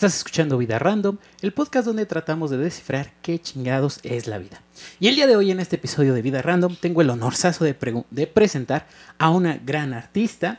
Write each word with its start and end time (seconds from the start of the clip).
Estás 0.00 0.16
escuchando 0.16 0.56
Vida 0.56 0.78
Random, 0.78 1.18
el 1.42 1.52
podcast 1.52 1.84
donde 1.84 2.06
tratamos 2.06 2.50
de 2.50 2.56
descifrar 2.56 3.12
qué 3.20 3.38
chingados 3.38 4.00
es 4.02 4.26
la 4.28 4.38
vida. 4.38 4.62
Y 4.98 5.08
el 5.08 5.14
día 5.14 5.26
de 5.26 5.36
hoy 5.36 5.50
en 5.50 5.60
este 5.60 5.76
episodio 5.76 6.14
de 6.14 6.22
Vida 6.22 6.40
Random 6.40 6.74
tengo 6.74 7.02
el 7.02 7.10
honorazo 7.10 7.66
de, 7.66 7.76
de 8.10 8.26
presentar 8.26 8.86
a 9.18 9.28
una 9.28 9.58
gran 9.58 9.92
artista, 9.92 10.58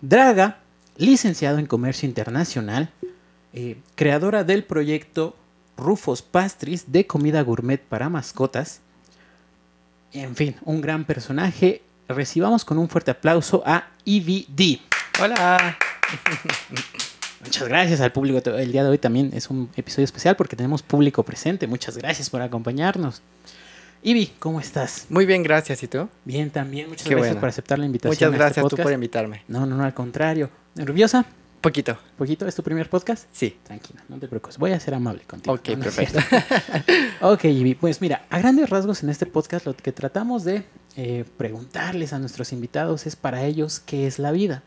Draga, 0.00 0.60
licenciado 0.96 1.58
en 1.58 1.66
Comercio 1.66 2.08
Internacional, 2.08 2.92
eh, 3.52 3.78
creadora 3.96 4.44
del 4.44 4.62
proyecto 4.62 5.34
Rufos 5.76 6.22
Pastries 6.22 6.92
de 6.92 7.04
comida 7.04 7.42
gourmet 7.42 7.82
para 7.82 8.08
mascotas. 8.08 8.80
En 10.12 10.36
fin, 10.36 10.54
un 10.62 10.80
gran 10.80 11.04
personaje. 11.04 11.82
Recibamos 12.06 12.64
con 12.64 12.78
un 12.78 12.88
fuerte 12.88 13.10
aplauso 13.10 13.64
a 13.66 13.88
EVD. 14.04 14.78
Hola. 15.20 15.76
Muchas 17.44 17.68
gracias 17.68 18.00
al 18.00 18.12
público. 18.12 18.38
El 18.50 18.72
día 18.72 18.82
de 18.82 18.90
hoy 18.90 18.98
también 18.98 19.30
es 19.34 19.50
un 19.50 19.68
episodio 19.76 20.04
especial 20.04 20.36
porque 20.36 20.56
tenemos 20.56 20.82
público 20.82 21.22
presente. 21.22 21.66
Muchas 21.66 21.96
gracias 21.96 22.30
por 22.30 22.42
acompañarnos. 22.42 23.22
Ivy, 24.02 24.32
¿cómo 24.38 24.60
estás? 24.60 25.06
Muy 25.08 25.26
bien, 25.26 25.42
gracias. 25.42 25.82
¿Y 25.82 25.88
tú? 25.88 26.08
Bien, 26.24 26.50
también. 26.50 26.88
Muchas 26.88 27.08
gracias 27.08 27.36
por 27.36 27.48
aceptar 27.48 27.78
la 27.78 27.86
invitación. 27.86 28.10
Muchas 28.10 28.28
este 28.28 28.38
gracias 28.38 28.68
tú 28.68 28.76
por 28.76 28.92
invitarme. 28.92 29.42
No, 29.48 29.66
no, 29.66 29.76
no, 29.76 29.84
al 29.84 29.94
contrario. 29.94 30.48
¿Nerviosa? 30.74 31.26
Poquito. 31.60 31.98
¿Poquito? 32.16 32.46
¿Es 32.46 32.54
tu 32.54 32.62
primer 32.62 32.88
podcast? 32.88 33.26
Sí. 33.32 33.56
Tranquila, 33.64 34.02
no 34.08 34.18
te 34.18 34.28
preocupes. 34.28 34.58
Voy 34.58 34.72
a 34.72 34.80
ser 34.80 34.94
amable 34.94 35.22
contigo. 35.26 35.54
Ok, 35.54 35.76
perfecto. 35.82 36.20
ok, 37.20 37.44
Ivy. 37.44 37.74
Pues 37.74 38.00
mira, 38.00 38.24
a 38.30 38.38
grandes 38.38 38.70
rasgos 38.70 39.02
en 39.02 39.10
este 39.10 39.26
podcast 39.26 39.66
lo 39.66 39.76
que 39.76 39.90
tratamos 39.90 40.44
de 40.44 40.62
eh, 40.96 41.24
preguntarles 41.36 42.12
a 42.12 42.18
nuestros 42.18 42.52
invitados 42.52 43.06
es 43.06 43.16
para 43.16 43.44
ellos 43.44 43.80
qué 43.80 44.06
es 44.06 44.18
la 44.18 44.30
vida 44.30 44.62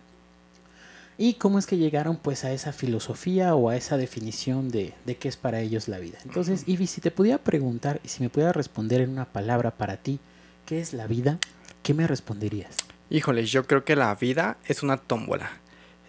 y 1.22 1.34
cómo 1.34 1.60
es 1.60 1.68
que 1.68 1.76
llegaron 1.76 2.16
pues 2.16 2.46
a 2.46 2.54
esa 2.54 2.72
filosofía 2.72 3.54
o 3.54 3.68
a 3.68 3.76
esa 3.76 3.98
definición 3.98 4.70
de, 4.70 4.94
de 5.06 5.18
qué 5.18 5.28
es 5.28 5.36
para 5.36 5.60
ellos 5.60 5.90
la 5.90 6.00
vida. 6.00 6.18
Entonces, 6.24 6.64
Ivy, 6.66 6.88
si 6.88 7.02
te 7.02 7.12
pudiera 7.12 7.38
preguntar 7.38 8.00
y 8.06 8.08
si 8.08 8.24
me 8.24 8.30
pudiera 8.30 8.54
responder 8.54 9.02
en 9.02 9.10
una 9.10 9.26
palabra 9.26 9.72
para 9.72 9.98
ti, 9.98 10.22
¿qué 10.66 10.80
es 10.80 10.94
la 10.94 11.08
vida? 11.08 11.38
¿Qué 11.84 11.94
me 11.94 12.08
responderías? 12.08 12.78
Híjole, 13.10 13.46
yo 13.46 13.68
creo 13.68 13.84
que 13.84 13.98
la 13.98 14.16
vida 14.16 14.56
es 14.66 14.82
una 14.82 14.96
tómbola. 14.96 15.52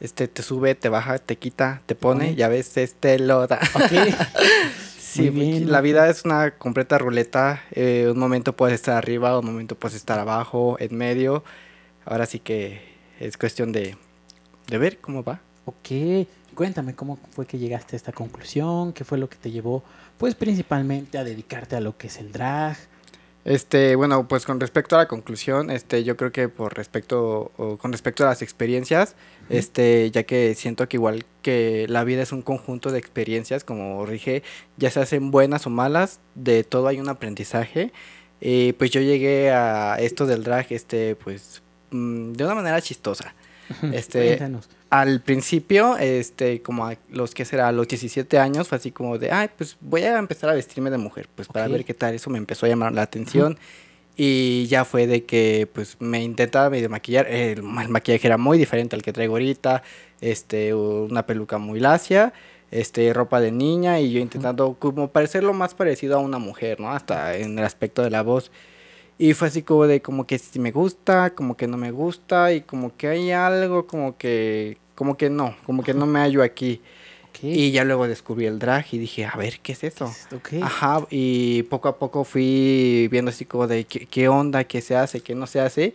Este 0.01 0.29
te 0.29 0.45
sube, 0.45 0.77
te 0.77 0.89
baja, 0.89 1.19
te 1.19 1.35
quita, 1.35 1.83
te 1.87 1.97
pone 1.97 2.31
y 2.35 2.43
a 2.43 2.49
veces 2.49 2.95
te 2.95 3.19
lo 3.19 3.49
da. 3.49 3.59
sí, 4.97 5.29
bien, 5.31 5.73
la 5.73 5.81
vida 5.81 6.09
es 6.09 6.25
una 6.25 6.53
completa 6.53 6.99
ruleta. 6.99 7.65
Eh, 7.73 8.07
un 8.13 8.19
momento 8.19 8.55
puedes 8.55 8.77
estar 8.77 8.97
arriba, 8.97 9.37
un 9.41 9.47
momento 9.47 9.75
puedes 9.75 9.97
estar 9.97 10.21
abajo, 10.21 10.77
en 10.79 10.97
medio. 10.97 11.43
Ahora 12.05 12.27
sí 12.27 12.39
que 12.39 12.81
es 13.19 13.37
cuestión 13.37 13.73
de 13.73 13.97
de 14.71 14.79
ver 14.79 14.99
cómo 14.99 15.23
va. 15.23 15.41
Ok, 15.67 16.27
cuéntame 16.55 16.95
cómo 16.95 17.19
fue 17.33 17.47
que 17.47 17.59
llegaste 17.59 17.97
a 17.97 17.99
esta 17.99 18.13
conclusión, 18.13 18.93
qué 18.93 19.05
fue 19.05 19.19
lo 19.19 19.29
que 19.29 19.37
te 19.37 19.51
llevó, 19.51 19.83
pues 20.17 20.35
principalmente 20.35 21.19
a 21.19 21.25
dedicarte 21.25 21.77
a 21.77 21.81
lo 21.81 21.99
que 21.99 22.07
es 22.07 22.19
el 22.19 22.33
drag. 22.33 22.77
Este, 23.45 23.97
bueno, 23.97 24.29
pues 24.29 24.45
con 24.45 24.61
respecto 24.61 24.97
a 24.97 24.99
la 24.99 25.09
conclusión, 25.09 25.71
este, 25.71 26.05
yo 26.05 26.17
creo 26.17 26.31
que 26.31 26.49
por 26.49 26.77
respecto, 26.77 27.53
o 27.57 27.79
con 27.79 27.91
respecto 27.91 28.23
a 28.25 28.29
las 28.29 28.43
experiencias, 28.43 29.17
este, 29.49 30.11
ya 30.11 30.25
que 30.25 30.55
siento 30.55 30.89
que 30.89 30.99
igual 30.99 31.25
que 31.41 31.87
la 31.89 32.05
vida 32.05 32.23
es 32.23 32.33
un 32.33 32.43
conjunto 32.43 32.93
de 32.93 32.99
experiencias, 32.99 33.65
como 33.65 34.07
dije, 34.07 34.43
ya 34.77 34.91
se 34.91 35.01
hacen 35.01 35.31
buenas 35.31 35.67
o 35.67 35.71
malas, 35.71 36.21
de 36.35 36.65
todo 36.65 36.89
hay 36.89 37.01
un 37.01 37.09
aprendizaje. 37.09 37.93
Y 38.43 38.73
pues 38.75 38.91
yo 38.91 39.01
llegué 39.01 39.51
a 39.51 39.97
esto 40.01 40.27
del 40.27 40.45
drag, 40.45 40.67
este, 40.71 41.17
pues, 41.17 41.63
mm, 41.91 42.33
de 42.33 42.45
una 42.45 42.55
manera 42.55 42.81
chistosa. 42.83 43.35
Este, 43.93 44.39
al 44.91 45.21
principio, 45.21 45.97
este, 45.97 46.63
como 46.63 46.87
a 46.87 46.97
los 47.11 47.35
que 47.35 47.45
será, 47.45 47.69
a 47.69 47.73
los 47.73 47.87
17 47.87 48.39
años, 48.39 48.69
fue 48.69 48.79
así 48.79 48.91
como 48.91 49.19
de, 49.19 49.31
ay, 49.31 49.49
pues 49.57 49.77
voy 49.81 50.03
a 50.03 50.19
empezar 50.19 50.51
a 50.51 50.55
vestirme 50.55 50.91
de 50.91 50.99
mujer, 50.99 51.29
pues 51.35 51.49
para 51.49 51.69
ver 51.69 51.85
qué 51.85 51.95
tal, 51.95 52.15
eso 52.15 52.31
me 52.31 52.39
empezó 52.39 52.67
a 52.67 52.69
llamar 52.69 52.93
la 52.93 53.03
atención. 53.03 53.59
Y 54.17 54.67
ya 54.67 54.85
fue 54.85 55.07
de 55.07 55.25
que, 55.25 55.69
pues, 55.73 55.97
me 56.01 56.23
intentaba 56.23 56.69
medio 56.69 56.91
maquillar, 56.91 57.27
el, 57.29 57.63
maquillaje 57.63 58.27
era 58.27 58.37
muy 58.37 58.59
diferente 58.59 58.97
al 58.97 59.03
que 59.03 59.13
traigo 59.13 59.35
ahorita, 59.35 59.83
este, 60.21 60.75
una 60.75 61.25
peluca 61.25 61.59
muy 61.59 61.81
lacia, 61.81 62.33
este, 62.71 63.13
ropa 63.15 63.41
de 63.41 63.53
niña, 63.53 64.01
y 64.01 64.13
yo 64.13 64.21
intentando 64.21 64.75
como 64.79 65.09
parecer 65.09 65.45
lo 65.45 65.55
más 65.55 65.75
parecido 65.75 66.17
a 66.17 66.19
una 66.19 66.39
mujer, 66.39 66.81
¿no? 66.81 66.91
Hasta 66.91 67.37
en 67.37 67.59
el 67.59 67.65
aspecto 67.65 68.03
de 68.03 68.11
la 68.11 68.23
voz. 68.23 68.51
Y 69.23 69.35
fue 69.35 69.49
así 69.49 69.61
como 69.61 69.87
de 69.87 70.01
como 70.01 70.27
que 70.27 70.39
si 70.39 70.59
me 70.59 70.71
gusta, 70.73 71.35
como 71.35 71.55
que 71.55 71.67
no 71.67 71.77
me 71.77 71.91
gusta 71.91 72.55
y 72.55 72.63
como 72.63 72.97
que 72.97 73.07
hay 73.07 73.33
algo 73.33 73.87
como 73.87 74.17
que 74.17 74.79
como 74.95 75.19
que 75.19 75.29
no, 75.29 75.55
como 75.67 75.83
que 75.83 75.93
no 75.93 76.07
me 76.07 76.21
hallo 76.21 76.43
aquí. 76.43 76.81
Y 77.43 77.71
ya 77.71 77.85
luego 77.85 78.09
descubrí 78.09 78.47
el 78.47 78.59
drag 78.59 78.87
y 78.93 78.99
dije, 78.99 79.27
a 79.27 79.37
ver, 79.37 79.61
¿qué 79.61 79.73
es 79.73 79.85
eso? 79.85 80.11
Ajá, 80.63 81.07
y 81.11 81.65
poco 81.65 81.89
a 81.89 81.99
poco 81.99 82.25
fui 82.25 83.09
viendo 83.11 83.31
así 83.31 83.45
como 83.45 83.67
de 83.67 83.85
qué, 83.85 84.07
qué 84.07 84.29
onda, 84.29 84.65
qué 84.65 84.81
se 84.81 84.97
hace, 84.97 85.21
qué 85.21 85.35
no 85.35 85.47
se 85.47 85.61
hace. 85.61 85.93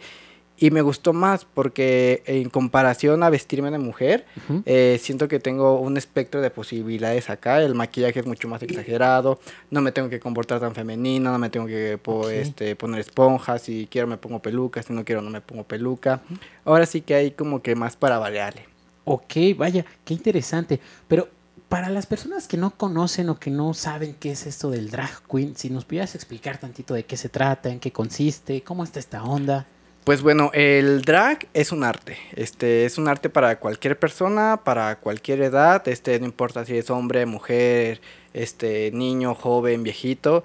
Y 0.57 0.71
me 0.71 0.81
gustó 0.81 1.11
más 1.11 1.43
porque 1.43 2.23
en 2.25 2.49
comparación 2.49 3.23
a 3.23 3.29
vestirme 3.29 3.71
de 3.71 3.77
mujer, 3.77 4.25
eh, 4.65 4.97
siento 5.01 5.27
que 5.27 5.39
tengo 5.39 5.79
un 5.79 5.97
espectro 5.97 6.39
de 6.39 6.49
posibilidades 6.49 7.29
acá. 7.29 7.61
El 7.61 7.75
maquillaje 7.75 8.21
es 8.21 8.25
mucho 8.25 8.47
más 8.47 8.63
exagerado, 8.63 9.39
no 9.69 9.81
me 9.81 9.91
tengo 9.91 10.09
que 10.09 10.19
comportar 10.19 10.61
tan 10.61 10.73
femenino, 10.73 11.31
no 11.31 11.39
me 11.39 11.49
tengo 11.49 11.67
que 11.67 11.99
este, 12.31 12.75
poner 12.77 13.01
esponjas, 13.01 13.63
si 13.63 13.87
quiero 13.91 14.07
me 14.07 14.17
pongo 14.17 14.39
peluca, 14.39 14.81
si 14.81 14.93
no 14.93 15.03
quiero 15.03 15.21
no 15.21 15.29
me 15.29 15.41
pongo 15.41 15.63
peluca. 15.63 16.21
Ahora 16.63 16.85
sí 16.85 17.01
que 17.01 17.15
hay 17.15 17.31
como 17.31 17.61
que 17.61 17.75
más 17.75 17.97
para 17.97 18.17
variarle. 18.17 18.65
Ok, 19.03 19.33
vaya, 19.57 19.85
qué 20.05 20.13
interesante. 20.13 20.79
Pero 21.07 21.27
para 21.69 21.89
las 21.89 22.05
personas 22.05 22.47
que 22.47 22.57
no 22.57 22.71
conocen 22.71 23.29
o 23.29 23.39
que 23.39 23.51
no 23.51 23.73
saben 23.73 24.15
qué 24.19 24.31
es 24.31 24.45
esto 24.45 24.69
del 24.69 24.89
drag 24.89 25.21
queen, 25.29 25.55
si 25.55 25.69
nos 25.69 25.83
pudieras 25.83 26.15
explicar 26.15 26.57
tantito 26.57 26.93
de 26.93 27.03
qué 27.03 27.17
se 27.17 27.27
trata, 27.27 27.69
en 27.69 27.79
qué 27.79 27.91
consiste, 27.91 28.61
cómo 28.61 28.83
está 28.83 28.99
esta 28.99 29.23
onda. 29.23 29.65
Pues 30.05 30.21
bueno, 30.21 30.51
el 30.53 31.01
drag 31.01 31.47
es 31.55 31.71
un 31.71 31.83
arte. 31.83 32.19
Este 32.35 32.85
es 32.85 32.99
un 32.99 33.07
arte 33.07 33.27
para 33.31 33.57
cualquier 33.57 33.97
persona, 33.97 34.61
para 34.63 34.99
cualquier 34.99 35.41
edad, 35.41 35.87
este 35.87 36.19
no 36.19 36.27
importa 36.27 36.63
si 36.63 36.77
es 36.77 36.91
hombre, 36.91 37.25
mujer, 37.25 38.01
este 38.31 38.91
niño, 38.91 39.33
joven, 39.33 39.81
viejito. 39.81 40.43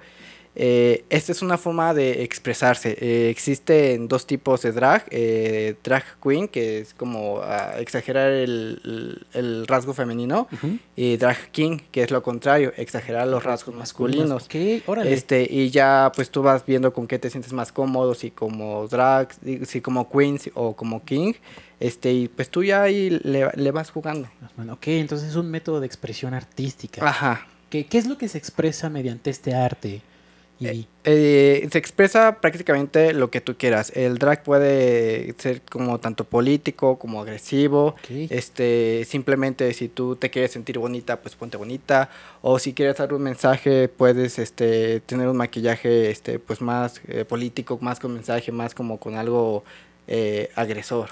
Eh, 0.53 1.05
esta 1.09 1.31
es 1.31 1.41
una 1.41 1.57
forma 1.57 1.93
de 1.93 2.23
expresarse. 2.23 2.97
Eh, 2.99 3.29
existen 3.29 4.07
dos 4.07 4.27
tipos 4.27 4.61
de 4.61 4.71
drag. 4.71 5.05
Eh, 5.09 5.75
drag 5.83 6.03
queen, 6.21 6.47
que 6.47 6.79
es 6.79 6.93
como 6.93 7.39
ah, 7.41 7.75
exagerar 7.79 8.31
el, 8.31 9.65
rasgo 9.67 9.93
femenino. 9.93 10.47
Y 10.95 11.17
drag 11.17 11.51
king, 11.51 11.79
que 11.91 12.03
es 12.03 12.11
lo 12.11 12.21
contrario, 12.21 12.73
exagerar 12.75 13.27
los 13.27 13.43
rasgos 13.43 13.75
masculinos. 13.75 14.47
Este, 15.05 15.47
y 15.49 15.69
ya 15.69 16.11
pues 16.15 16.29
tú 16.29 16.41
vas 16.41 16.65
viendo 16.65 16.93
con 16.93 17.07
qué 17.07 17.17
te 17.17 17.29
sientes 17.29 17.53
más 17.53 17.71
cómodo, 17.71 18.13
si 18.13 18.31
como 18.31 18.87
drag, 18.87 19.29
si 19.65 19.81
como 19.81 20.09
queen 20.09 20.39
o 20.53 20.75
como 20.75 21.03
king. 21.05 21.33
Este, 21.79 22.13
y 22.13 22.27
pues 22.27 22.49
tú 22.49 22.63
ya 22.63 22.83
ahí 22.83 23.09
le, 23.09 23.71
vas 23.71 23.89
jugando. 23.89 24.27
Ok, 24.69 24.87
entonces 24.87 25.29
es 25.29 25.35
un 25.35 25.49
método 25.49 25.79
de 25.79 25.87
expresión 25.87 26.33
artística. 26.33 27.07
Ajá. 27.07 27.47
¿Qué, 27.71 27.85
¿Qué 27.85 27.97
es 27.97 28.05
lo 28.05 28.17
que 28.17 28.27
se 28.27 28.37
expresa 28.37 28.89
mediante 28.89 29.29
este 29.29 29.55
arte? 29.55 30.01
Eh, 30.61 30.85
eh, 31.03 31.67
se 31.71 31.77
expresa 31.77 32.39
prácticamente 32.39 33.13
lo 33.13 33.31
que 33.31 33.41
tú 33.41 33.55
quieras. 33.57 33.91
El 33.95 34.17
drag 34.17 34.43
puede 34.43 35.33
ser 35.37 35.61
como 35.61 35.99
tanto 35.99 36.23
político 36.25 36.99
como 36.99 37.21
agresivo. 37.21 37.95
Este, 38.09 39.05
simplemente 39.05 39.73
si 39.73 39.87
tú 39.87 40.15
te 40.15 40.29
quieres 40.29 40.51
sentir 40.51 40.77
bonita, 40.77 41.21
pues 41.21 41.35
ponte 41.35 41.57
bonita. 41.57 42.09
O 42.41 42.59
si 42.59 42.73
quieres 42.73 42.97
dar 42.97 43.13
un 43.13 43.23
mensaje, 43.23 43.87
puedes 43.87 44.39
este, 44.39 44.99
tener 45.01 45.27
un 45.27 45.37
maquillaje 45.37 46.11
este, 46.11 46.39
pues 46.39 46.61
más 46.61 47.01
eh, 47.07 47.25
político, 47.25 47.77
más 47.81 47.99
con 47.99 48.13
mensaje, 48.13 48.51
más 48.51 48.75
como 48.75 48.99
con 48.99 49.15
algo 49.15 49.63
agresor. 50.55 51.09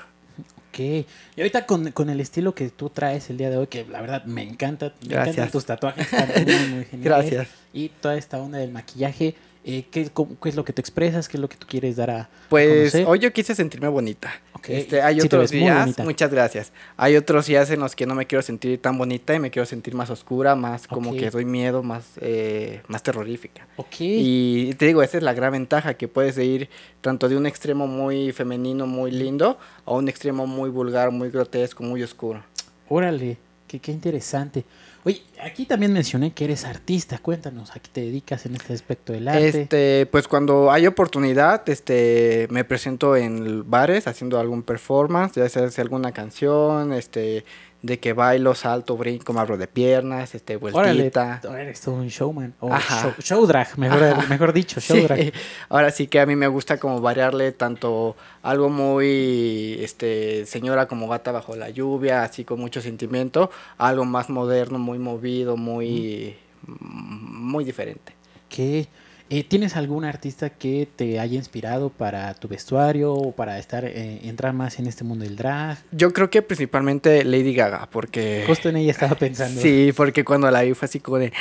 Ok. 0.70 0.80
Y 0.80 1.06
ahorita 1.38 1.66
con, 1.66 2.10
el 2.10 2.20
estilo 2.20 2.54
que 2.54 2.70
tú 2.70 2.90
traes 2.90 3.30
el 3.30 3.38
día 3.38 3.50
de 3.50 3.58
hoy, 3.58 3.68
que 3.68 3.86
la 3.86 4.02
verdad 4.02 4.24
me 4.26 4.44
encanta. 4.44 4.94
Me 5.02 5.10
Gracias. 5.10 5.36
encantan 5.36 5.52
tus 5.52 5.66
tatuajes, 5.66 6.12
están 6.12 6.28
muy, 6.72 6.86
geniales. 6.86 6.92
Gracias. 7.02 7.48
Y 7.74 7.90
toda 7.90 8.16
esta 8.18 8.40
onda 8.40 8.60
del 8.60 8.72
maquillaje. 8.72 9.36
Eh, 9.72 9.86
¿qué, 9.92 10.02
es 10.02 10.56
lo 10.56 10.66
que 10.66 10.74
te 10.74 10.82
expresas? 10.82 11.30
¿Qué 11.30 11.38
es 11.38 11.42
lo 11.42 11.48
que 11.48 11.56
tú 11.56 11.68
quieres 11.68 11.96
dar 11.96 12.10
a 12.10 12.30
Pues 12.50 12.96
hoy 12.96 13.20
yo 13.20 13.32
quise 13.32 13.54
sentirme 13.54 13.88
bonita. 13.88 14.32
Este, 14.68 15.02
hay 15.02 15.22
otros 15.22 15.52
días, 15.52 15.98
muchas 16.00 16.32
gracias. 16.32 16.72
Hay 16.98 17.16
otros 17.16 17.46
días 17.46 17.70
en 17.70 17.80
los 17.80 17.96
que 17.96 18.06
no 18.06 18.16
me 18.16 18.26
quiero 18.26 18.42
sentir 18.42 18.82
tan 18.82 18.98
bonita 18.98 19.34
y 19.34 19.40
me 19.40 19.52
quiero 19.52 19.66
sentir 19.66 19.94
más 19.96 20.10
oscura, 20.10 20.56
más 20.56 20.88
como 20.88 21.14
que 21.14 21.30
doy 21.30 21.46
miedo, 21.46 21.84
más, 21.84 22.06
eh, 22.20 22.82
más 22.88 23.04
terrorífica. 23.04 23.68
Y 24.00 24.74
te 24.74 24.88
digo, 24.88 25.04
esa 25.04 25.18
es 25.18 25.24
la 25.24 25.34
gran 25.34 25.52
ventaja, 25.52 25.94
que 25.94 26.08
puedes 26.08 26.38
ir 26.38 26.70
tanto 27.02 27.30
de 27.30 27.38
un 27.38 27.46
extremo 27.46 27.88
muy 27.88 28.32
femenino, 28.32 28.88
muy 28.88 29.12
lindo, 29.12 29.58
a 29.86 29.94
un 29.94 30.10
extremo 30.10 30.48
muy 30.48 30.70
vulgar, 30.70 31.12
muy 31.12 31.30
grotesco, 31.30 31.84
muy 31.84 32.04
oscuro. 32.04 32.44
Órale, 32.90 33.38
qué, 33.68 33.80
qué 33.80 33.92
interesante. 33.92 34.66
Oye, 35.06 35.22
aquí 35.42 35.66
también 35.66 35.94
mencioné 35.94 36.32
que 36.32 36.46
eres 36.46 36.66
artista. 36.66 37.18
Cuéntanos, 37.20 37.72
¿a 37.72 37.80
qué 37.80 37.90
te 37.92 38.02
dedicas 38.02 38.46
en 38.46 38.56
este 38.56 38.74
aspecto 38.74 39.14
del 39.14 39.28
arte? 39.28 39.62
Este, 39.62 40.06
pues 40.08 40.28
cuando 40.28 40.72
hay 40.72 40.88
oportunidad, 40.88 41.68
este, 41.70 42.48
me 42.50 42.64
presento 42.66 43.16
en 43.16 43.70
bares 43.70 44.08
haciendo 44.08 44.40
algún 44.40 44.64
performance, 44.64 45.36
ya 45.36 45.48
sea 45.48 45.70
alguna 45.78 46.12
canción, 46.12 46.92
este, 46.94 47.46
de 47.82 47.98
que 47.98 48.12
bailo, 48.14 48.56
salto, 48.56 48.98
brinco, 48.98 49.32
me 49.32 49.40
abro 49.40 49.58
de 49.58 49.68
piernas, 49.68 50.36
este, 50.36 50.58
Órale, 50.58 50.94
vueltita. 51.04 51.40
tú 51.42 51.48
eres 51.54 51.80
todo 51.80 51.96
un 51.96 52.10
showman. 52.10 52.54
O 52.60 52.74
Ajá. 52.74 53.02
show, 53.04 53.14
show 53.22 53.46
drag, 53.48 53.78
mejor, 53.78 54.04
Ajá. 54.04 54.28
mejor 54.28 54.52
dicho, 54.52 54.82
show 54.82 54.98
Sí, 54.98 55.04
drag. 55.04 55.32
Ahora 55.70 55.90
sí 55.92 56.08
que 56.08 56.20
a 56.20 56.26
mí 56.26 56.36
me 56.36 56.48
gusta 56.48 56.78
como 56.78 57.00
variarle 57.00 57.54
tanto 57.54 58.18
algo 58.44 58.70
muy 58.70 59.78
este 59.82 60.46
señora 60.46 60.88
como 60.88 61.08
gata 61.08 61.32
bajo 61.32 61.56
la 61.56 61.70
lluvia, 61.70 62.24
así 62.24 62.44
con 62.44 62.60
mucho 62.60 62.82
sentimiento, 62.82 63.50
algo 63.78 64.04
más 64.04 64.30
moderno, 64.30 64.78
muy 64.78 65.00
movido, 65.00 65.56
muy 65.56 66.36
muy 66.68 67.64
diferente. 67.64 68.14
¿Qué? 68.50 68.88
Eh, 69.32 69.44
¿Tienes 69.44 69.76
algún 69.76 70.06
artista 70.06 70.50
que 70.50 70.88
te 70.96 71.20
haya 71.20 71.36
inspirado 71.36 71.90
para 71.90 72.34
tu 72.34 72.48
vestuario 72.48 73.14
o 73.14 73.32
para 73.32 73.60
estar 73.60 73.86
eh, 73.86 74.22
entrar 74.24 74.54
más 74.54 74.80
en 74.80 74.88
este 74.88 75.04
mundo 75.04 75.24
del 75.24 75.36
drag? 75.36 75.78
Yo 75.92 76.14
creo 76.14 76.32
que 76.32 76.42
principalmente 76.42 77.24
Lady 77.24 77.54
Gaga, 77.54 77.88
porque 77.92 78.44
Justo 78.48 78.70
en 78.70 78.78
ella 78.78 78.92
estaba 78.92 79.16
pensando. 79.16 79.62
Sí, 79.62 79.94
porque 79.96 80.26
cuando 80.26 80.50
la 80.50 80.64
vi 80.64 80.74
fue 80.74 80.88
así 80.88 81.00
como 81.00 81.20
de, 81.20 81.32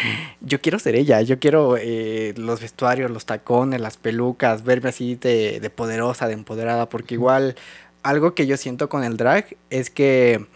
yo 0.43 0.61
quiero 0.61 0.79
ser 0.79 0.96
ella, 0.96 1.23
yo 1.23 1.38
quiero 1.38 1.79
eh, 1.79 2.35
los 2.37 2.61
vestuarios, 2.61 3.11
los 3.11 3.25
tacones, 3.25 3.81
las 3.81 3.96
pelucas, 3.96 4.64
verme 4.64 4.91
así 4.91 5.14
de, 5.14 5.58
de 5.61 5.70
poderosa, 5.70 6.26
de 6.26 6.34
empoderada, 6.34 6.91
porque 6.91 7.14
igual 7.14 7.56
algo 8.02 8.34
que 8.34 8.46
yo 8.46 8.56
siento 8.56 8.88
con 8.88 9.05
el 9.05 9.17
drag 9.17 9.56
es 9.70 9.91
que, 9.91 10.46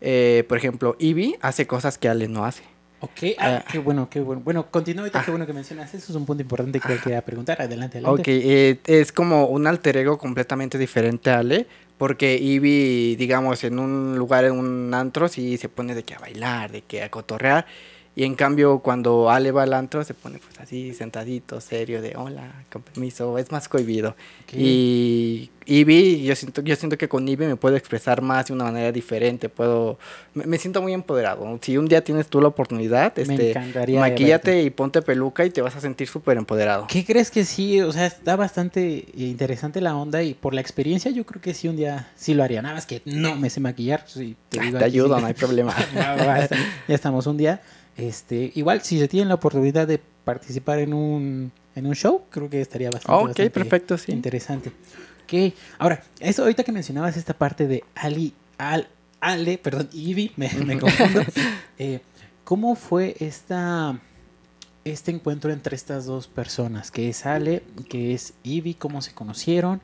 eh, 0.00 0.44
por 0.48 0.58
ejemplo, 0.58 0.96
Ivy 0.98 1.36
hace 1.40 1.66
cosas 1.66 1.98
que 1.98 2.08
Ale 2.08 2.28
no 2.28 2.44
hace. 2.44 2.62
Ok, 3.00 3.36
ah, 3.38 3.58
Ah. 3.60 3.64
qué 3.70 3.78
bueno, 3.78 4.08
qué 4.10 4.20
bueno. 4.20 4.42
Bueno, 4.44 4.66
continúa 4.70 5.02
ahorita, 5.02 5.20
Ah. 5.20 5.24
qué 5.24 5.30
bueno 5.30 5.46
que 5.46 5.52
mencionas. 5.52 5.94
Eso 5.94 6.10
es 6.12 6.16
un 6.16 6.26
punto 6.26 6.42
importante 6.42 6.80
que 6.80 6.96
quería 6.98 7.22
preguntar. 7.24 7.60
Adelante, 7.62 7.98
adelante. 7.98 8.20
Ok, 8.22 8.28
eh, 8.28 8.78
es 8.86 9.12
como 9.12 9.46
un 9.46 9.66
alter 9.66 9.96
ego 9.98 10.18
completamente 10.18 10.78
diferente 10.78 11.30
a 11.30 11.38
Ale, 11.38 11.66
porque 11.96 12.36
Ivy, 12.36 13.16
digamos, 13.16 13.62
en 13.64 13.78
un 13.78 14.16
lugar, 14.18 14.44
en 14.44 14.52
un 14.52 14.92
antro, 14.94 15.28
sí 15.28 15.56
se 15.58 15.68
pone 15.68 15.94
de 15.94 16.02
que 16.02 16.14
a 16.14 16.18
bailar, 16.18 16.72
de 16.72 16.82
que 16.82 17.02
a 17.02 17.08
cotorrear, 17.10 17.66
y 18.18 18.24
en 18.24 18.34
cambio 18.34 18.80
cuando 18.80 19.30
Ale 19.30 19.52
va 19.52 19.62
al 19.62 19.72
antro 19.72 20.02
se 20.02 20.12
pone 20.12 20.40
pues 20.40 20.58
así, 20.58 20.92
sentadito, 20.92 21.60
serio, 21.60 22.02
de 22.02 22.16
hola, 22.16 22.64
con 22.68 22.82
permiso, 22.82 23.38
es 23.38 23.52
más 23.52 23.68
cohibido. 23.68 24.16
Ok. 24.42 24.54
Y 24.54 25.50
Ivy, 25.66 26.24
yo 26.24 26.34
siento, 26.34 26.60
yo 26.62 26.74
siento 26.74 26.98
que 26.98 27.08
con 27.08 27.28
Ivy 27.28 27.46
me 27.46 27.54
puedo 27.54 27.76
expresar 27.76 28.20
más 28.20 28.46
de 28.46 28.54
una 28.54 28.64
manera 28.64 28.90
diferente, 28.90 29.48
puedo, 29.48 30.00
me, 30.34 30.46
me 30.46 30.58
siento 30.58 30.82
muy 30.82 30.94
empoderado. 30.94 31.58
Si 31.62 31.76
un 31.76 31.86
día 31.86 32.02
tienes 32.02 32.26
tú 32.26 32.40
la 32.40 32.48
oportunidad, 32.48 33.14
Me 33.16 33.22
este, 33.22 33.50
encantaría 33.50 34.00
maquíllate 34.00 34.62
y 34.64 34.70
ponte 34.70 35.00
peluca 35.00 35.44
y 35.44 35.50
te 35.50 35.62
vas 35.62 35.76
a 35.76 35.80
sentir 35.80 36.08
súper 36.08 36.38
empoderado. 36.38 36.88
¿Qué 36.88 37.04
crees 37.04 37.30
que 37.30 37.44
sí? 37.44 37.80
O 37.82 37.92
sea, 37.92 38.06
está 38.06 38.34
bastante 38.34 39.04
interesante 39.14 39.80
la 39.80 39.94
onda 39.94 40.24
y 40.24 40.34
por 40.34 40.54
la 40.54 40.60
experiencia 40.60 41.12
yo 41.12 41.24
creo 41.24 41.40
que 41.40 41.54
sí 41.54 41.68
un 41.68 41.76
día 41.76 42.08
sí 42.16 42.34
lo 42.34 42.42
haría. 42.42 42.62
Nada 42.62 42.74
más 42.74 42.86
que 42.86 43.00
no 43.04 43.36
me 43.36 43.48
sé 43.48 43.60
maquillar. 43.60 44.02
sí, 44.08 44.34
te, 44.48 44.58
Ah, 44.58 44.72
te 44.76 44.84
ayudo, 44.84 45.14
sí. 45.16 45.20
no 45.20 45.26
hay 45.28 45.34
problema. 45.34 45.72
Está- 46.40 46.56
ya 46.88 46.94
estamos 46.96 47.26
un 47.28 47.36
día. 47.36 47.60
Este, 47.98 48.52
igual, 48.54 48.80
si 48.82 48.98
se 48.98 49.08
tienen 49.08 49.28
la 49.28 49.34
oportunidad 49.34 49.86
de 49.88 50.00
participar 50.24 50.78
en 50.78 50.94
un, 50.94 51.50
en 51.74 51.86
un 51.86 51.94
show, 51.94 52.22
creo 52.30 52.48
que 52.48 52.60
estaría 52.60 52.90
bastante, 52.90 53.12
ok, 53.12 53.28
bastante 53.28 53.50
perfecto, 53.50 53.98
sí. 53.98 54.12
interesante. 54.12 54.70
Ok, 55.24 55.52
ahora, 55.78 56.02
eso 56.20 56.42
ahorita 56.42 56.62
que 56.62 56.70
mencionabas 56.70 57.16
esta 57.16 57.34
parte 57.34 57.66
de 57.66 57.82
Ali, 57.96 58.34
Al, 58.56 58.88
Ale, 59.20 59.58
perdón, 59.58 59.88
Ivy, 59.92 60.30
me, 60.36 60.48
me 60.64 60.78
confundo. 60.80 61.22
Eh, 61.76 62.00
¿Cómo 62.44 62.76
fue 62.76 63.16
esta, 63.18 63.98
este 64.84 65.10
encuentro 65.10 65.52
entre 65.52 65.74
estas 65.74 66.06
dos 66.06 66.28
personas? 66.28 66.92
Que 66.92 67.08
es 67.08 67.26
Ale, 67.26 67.64
que 67.88 68.14
es 68.14 68.32
Ivy, 68.44 68.74
¿cómo 68.74 69.02
se 69.02 69.12
conocieron? 69.12 69.80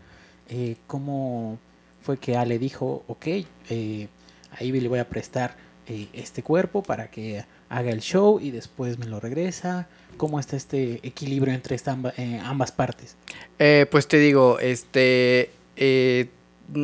Eh, 0.48 0.76
¿Cómo 0.86 1.58
fue 2.00 2.18
que 2.18 2.36
Ale 2.36 2.58
dijo, 2.60 3.02
ok, 3.08 3.26
eh, 3.70 4.08
a 4.52 4.62
Ivy 4.62 4.80
le 4.80 4.88
voy 4.88 5.00
a 5.00 5.08
prestar 5.08 5.56
eh, 5.86 6.08
este 6.12 6.42
cuerpo 6.42 6.82
para 6.82 7.10
que 7.10 7.44
haga 7.68 7.90
el 7.90 8.00
show 8.00 8.40
y 8.40 8.50
después 8.50 8.98
me 8.98 9.06
lo 9.06 9.20
regresa? 9.20 9.88
¿Cómo 10.16 10.38
está 10.38 10.56
este 10.56 11.00
equilibrio 11.02 11.52
entre 11.54 11.74
esta 11.74 11.96
eh, 12.16 12.40
ambas 12.44 12.70
partes? 12.70 13.16
Eh, 13.58 13.86
pues 13.90 14.06
te 14.06 14.18
digo, 14.18 14.58
este, 14.60 15.50
eh, 15.76 16.28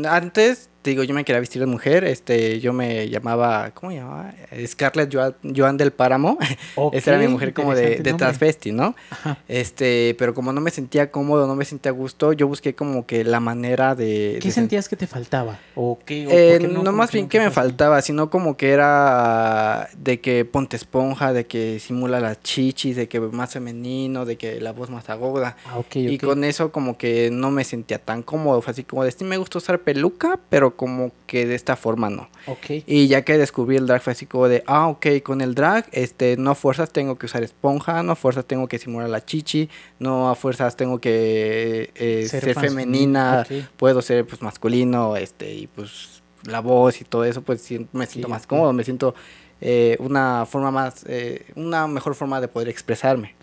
antes, 0.09 0.69
te 0.82 0.91
digo, 0.91 1.03
yo 1.05 1.15
me 1.15 1.25
quería 1.25 1.41
vestir 1.41 1.61
de 1.61 1.67
mujer, 1.67 2.05
este, 2.05 2.59
yo 2.61 2.73
me 2.73 3.09
llamaba, 3.09 3.71
¿cómo 3.75 3.93
me 3.93 3.99
llamaba? 3.99 4.32
Scarlett 4.67 5.12
Joan, 5.15 5.35
Joan 5.55 5.77
del 5.77 5.91
Páramo, 5.91 6.38
esa 6.93 7.11
era 7.11 7.21
mi 7.21 7.29
mujer 7.29 7.53
como 7.53 7.75
de, 7.75 7.97
de 8.00 8.12
transvesti, 8.15 8.73
¿no? 8.73 8.94
Ajá. 9.11 9.38
Este, 9.49 10.15
pero 10.19 10.32
como 10.35 10.53
no 10.53 10.61
me 10.61 10.71
sentía 10.71 11.11
cómodo, 11.11 11.47
no 11.47 11.55
me 11.56 11.65
sentía 11.65 11.91
a 11.91 11.94
gusto, 11.94 12.32
yo 12.32 12.49
busqué 12.49 12.75
como 12.75 13.05
que 13.06 13.25
la 13.25 13.41
manera 13.41 13.94
de... 13.94 14.38
¿Qué 14.41 14.49
de 14.49 14.53
sen- 14.53 14.55
sentías 14.55 14.88
que 14.88 14.97
te 14.97 15.06
faltaba? 15.06 15.59
¿O 15.75 15.99
qué? 16.05 16.27
o 16.27 16.31
Eh, 16.31 16.59
no, 16.61 16.93
más 16.93 17.12
bien 17.12 17.29
que 17.29 17.38
me 17.41 17.50
faltaba, 17.50 18.00
sino 18.03 18.31
como 18.31 18.56
que 18.56 18.71
era 18.71 19.88
de 19.97 20.21
que 20.21 20.44
ponte 20.44 20.77
esponja, 20.77 21.32
de 21.32 21.47
que 21.47 21.79
simula 21.81 22.21
las 22.21 22.43
chichis, 22.43 22.97
de 22.97 23.09
que 23.09 23.21
más 23.21 23.53
femenino, 23.53 24.25
de 24.25 24.37
que 24.37 24.61
la 24.61 24.73
voz 24.73 24.91
más 24.91 25.11
aguda. 25.11 25.56
Ah, 25.67 25.79
ok, 25.79 25.97
Y 25.97 26.19
con 26.19 26.44
eso 26.44 26.73
como 26.73 26.97
que 26.97 27.31
no 27.31 27.50
me 27.50 27.65
sentía 27.65 27.99
tan 27.99 28.23
cómodo, 28.23 28.62
fue 28.62 28.73
así 28.73 28.85
como 28.85 29.05
de 29.05 29.11
sí 29.12 29.25
me 29.25 29.37
gusta 29.37 29.59
usar 29.59 29.81
peluca, 29.81 30.38
pero 30.49 30.69
como 30.76 31.12
que 31.26 31.46
de 31.46 31.55
esta 31.55 31.76
forma 31.76 32.11
no. 32.11 32.28
Ok. 32.46 32.84
Y 32.87 33.08
ya 33.08 33.22
que 33.22 33.38
descubrí 33.38 33.76
el 33.76 33.87
drag 33.87 34.02
fue 34.02 34.12
así 34.12 34.26
como 34.26 34.49
de, 34.49 34.62
ah, 34.67 34.88
ok, 34.88 35.06
con 35.22 35.40
el 35.40 35.55
drag, 35.55 35.87
este, 35.93 36.37
no 36.37 36.52
a 36.52 36.55
fuerzas 36.55 36.90
tengo 36.90 37.17
que 37.17 37.26
usar 37.26 37.43
esponja, 37.43 38.02
no 38.02 38.12
a 38.12 38.17
fuerzas 38.17 38.44
tengo 38.44 38.69
que 38.69 38.78
simular 38.78 39.08
la 39.08 39.25
chichi, 39.25 39.69
no 39.99 40.31
a 40.31 40.34
fuerzas 40.34 40.76
tengo 40.76 41.00
que 41.00 41.90
eh, 41.94 42.26
Ser 42.28 42.55
femenina, 42.55 43.46
puedo 43.76 44.02
ser 44.02 44.26
pues 44.26 44.43
masculino, 44.43 45.17
este, 45.17 45.52
y 45.52 45.67
pues 45.67 46.22
la 46.44 46.61
voz 46.61 47.00
y 47.00 47.05
todo 47.05 47.25
eso, 47.25 47.43
pues 47.43 47.69
me 47.93 48.06
siento 48.06 48.28
más 48.28 48.46
cómodo, 48.46 48.72
me 48.72 48.84
siento 48.84 49.14
eh, 49.61 49.96
una 50.00 50.46
forma 50.46 50.70
más, 50.70 51.05
eh, 51.06 51.46
una 51.55 51.87
mejor 51.87 52.14
forma 52.14 52.40
de 52.40 52.49
poder 52.49 52.69
expresarme. 52.69 53.34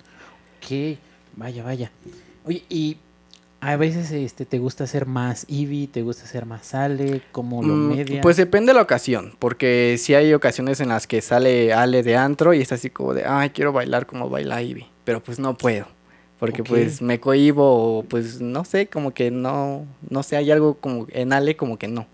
Ok, 0.57 0.97
vaya, 1.35 1.63
vaya. 1.63 1.91
Oye, 2.45 2.63
y 2.69 2.97
a 3.67 3.75
veces 3.75 4.11
este, 4.11 4.45
te 4.45 4.59
gusta 4.59 4.87
ser 4.87 5.05
más 5.07 5.45
Ivy, 5.49 5.87
te 5.87 6.01
gusta 6.01 6.25
ser 6.25 6.45
más 6.45 6.73
Ale, 6.73 7.21
como 7.33 7.61
lo 7.61 7.75
Mm, 7.75 7.89
media. 7.89 8.21
Pues 8.21 8.37
depende 8.37 8.69
de 8.71 8.75
la 8.75 8.81
ocasión, 8.81 9.33
porque 9.39 9.97
sí 9.99 10.13
hay 10.15 10.33
ocasiones 10.33 10.79
en 10.79 10.87
las 10.87 11.05
que 11.05 11.21
sale 11.21 11.73
Ale 11.73 12.01
de 12.01 12.15
antro 12.15 12.53
y 12.53 12.61
es 12.61 12.71
así 12.71 12.89
como 12.89 13.13
de, 13.13 13.25
ay, 13.25 13.49
quiero 13.49 13.73
bailar 13.73 14.05
como 14.05 14.29
baila 14.29 14.61
Ivy, 14.61 14.87
pero 15.03 15.21
pues 15.21 15.37
no 15.37 15.57
puedo, 15.57 15.85
porque 16.39 16.61
Ok. 16.61 16.69
pues 16.69 17.01
me 17.01 17.19
cohibo 17.19 17.97
o 17.99 18.03
pues 18.03 18.39
no 18.39 18.63
sé, 18.63 18.87
como 18.87 19.13
que 19.13 19.31
no, 19.31 19.85
no 20.09 20.23
sé, 20.23 20.37
hay 20.37 20.49
algo 20.49 20.75
como 20.75 21.05
en 21.09 21.33
Ale 21.33 21.57
como 21.57 21.77
que 21.77 21.89
no. 21.89 22.07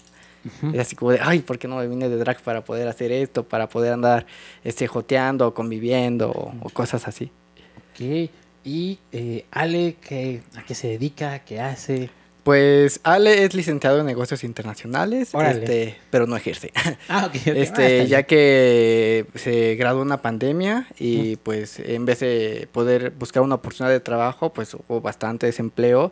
Ujú. 0.45 0.73
Es 0.73 0.79
así 0.79 0.95
como 0.95 1.11
de, 1.11 1.19
ay, 1.21 1.39
¿por 1.41 1.59
qué 1.59 1.67
no 1.67 1.75
me 1.75 1.87
vine 1.87 2.09
de 2.09 2.17
drag 2.17 2.41
para 2.41 2.63
poder 2.65 2.87
hacer 2.87 3.11
esto, 3.11 3.43
para 3.43 3.69
poder 3.69 3.93
andar 3.93 4.25
este, 4.63 4.87
joteando, 4.87 5.53
conviviendo 5.53 6.31
o, 6.31 6.51
o 6.61 6.69
cosas 6.71 7.07
así? 7.07 7.31
Ok, 7.77 8.29
y 8.63 8.99
eh, 9.11 9.45
Ale, 9.51 9.95
¿qué, 10.01 10.41
¿a 10.55 10.63
qué 10.63 10.75
se 10.75 10.87
dedica? 10.87 11.39
¿Qué 11.39 11.59
hace? 11.59 12.09
Pues 12.43 12.99
Ale 13.03 13.45
es 13.45 13.53
licenciado 13.53 14.01
en 14.01 14.05
negocios 14.05 14.43
internacionales, 14.43 15.33
este, 15.51 15.95
pero 16.09 16.27
no 16.27 16.35
ejerce. 16.35 16.73
Ah, 17.07 17.25
ok, 17.27 17.35
ok. 17.35 17.47
Ah, 17.47 17.51
Este, 17.55 18.07
ya 18.07 18.23
que 18.23 19.25
se 19.35 19.75
graduó 19.75 20.01
una 20.01 20.21
pandemia 20.21 20.87
y 20.99 21.37
pues 21.37 21.79
en 21.79 22.05
vez 22.05 22.19
de 22.19 22.67
poder 22.71 23.11
buscar 23.11 23.43
una 23.43 23.55
oportunidad 23.55 23.93
de 23.93 24.01
trabajo, 24.01 24.51
pues 24.51 24.73
hubo 24.73 24.99
bastante 24.99 25.45
desempleo 25.45 26.11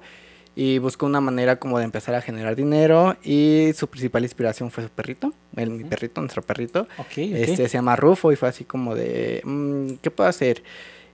y 0.55 0.77
buscó 0.79 1.05
una 1.05 1.20
manera 1.22 1.58
como 1.58 1.79
de 1.79 1.86
empezar 1.86 2.15
a 2.15 2.22
generar 2.22 2.55
dinero 2.55 3.17
y 3.24 3.72
su 3.75 3.88
principal 3.89 4.24
inspiración 4.24 4.72
fue 4.72 4.84
su 4.86 4.89
perrito, 4.89 5.34
el, 5.58 5.70
mi 5.70 5.84
perrito, 5.84 6.22
nuestro 6.22 6.41
perrito. 6.43 6.88
Ok, 6.98 7.08
ok. 7.08 7.17
Este 7.17 7.67
se 7.67 7.77
llama 7.77 7.96
Rufo 7.98 8.31
y 8.31 8.38
fue 8.38 8.48
así 8.50 8.63
como 8.63 8.96
de, 8.96 9.41
"Mm, 9.43 9.96
¿qué 10.01 10.12
puedo 10.12 10.29
hacer? 10.29 10.63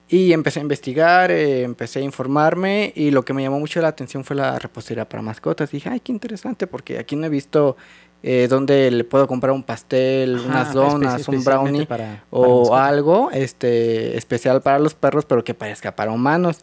Y 0.09 0.31
empecé 0.31 0.59
a 0.59 0.61
investigar, 0.61 1.31
eh, 1.31 1.63
empecé 1.63 1.99
a 1.99 2.01
informarme 2.01 2.93
y 2.95 3.11
lo 3.11 3.23
que 3.25 3.33
me 3.33 3.43
llamó 3.43 3.59
mucho 3.59 3.81
la 3.81 3.89
atención 3.89 4.23
fue 4.23 4.35
la 4.37 4.57
repostería 4.57 5.07
para 5.07 5.21
mascotas. 5.21 5.71
Dije, 5.71 5.89
ay, 5.89 5.99
qué 5.99 6.13
interesante 6.13 6.65
porque 6.65 6.97
aquí 6.97 7.15
no 7.17 7.25
he 7.25 7.29
visto 7.29 7.75
eh, 8.23 8.47
dónde 8.49 8.89
le 8.89 9.03
puedo 9.03 9.27
comprar 9.27 9.51
un 9.51 9.63
pastel, 9.63 10.37
Ajá, 10.37 10.47
unas 10.47 10.73
donas, 10.73 11.27
un 11.27 11.43
brownie 11.43 11.85
para- 11.85 12.23
o 12.31 12.75
algo 12.75 13.29
este 13.31 14.17
especial 14.17 14.61
para 14.61 14.79
los 14.79 14.93
perros, 14.95 15.25
pero 15.25 15.43
que 15.43 15.53
parezca 15.53 15.95
para 15.95 16.11
humanos. 16.11 16.61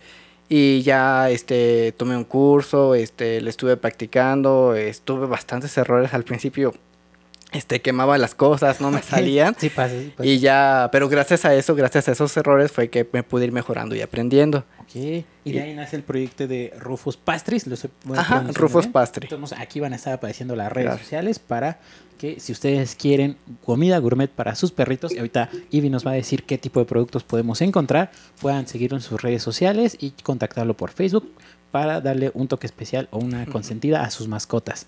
Y 0.49 0.83
ya 0.83 1.31
este 1.31 1.93
tomé 1.97 2.17
un 2.17 2.25
curso, 2.25 2.95
este 2.95 3.41
le 3.41 3.51
estuve 3.51 3.77
practicando, 3.77 4.75
estuve 4.75 5.27
bastantes 5.27 5.77
errores 5.79 6.13
al 6.13 6.25
principio. 6.25 6.75
Este 7.55 7.81
quemaba 7.81 8.19
las 8.19 8.35
cosas, 8.35 8.81
no 8.81 8.91
me 8.91 9.01
salían. 9.03 9.55
Sí, 9.59 9.71
pasa, 9.71 9.95
sí 9.99 10.13
pasa. 10.17 10.29
Y 10.29 10.39
ya, 10.41 10.89
pero 10.93 11.09
gracias 11.09 11.45
a 11.45 11.55
eso, 11.55 11.75
gracias 11.75 12.09
a 12.09 12.13
esos 12.13 12.37
errores 12.37 12.71
fue 12.73 12.91
que 12.91 13.09
me 13.13 13.23
pude 13.23 13.45
ir 13.45 13.53
mejorando 13.53 13.95
y 13.95 14.01
aprendiendo. 14.03 14.65
Ok, 14.81 14.97
y 14.97 15.53
de 15.53 15.63
ahí 15.63 15.75
nace 15.75 15.97
el 15.97 16.03
proyecto 16.03 16.47
de 16.47 16.73
Rufus 16.79 17.17
Pastries. 17.17 17.67
Lo 17.67 17.75
estoy 17.75 17.91
Ajá, 18.17 18.45
Rufus 18.53 18.83
bien. 18.85 18.93
Pastry. 18.93 19.29
Entonces, 19.31 19.59
aquí 19.59 19.81
van 19.81 19.93
a 19.93 19.97
estar 19.97 20.13
apareciendo 20.13 20.55
las 20.57 20.71
redes 20.71 20.87
Gracias. 20.87 21.07
sociales 21.07 21.39
para 21.39 21.79
que 22.19 22.39
si 22.39 22.53
ustedes 22.53 22.95
quieren 22.95 23.37
comida 23.65 23.99
gourmet 23.99 24.31
para 24.31 24.55
sus 24.55 24.71
perritos, 24.73 25.13
y 25.13 25.19
ahorita 25.19 25.49
Ivy 25.71 25.91
nos 25.91 26.07
va 26.07 26.13
a 26.13 26.15
decir 26.15 26.45
qué 26.45 26.59
tipo 26.59 26.81
de 26.81 26.87
productos 26.87 27.25
podemos 27.25 27.61
encontrar, 27.61 28.11
puedan 28.41 28.67
seguirlo 28.69 28.97
en 28.97 29.03
sus 29.03 29.21
redes 29.23 29.43
sociales 29.43 29.97
y 30.01 30.11
contactarlo 30.11 30.77
por 30.77 30.91
Facebook 30.91 31.33
para 31.71 32.01
darle 32.01 32.31
un 32.35 32.47
toque 32.47 32.67
especial 32.67 33.09
o 33.11 33.19
una 33.19 33.47
consentida 33.47 34.03
a 34.05 34.11
sus 34.11 34.29
mascotas. 34.29 34.87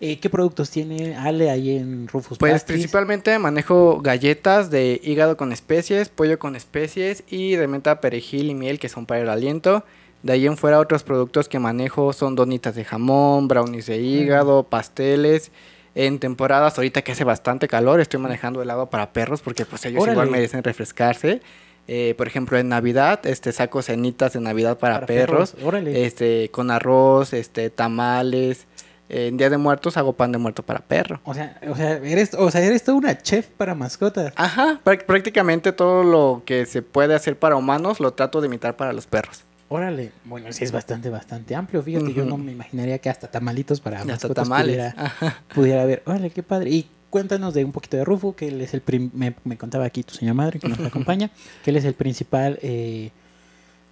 Eh, 0.00 0.20
¿Qué 0.20 0.30
productos 0.30 0.70
tiene 0.70 1.16
Ale 1.16 1.50
ahí 1.50 1.76
en 1.76 2.06
Rufus 2.06 2.38
Pues 2.38 2.52
Pastries? 2.52 2.78
principalmente 2.78 3.36
manejo 3.40 4.00
galletas 4.00 4.70
de 4.70 5.00
hígado 5.02 5.36
con 5.36 5.50
especies, 5.52 6.08
pollo 6.08 6.38
con 6.38 6.54
especies 6.54 7.24
y 7.28 7.56
de 7.56 7.66
menta, 7.66 8.00
perejil 8.00 8.50
y 8.50 8.54
miel 8.54 8.78
que 8.78 8.88
son 8.88 9.06
para 9.06 9.20
el 9.22 9.28
aliento. 9.28 9.84
De 10.22 10.32
ahí 10.34 10.46
en 10.46 10.56
fuera 10.56 10.78
otros 10.78 11.02
productos 11.02 11.48
que 11.48 11.58
manejo 11.58 12.12
son 12.12 12.36
donitas 12.36 12.76
de 12.76 12.84
jamón, 12.84 13.48
brownies 13.48 13.86
de 13.86 13.98
hígado, 13.98 14.62
pasteles. 14.64 15.50
En 15.96 16.20
temporadas, 16.20 16.76
ahorita 16.78 17.02
que 17.02 17.10
hace 17.12 17.24
bastante 17.24 17.66
calor, 17.66 17.98
estoy 18.00 18.20
manejando 18.20 18.62
helado 18.62 18.88
para 18.90 19.12
perros 19.12 19.40
porque 19.40 19.64
pues 19.64 19.84
ellos 19.84 20.02
igual 20.02 20.16
Órale. 20.16 20.30
merecen 20.30 20.62
refrescarse. 20.62 21.40
Eh, 21.88 22.14
por 22.16 22.28
ejemplo, 22.28 22.56
en 22.58 22.68
Navidad, 22.68 23.26
este 23.26 23.50
saco 23.50 23.82
cenitas 23.82 24.34
de 24.34 24.40
Navidad 24.40 24.78
para, 24.78 24.94
Para 24.96 25.06
perros, 25.06 25.52
perros, 25.52 25.66
órale. 25.66 26.04
este 26.04 26.50
con 26.52 26.70
arroz, 26.70 27.32
este 27.32 27.70
tamales. 27.70 28.66
En 29.08 29.36
Día 29.36 29.48
de 29.50 29.56
Muertos 29.56 29.96
hago 29.96 30.12
pan 30.12 30.32
de 30.32 30.38
muerto 30.38 30.62
para 30.62 30.80
perro. 30.80 31.20
O 31.24 31.32
sea, 31.34 31.58
o 31.68 31.74
sea, 31.76 31.92
eres, 31.96 32.34
o 32.34 32.50
sea, 32.50 32.60
eres 32.62 32.84
toda 32.84 32.98
una 32.98 33.16
chef 33.18 33.46
para 33.46 33.74
mascotas. 33.74 34.32
Ajá, 34.36 34.80
prá- 34.84 35.04
prácticamente 35.04 35.72
todo 35.72 36.02
lo 36.04 36.42
que 36.44 36.66
se 36.66 36.82
puede 36.82 37.14
hacer 37.14 37.38
para 37.38 37.56
humanos 37.56 38.00
lo 38.00 38.12
trato 38.12 38.40
de 38.40 38.48
imitar 38.48 38.76
para 38.76 38.92
los 38.92 39.06
perros. 39.06 39.44
Órale, 39.70 40.12
bueno, 40.24 40.50
sí 40.52 40.64
es 40.64 40.72
bastante, 40.72 41.10
bastante 41.10 41.54
amplio. 41.54 41.82
Fíjate, 41.82 42.12
yo 42.14 42.24
no 42.24 42.36
me 42.38 42.52
imaginaría 42.52 42.98
que 42.98 43.10
hasta 43.10 43.28
tamalitos 43.30 43.80
para 43.80 43.98
hasta 43.98 44.12
mascotas 44.12 44.44
tamales. 44.44 44.66
pudiera, 44.76 44.94
Ajá. 44.96 45.42
pudiera 45.54 45.82
haber. 45.82 46.02
Órale, 46.06 46.30
qué 46.30 46.42
padre. 46.42 46.70
Y 46.70 46.88
cuéntanos 47.10 47.52
de 47.54 47.64
un 47.64 47.72
poquito 47.72 47.96
de 47.98 48.04
Rufo, 48.04 48.34
que 48.34 48.48
él 48.48 48.60
es 48.62 48.72
el 48.74 48.82
me, 49.14 49.34
me 49.44 49.56
contaba 49.58 49.84
aquí 49.84 50.02
tu 50.02 50.14
señor 50.14 50.34
madre 50.34 50.58
que 50.58 50.68
nos 50.68 50.78
acompaña, 50.86 51.30
que 51.64 51.70
él 51.70 51.76
es 51.76 51.84
el 51.84 51.92
principal 51.94 52.58
eh, 52.62 53.10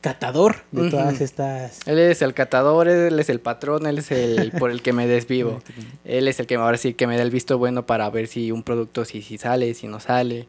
catador 0.01 0.57
de 0.73 0.91
todas 0.91 1.21
estas. 1.21 1.81
Él 1.87 1.99
es 1.99 2.23
el 2.23 2.35
catador, 2.35 2.89
él 2.89 3.19
es 3.19 3.29
el 3.29 3.41
patrón, 3.41 3.87
él 3.87 3.99
es 3.99 4.11
el 4.11 4.53
por 4.59 4.71
el 4.71 4.83
que 4.83 4.93
me 4.93 5.07
desvivo. 5.07 5.61
Él 6.05 6.29
es 6.29 6.41
el 6.41 6.47
que 6.47 6.57
ahora 6.57 6.77
sí 6.77 6.95
que 6.95 7.07
me 7.07 7.17
da 7.17 7.23
el 7.23 7.31
visto 7.31 7.59
bueno 7.59 7.87
para 7.87 8.09
ver 8.11 8.27
si 8.27 8.53
un 8.53 8.63
producto 8.63 9.05
si, 9.05 9.23
si 9.23 9.39
sale, 9.39 9.75
si 9.75 9.89
no 9.89 10.01
sale. 10.01 10.47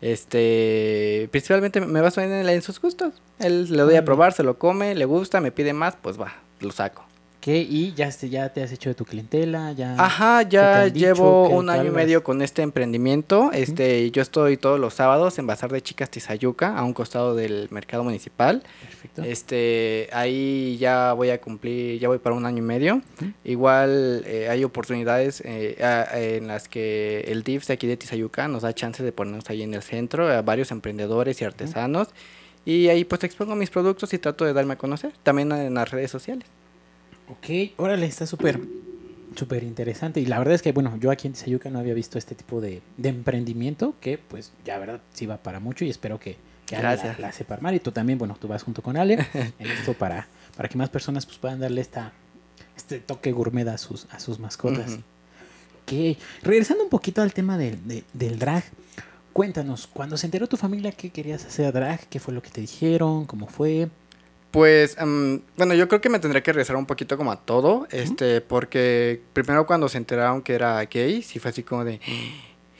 Este, 0.00 1.28
principalmente 1.30 1.80
me 1.80 2.00
baso 2.00 2.20
en, 2.20 2.32
en 2.32 2.62
sus 2.62 2.80
gustos. 2.80 3.14
Él 3.38 3.70
le 3.70 3.82
doy 3.82 3.96
a 3.96 4.04
probar, 4.04 4.32
se 4.32 4.42
lo 4.42 4.58
come, 4.58 4.94
le 4.94 5.04
gusta, 5.04 5.40
me 5.40 5.52
pide 5.52 5.72
más, 5.72 5.96
pues 6.00 6.20
va, 6.20 6.34
lo 6.60 6.70
saco. 6.72 7.07
¿Qué? 7.40 7.58
Y 7.58 7.94
ya, 7.94 8.08
este, 8.08 8.28
ya 8.28 8.48
te 8.52 8.62
has 8.64 8.72
hecho 8.72 8.90
de 8.90 8.94
tu 8.94 9.04
clientela, 9.04 9.70
ya. 9.72 9.94
Ajá, 9.96 10.40
¿Qué 10.44 10.48
te 10.48 10.56
ya 10.56 10.86
llevo 10.88 11.46
¿Qué 11.48 11.54
un 11.54 11.70
año 11.70 11.84
y 11.84 11.90
medio 11.90 12.24
con 12.24 12.42
este 12.42 12.62
emprendimiento. 12.62 13.50
Este, 13.52 14.10
yo 14.10 14.22
estoy 14.22 14.56
todos 14.56 14.80
los 14.80 14.94
sábados 14.94 15.38
en 15.38 15.46
Bazar 15.46 15.70
de 15.70 15.80
Chicas 15.80 16.10
Tizayuca, 16.10 16.76
a 16.76 16.82
un 16.82 16.92
costado 16.92 17.36
del 17.36 17.68
mercado 17.70 18.02
municipal. 18.02 18.64
Perfecto. 18.82 19.22
Este, 19.22 20.08
ahí 20.12 20.78
ya 20.78 21.12
voy 21.12 21.30
a 21.30 21.40
cumplir, 21.40 22.00
ya 22.00 22.08
voy 22.08 22.18
para 22.18 22.34
un 22.34 22.44
año 22.44 22.58
y 22.58 22.62
medio. 22.66 22.96
Ujú. 22.96 23.32
Igual 23.44 24.24
eh, 24.26 24.48
hay 24.50 24.64
oportunidades 24.64 25.40
eh, 25.44 25.76
a- 25.80 26.18
en 26.18 26.48
las 26.48 26.68
que 26.68 27.20
el 27.28 27.44
DIF 27.44 27.68
de 27.68 27.74
aquí 27.74 27.86
de 27.86 27.96
Tizayuca 27.96 28.48
nos 28.48 28.62
da 28.62 28.72
chance 28.74 29.00
de 29.04 29.12
ponernos 29.12 29.48
ahí 29.48 29.62
en 29.62 29.74
el 29.74 29.82
centro 29.82 30.28
a 30.28 30.42
varios 30.42 30.72
emprendedores 30.72 31.40
y 31.40 31.44
artesanos. 31.44 32.08
Y 32.64 32.88
ahí 32.88 33.04
pues 33.04 33.22
expongo 33.24 33.54
mis 33.54 33.70
productos 33.70 34.12
y 34.12 34.18
trato 34.18 34.44
de 34.44 34.52
darme 34.52 34.74
a 34.74 34.76
conocer, 34.76 35.12
también 35.22 35.52
en 35.52 35.74
las 35.74 35.88
redes 35.90 36.10
sociales. 36.10 36.44
Ok, 37.30 37.72
órale, 37.76 38.06
está 38.06 38.26
súper, 38.26 38.58
súper 39.36 39.62
interesante. 39.62 40.20
Y 40.20 40.26
la 40.26 40.38
verdad 40.38 40.54
es 40.54 40.62
que, 40.62 40.72
bueno, 40.72 40.96
yo 40.98 41.10
aquí 41.10 41.26
en 41.26 41.34
Tizayuca 41.34 41.70
no 41.70 41.78
había 41.78 41.94
visto 41.94 42.18
este 42.18 42.34
tipo 42.34 42.60
de, 42.60 42.80
de 42.96 43.08
emprendimiento 43.08 43.94
que, 44.00 44.18
pues, 44.18 44.52
ya, 44.64 44.78
verdad, 44.78 45.00
sí 45.12 45.26
va 45.26 45.36
para 45.38 45.60
mucho 45.60 45.84
y 45.84 45.90
espero 45.90 46.18
que, 46.18 46.36
que 46.66 46.76
Ale 46.76 46.82
la, 46.84 46.94
Gracias. 46.94 47.18
la 47.18 47.32
sepa 47.32 47.54
armar. 47.54 47.74
Y 47.74 47.80
tú 47.80 47.92
también, 47.92 48.18
bueno, 48.18 48.36
tú 48.40 48.48
vas 48.48 48.62
junto 48.62 48.82
con 48.82 48.96
Ale 48.96 49.14
en 49.58 49.70
esto 49.70 49.94
para, 49.94 50.26
para 50.56 50.68
que 50.68 50.78
más 50.78 50.88
personas 50.88 51.26
pues, 51.26 51.38
puedan 51.38 51.60
darle 51.60 51.80
esta, 51.82 52.12
este 52.76 52.98
toque 53.00 53.32
gourmet 53.32 53.68
a 53.68 53.78
sus, 53.78 54.06
a 54.10 54.20
sus 54.20 54.38
mascotas. 54.38 54.92
Ujú. 54.92 55.02
Ok, 55.82 56.18
regresando 56.42 56.84
un 56.84 56.90
poquito 56.90 57.22
al 57.22 57.32
tema 57.32 57.56
del, 57.56 57.86
de- 57.88 58.04
del 58.12 58.38
drag, 58.38 58.62
cuéntanos, 59.32 59.86
cuando 59.86 60.16
se 60.16 60.26
enteró 60.26 60.46
tu 60.46 60.56
familia 60.56 60.92
que 60.92 61.10
querías 61.10 61.44
hacer 61.46 61.72
drag, 61.72 62.06
¿qué 62.08 62.20
fue 62.20 62.34
lo 62.34 62.42
que 62.42 62.50
te 62.50 62.60
dijeron? 62.60 63.24
¿Cómo 63.26 63.46
fue? 63.46 63.88
Pues, 64.50 64.96
em, 64.98 65.42
bueno, 65.56 65.74
yo 65.74 65.88
creo 65.88 66.00
que 66.00 66.08
me 66.08 66.18
tendré 66.18 66.42
que 66.42 66.52
regresar 66.52 66.76
un 66.76 66.86
poquito 66.86 67.16
como 67.18 67.32
a 67.32 67.36
todo, 67.36 67.86
este, 67.90 68.40
porque 68.40 69.20
primero 69.34 69.66
cuando 69.66 69.88
se 69.88 69.98
enteraron 69.98 70.40
que 70.40 70.54
era 70.54 70.82
gay, 70.84 71.22
sí 71.22 71.38
fue 71.38 71.50
así 71.50 71.62
como 71.62 71.84
de 71.84 72.00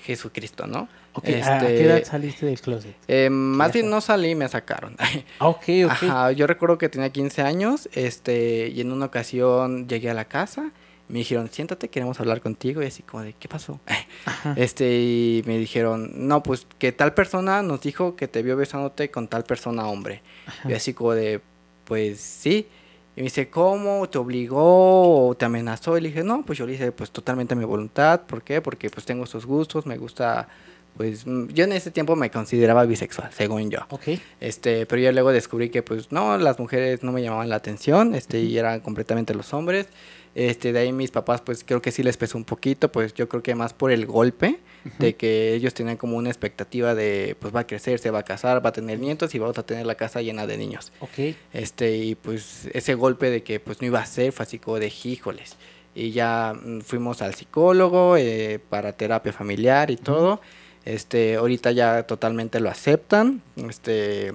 Jesucristo, 0.02 0.66
¿no? 0.66 0.88
Ok, 1.12 1.24
¿a 1.24 1.28
qué 1.28 1.38
Este, 1.38 1.84
edad 1.84 2.04
saliste 2.04 2.46
del 2.46 2.60
closet? 2.60 2.94
Eh, 3.08 3.28
más 3.28 3.72
bien 3.72 3.90
no 3.90 4.00
salí, 4.00 4.34
me 4.34 4.48
sacaron. 4.48 4.96
Ah, 4.98 5.48
ok, 5.48 5.64
ok. 5.84 5.90
Ajá, 5.90 6.32
yo 6.32 6.46
recuerdo 6.46 6.78
que 6.78 6.88
tenía 6.88 7.10
15 7.10 7.42
años, 7.42 7.88
este, 7.92 8.68
y 8.68 8.80
en 8.80 8.90
una 8.92 9.06
ocasión 9.06 9.88
llegué 9.88 10.08
a 10.08 10.14
la 10.14 10.24
casa, 10.26 10.70
me 11.08 11.18
dijeron, 11.18 11.48
siéntate, 11.50 11.88
queremos 11.88 12.20
hablar 12.20 12.40
contigo, 12.40 12.82
y 12.82 12.86
así 12.86 13.02
como 13.02 13.22
de, 13.22 13.34
¿qué 13.34 13.48
pasó? 13.48 13.80
Ajá. 14.24 14.54
Este, 14.56 15.00
y 15.00 15.42
me 15.46 15.58
dijeron, 15.58 16.12
no, 16.14 16.42
pues 16.42 16.66
que 16.78 16.92
tal 16.92 17.12
persona 17.12 17.62
nos 17.62 17.80
dijo 17.82 18.16
que 18.16 18.28
te 18.28 18.42
vio 18.42 18.56
besándote 18.56 19.10
con 19.10 19.28
tal 19.28 19.44
persona 19.44 19.86
hombre. 19.86 20.22
Ajá. 20.46 20.70
Y 20.70 20.74
así 20.74 20.94
como 20.94 21.12
de, 21.12 21.40
pues 21.88 22.20
sí. 22.20 22.68
Y 23.16 23.20
me 23.20 23.24
dice, 23.24 23.48
¿cómo? 23.48 24.08
¿Te 24.08 24.18
obligó 24.18 25.28
o 25.28 25.34
te 25.34 25.46
amenazó? 25.46 25.96
Y 25.96 26.02
le 26.02 26.08
dije, 26.08 26.22
no, 26.22 26.42
pues 26.42 26.58
yo 26.58 26.66
le 26.66 26.74
hice 26.74 26.92
pues 26.92 27.10
totalmente 27.10 27.54
a 27.54 27.56
mi 27.56 27.64
voluntad. 27.64 28.20
¿Por 28.20 28.42
qué? 28.42 28.60
Porque 28.60 28.90
pues 28.90 29.06
tengo 29.06 29.24
esos 29.24 29.46
gustos, 29.46 29.86
me 29.86 29.96
gusta, 29.96 30.48
pues 30.96 31.26
mm, 31.26 31.48
yo 31.48 31.64
en 31.64 31.72
ese 31.72 31.90
tiempo 31.90 32.14
me 32.14 32.30
consideraba 32.30 32.84
bisexual, 32.84 33.30
según 33.32 33.70
yo. 33.70 33.80
Ok. 33.88 34.20
Este, 34.38 34.84
pero 34.86 35.00
yo 35.02 35.10
luego 35.10 35.32
descubrí 35.32 35.70
que 35.70 35.82
pues 35.82 36.12
no, 36.12 36.36
las 36.36 36.58
mujeres 36.60 37.02
no 37.02 37.10
me 37.10 37.22
llamaban 37.22 37.48
la 37.48 37.56
atención, 37.56 38.14
este, 38.14 38.38
y 38.40 38.58
eran 38.58 38.80
completamente 38.80 39.34
los 39.34 39.52
hombres. 39.54 39.88
Este, 40.34 40.72
de 40.72 40.80
ahí 40.80 40.92
mis 40.92 41.10
papás 41.10 41.40
pues 41.40 41.64
creo 41.64 41.80
que 41.82 41.90
sí 41.90 42.02
les 42.02 42.18
pesó 42.18 42.36
un 42.36 42.44
poquito, 42.44 42.92
pues 42.92 43.14
yo 43.14 43.28
creo 43.28 43.42
que 43.42 43.54
más 43.54 43.72
por 43.72 43.90
el 43.90 44.06
golpe 44.06 44.60
de 44.98 45.16
que 45.16 45.54
ellos 45.54 45.74
tenían 45.74 45.96
como 45.96 46.16
una 46.16 46.28
expectativa 46.28 46.94
de 46.94 47.36
pues 47.40 47.54
va 47.54 47.60
a 47.60 47.66
crecer, 47.66 47.98
se 47.98 48.10
va 48.10 48.20
a 48.20 48.22
casar, 48.24 48.64
va 48.64 48.70
a 48.70 48.72
tener 48.72 48.98
nietos 48.98 49.34
y 49.34 49.38
vamos 49.38 49.58
a 49.58 49.64
tener 49.64 49.86
la 49.86 49.94
casa 49.94 50.22
llena 50.22 50.46
de 50.46 50.56
niños. 50.56 50.92
Ok. 51.00 51.34
Este, 51.52 51.96
y 51.96 52.14
pues 52.14 52.68
ese 52.72 52.94
golpe 52.94 53.30
de 53.30 53.42
que 53.42 53.60
pues 53.60 53.80
no 53.80 53.86
iba 53.86 54.00
a 54.00 54.06
ser, 54.06 54.32
fue 54.32 54.44
así 54.44 54.58
como 54.58 54.78
de 54.78 54.92
híjoles. 55.04 55.56
Y 55.94 56.12
ya 56.12 56.54
mm, 56.54 56.80
fuimos 56.80 57.22
al 57.22 57.34
psicólogo 57.34 58.16
eh, 58.16 58.60
para 58.68 58.92
terapia 58.92 59.32
familiar 59.32 59.90
y 59.90 59.96
todo. 59.96 60.40
Este, 60.84 61.36
ahorita 61.36 61.72
ya 61.72 62.04
totalmente 62.04 62.60
lo 62.60 62.70
aceptan. 62.70 63.42
Este, 63.56 64.32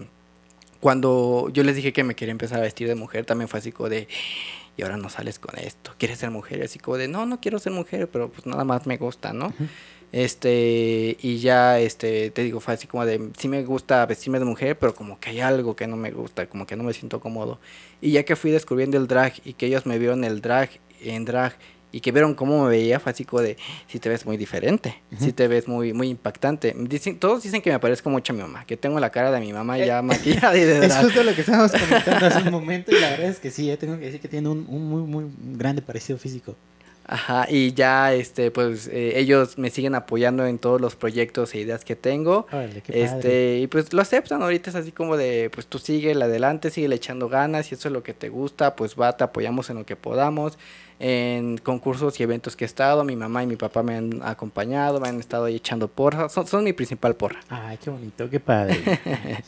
cuando 0.80 1.50
yo 1.54 1.64
les 1.64 1.78
dije 1.78 1.94
que 1.94 2.04
me 2.04 2.14
quería 2.14 2.34
empezar 2.34 2.60
a 2.60 2.62
vestir 2.62 2.88
de 2.90 2.96
mujer, 2.96 3.26
también 3.26 3.48
fue 3.48 3.60
así 3.60 3.72
como 3.72 3.88
de, 3.88 4.08
y 4.76 4.82
ahora 4.82 4.98
no 4.98 5.10
sales 5.10 5.40
con 5.40 5.58
esto, 5.58 5.94
¿quieres 5.98 6.20
ser 6.20 6.30
mujer? 6.30 6.60
Y 6.60 6.64
así 6.64 6.78
como 6.78 6.98
de, 6.98 7.08
no, 7.08 7.26
no 7.26 7.40
quiero 7.40 7.58
ser 7.58 7.72
mujer, 7.72 8.10
pero 8.10 8.30
pues 8.30 8.46
nada 8.46 8.66
más 8.66 8.86
me 8.86 8.98
gusta, 8.98 9.32
¿no? 9.32 9.48
Ujú. 9.48 9.68
Este, 10.14 11.18
y 11.22 11.40
ya, 11.40 11.80
este, 11.80 12.30
te 12.30 12.44
digo, 12.44 12.60
fue 12.60 12.76
así 12.76 12.86
como 12.86 13.04
de, 13.04 13.30
sí 13.36 13.48
me 13.48 13.64
gusta 13.64 14.06
vestirme 14.06 14.38
de 14.38 14.46
mujer, 14.46 14.78
pero 14.78 14.94
como 14.94 15.20
que 15.20 15.32
hay 15.32 15.40
algo 15.40 15.76
que 15.76 15.88
no 15.88 15.98
me 15.98 16.12
gusta, 16.12 16.46
como 16.46 16.68
que 16.68 16.76
no 16.76 16.84
me 16.84 16.94
siento 16.94 17.20
cómodo. 17.20 17.60
Y 18.00 18.12
ya 18.12 18.24
que 18.24 18.36
fui 18.36 18.52
descubriendo 18.52 18.96
el 18.98 19.08
drag 19.08 19.34
y 19.44 19.54
que 19.54 19.66
ellos 19.66 19.88
me 19.88 19.98
vieron 19.98 20.24
el 20.24 20.40
drag, 20.40 20.70
en 21.02 21.26
drag, 21.26 21.56
y 21.92 22.02
que 22.02 22.12
vieron 22.12 22.36
cómo 22.36 22.64
me 22.64 22.70
veía, 22.70 23.00
fue 23.00 23.12
así 23.12 23.26
como 23.26 23.42
de, 23.42 23.58
sí 23.88 23.98
te 24.00 24.08
ves 24.10 24.26
muy 24.28 24.38
diferente, 24.38 25.02
sí 25.18 25.26
Ujú. 25.26 25.34
te 25.34 25.48
ves 25.48 25.68
muy, 25.68 25.94
muy 25.94 26.10
impactante. 26.10 26.76
Dicen, 26.78 27.18
todos 27.18 27.42
dicen 27.42 27.62
que 27.64 27.72
me 27.72 27.80
parezco 27.80 28.12
mucho 28.12 28.34
a 28.34 28.36
mi 28.36 28.42
mamá, 28.44 28.66
que 28.66 28.78
tengo 28.78 29.00
la 29.00 29.10
cara 29.10 29.32
de 29.32 29.40
mi 29.40 29.52
mamá 29.52 29.80
ya 29.80 30.02
maquillada 30.04 30.56
y 30.56 30.62
de 30.62 30.78
Es 30.86 30.90
drag. 30.90 31.06
justo 31.06 31.24
lo 31.24 31.34
que 31.34 31.42
estábamos 31.42 31.72
comentando 31.72 32.26
hace 32.28 32.40
un 32.44 32.52
momento 32.52 32.92
y 32.92 33.00
la 33.00 33.10
verdad 33.10 33.30
es 33.30 33.40
que 33.40 33.50
sí, 33.50 33.70
eh, 33.72 33.78
tengo 33.78 33.98
que 33.98 34.06
decir 34.06 34.20
que 34.20 34.28
tiene 34.28 34.50
un, 34.50 34.66
un 34.70 34.88
muy, 34.90 35.02
muy 35.02 35.26
grande 35.56 35.82
parecido 35.82 36.20
físico. 36.20 36.56
Ajá, 37.06 37.48
y 37.50 37.74
ya, 37.74 38.14
este, 38.14 38.50
pues, 38.50 38.88
eh, 38.88 39.20
ellos 39.20 39.58
me 39.58 39.70
siguen 39.70 39.94
apoyando 39.94 40.46
en 40.46 40.58
todos 40.58 40.80
los 40.80 40.96
proyectos 40.96 41.54
e 41.54 41.60
ideas 41.60 41.84
que 41.84 41.96
tengo. 41.98 42.48
Órale, 42.52 42.82
qué 42.82 42.94
padre. 42.94 43.04
Este, 43.04 43.60
y 43.60 43.68
pues 43.68 43.92
lo 43.92 44.02
aceptan, 44.02 44.42
ahorita 44.42 44.70
es 44.70 44.76
así 44.78 44.92
como 44.94 45.18
de, 45.18 45.50
pues 45.54 45.68
tú 45.68 45.80
sigue 45.80 46.14
adelante, 46.14 46.70
sigue 46.70 46.88
le 46.88 46.96
echando 46.96 47.28
ganas, 47.28 47.72
y 47.72 47.76
eso 47.76 47.90
es 47.90 47.94
lo 47.94 48.04
que 48.04 48.14
te 48.14 48.30
gusta, 48.30 48.76
pues 48.76 48.96
va, 49.00 49.18
te 49.18 49.24
apoyamos 49.24 49.70
en 49.70 49.78
lo 49.78 49.86
que 49.86 49.96
podamos. 49.96 50.58
En 51.00 51.58
concursos 51.58 52.18
y 52.20 52.24
eventos 52.24 52.56
que 52.56 52.64
he 52.64 52.68
estado, 52.68 53.04
mi 53.04 53.18
mamá 53.18 53.44
y 53.44 53.48
mi 53.48 53.58
papá 53.58 53.84
me 53.84 53.96
han 53.96 54.22
acompañado, 54.24 55.02
me 55.02 55.10
han 55.10 55.20
estado 55.20 55.46
ahí 55.46 55.56
echando 55.56 55.90
porra, 55.90 56.30
son, 56.30 56.48
son 56.48 56.64
mi 56.64 56.72
principal 56.72 57.16
porra. 57.16 57.42
Ay, 57.50 57.78
qué 57.84 57.90
bonito, 57.90 58.30
qué 58.30 58.40
padre. 58.40 58.78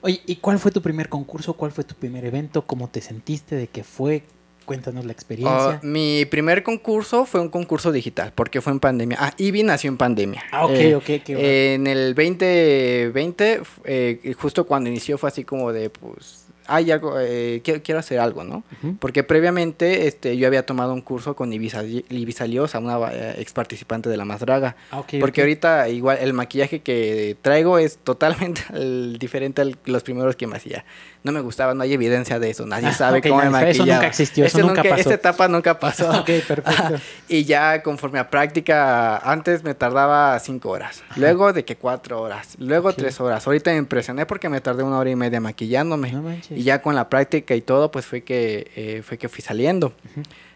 Oye, 0.00 0.20
¿y 0.26 0.36
cuál 0.36 0.58
fue 0.58 0.72
tu 0.72 0.82
primer 0.82 1.08
concurso? 1.08 1.52
¿Cuál 1.52 1.70
fue 1.70 1.84
tu 1.84 1.94
primer 1.94 2.24
evento? 2.24 2.62
¿Cómo 2.62 2.88
te 2.88 3.00
sentiste? 3.00 3.54
¿De 3.54 3.68
qué 3.68 3.84
fue? 3.84 4.24
Cuéntanos 4.66 5.04
la 5.06 5.12
experiencia. 5.12 5.80
Oh, 5.82 5.86
mi 5.86 6.26
primer 6.26 6.62
concurso 6.62 7.24
fue 7.24 7.40
un 7.40 7.48
concurso 7.48 7.92
digital, 7.92 8.32
porque 8.34 8.60
fue 8.60 8.72
en 8.72 8.80
pandemia. 8.80 9.16
Ah, 9.20 9.32
Ivy 9.38 9.62
nació 9.62 9.88
en 9.88 9.96
pandemia. 9.96 10.42
ah, 10.52 10.66
ok, 10.66 10.70
Eh, 10.74 10.94
ok, 10.96 11.04
qué 11.24 11.34
bueno. 11.34 11.40
En 11.48 11.86
el 11.86 12.14
2020, 12.14 13.62
eh, 13.84 14.34
justo 14.38 14.66
cuando 14.66 14.90
inició 14.90 15.18
fue 15.18 15.28
así 15.28 15.44
como 15.44 15.72
de, 15.72 15.90
pues, 15.90 16.44
hay 16.68 16.90
algo, 16.90 17.14
eh, 17.20 17.60
quiero, 17.62 17.80
quiero 17.80 18.00
hacer 18.00 18.18
algo, 18.18 18.42
¿no? 18.42 18.64
Porque 18.98 19.22
previamente 19.22 20.08
este, 20.08 20.36
yo 20.36 20.48
había 20.48 20.66
tomado 20.66 20.92
un 20.94 21.00
curso 21.00 21.36
con 21.36 21.52
Ibiza, 21.52 21.84
Ibiza 21.84 22.44
Liosa, 22.48 22.80
una 22.80 22.98
eh, 23.12 23.36
ex 23.38 23.52
participante 23.52 24.08
de 24.10 24.16
La 24.16 24.24
Más 24.24 24.40
Draga. 24.40 24.74
Ah, 24.90 24.98
ok, 24.98 25.14
Porque 25.20 25.42
ahorita 25.42 25.88
igual 25.90 26.18
el 26.20 26.32
maquillaje 26.32 26.80
que 26.80 27.36
traigo 27.40 27.78
es 27.78 27.98
totalmente 27.98 28.62
al- 28.74 29.16
diferente 29.18 29.62
a 29.62 29.66
los 29.84 30.02
primeros 30.02 30.34
que 30.34 30.48
me 30.48 30.56
hacía. 30.56 30.84
No 31.26 31.32
me 31.32 31.40
gustaba, 31.40 31.74
no 31.74 31.82
hay 31.82 31.92
evidencia 31.92 32.38
de 32.38 32.48
eso, 32.50 32.64
nadie 32.64 32.88
Ah, 32.88 32.94
sabe 32.94 33.20
cómo 33.20 33.36
me 33.36 33.50
nadie 33.50 33.52
sabe, 33.52 33.70
eso 33.72 33.78
maquillaba. 33.80 33.98
nunca 33.98 34.06
existió, 34.08 34.44
eso 34.46 34.56
Este 34.58 34.66
nunca 34.68 34.82
pasó. 34.82 34.96
Esta 35.00 35.14
etapa 35.14 35.48
nunca 35.48 35.78
pasó. 35.78 36.10
Ok, 36.20 36.30
perfecto. 36.46 36.94
y 37.28 37.44
ya 37.44 37.82
conforme 37.82 38.18
a 38.18 38.30
práctica, 38.30 39.18
antes 39.18 39.62
me 39.64 39.74
tardaba 39.74 40.38
cinco 40.38 40.70
horas, 40.70 41.02
luego 41.16 41.52
de 41.52 41.64
que 41.64 41.76
cuatro 41.76 42.22
horas, 42.22 42.56
luego 42.58 42.92
tres 42.94 43.20
horas. 43.20 43.46
Ahorita 43.46 43.70
me 43.72 43.76
impresioné 43.78 44.24
porque 44.24 44.48
me 44.48 44.60
tardé 44.60 44.82
una 44.82 44.98
hora 44.98 45.10
y 45.10 45.16
media 45.16 45.40
maquillándome. 45.40 46.12
No 46.12 46.22
manches. 46.22 46.56
Y 46.56 46.62
ya 46.62 46.80
con 46.80 46.94
la 46.94 47.08
práctica 47.10 47.54
y 47.54 47.60
todo, 47.60 47.90
pues 47.90 48.06
fue 48.06 48.22
que, 48.22 48.70
eh, 48.76 49.02
fue 49.04 49.18
que 49.18 49.28
fui 49.28 49.42
saliendo. 49.42 49.92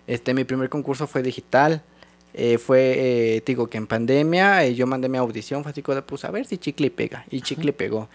Este, 0.06 0.32
mi 0.34 0.44
primer 0.44 0.68
concurso 0.68 1.06
fue 1.06 1.22
digital. 1.22 1.82
eh, 2.32 2.58
fue, 2.58 2.94
eh, 3.36 3.42
digo 3.44 3.66
que 3.68 3.76
en 3.76 3.88
pandemia 3.88 4.64
eh, 4.64 4.74
yo 4.76 4.86
mandé 4.86 5.08
mi 5.08 5.18
audición, 5.18 5.62
fue 5.64 5.72
así 5.72 5.82
de, 5.82 6.02
pues 6.02 6.24
a 6.24 6.30
ver 6.30 6.46
si 6.46 6.58
chicle 6.58 6.88
pega. 6.90 7.24
Y 7.28 7.40
chicle 7.42 7.72
pegó. 7.72 8.08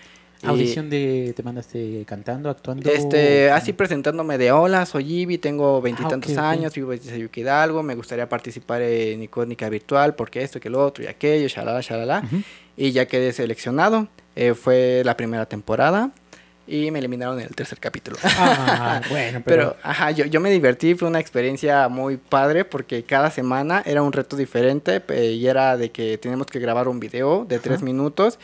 Y, 0.43 0.47
Audición 0.47 0.89
de. 0.89 1.33
¿Te 1.35 1.41
mandaste 1.43 2.03
cantando, 2.05 2.49
actuando? 2.49 2.89
este, 2.91 3.49
así 3.51 3.73
presentándome 3.73 4.37
de 4.37 4.51
hola, 4.51 4.85
soy 4.85 5.21
Ivy, 5.21 5.37
tengo 5.37 5.81
veintitantos 5.81 6.31
ok, 6.31 6.37
ok. 6.37 6.43
años, 6.43 6.73
vivo 6.75 6.93
en 6.93 7.01
Sayuca 7.01 7.39
Hidalgo, 7.39 7.81
me 7.83 7.95
gustaría 7.95 8.27
participar 8.29 8.81
en 8.81 9.23
Icónica 9.23 9.69
Virtual, 9.69 10.13
porque 10.15 10.41
esto, 10.43 10.59
que 10.59 10.69
lo 10.69 10.83
otro 10.85 11.03
y 11.03 11.07
aquello, 11.07 11.47
shalala, 11.47 11.81
shalala. 11.81 12.21
Ujú. 12.25 12.41
Y 12.77 12.91
ya 12.91 13.05
quedé 13.07 13.31
seleccionado. 13.31 14.07
eh, 14.35 14.53
fue 14.53 15.01
la 15.05 15.15
primera 15.15 15.45
temporada 15.45 16.11
y 16.67 16.91
me 16.91 16.99
eliminaron 16.99 17.39
en 17.39 17.45
el 17.47 17.55
tercer 17.55 17.79
capítulo. 17.79 18.17
Ah, 18.23 19.01
bueno, 19.09 19.41
pero. 19.45 19.69
Pero, 19.71 19.75
ajá, 19.83 20.11
yo, 20.11 20.25
yo 20.25 20.41
me 20.41 20.51
divertí, 20.51 20.93
fue 20.95 21.07
una 21.07 21.19
experiencia 21.21 21.87
muy 21.87 22.17
padre 22.17 22.65
porque 22.65 23.03
cada 23.03 23.31
semana 23.31 23.81
era 23.85 24.01
un 24.01 24.11
reto 24.11 24.35
diferente 24.35 24.99
pe- 24.99 25.31
y 25.31 25.47
era 25.47 25.77
de 25.77 25.91
que 25.91 26.17
teníamos 26.17 26.47
que 26.47 26.59
grabar 26.59 26.87
un 26.89 26.99
video 26.99 27.45
de 27.45 27.59
tres 27.59 27.81
minutos 27.81 28.37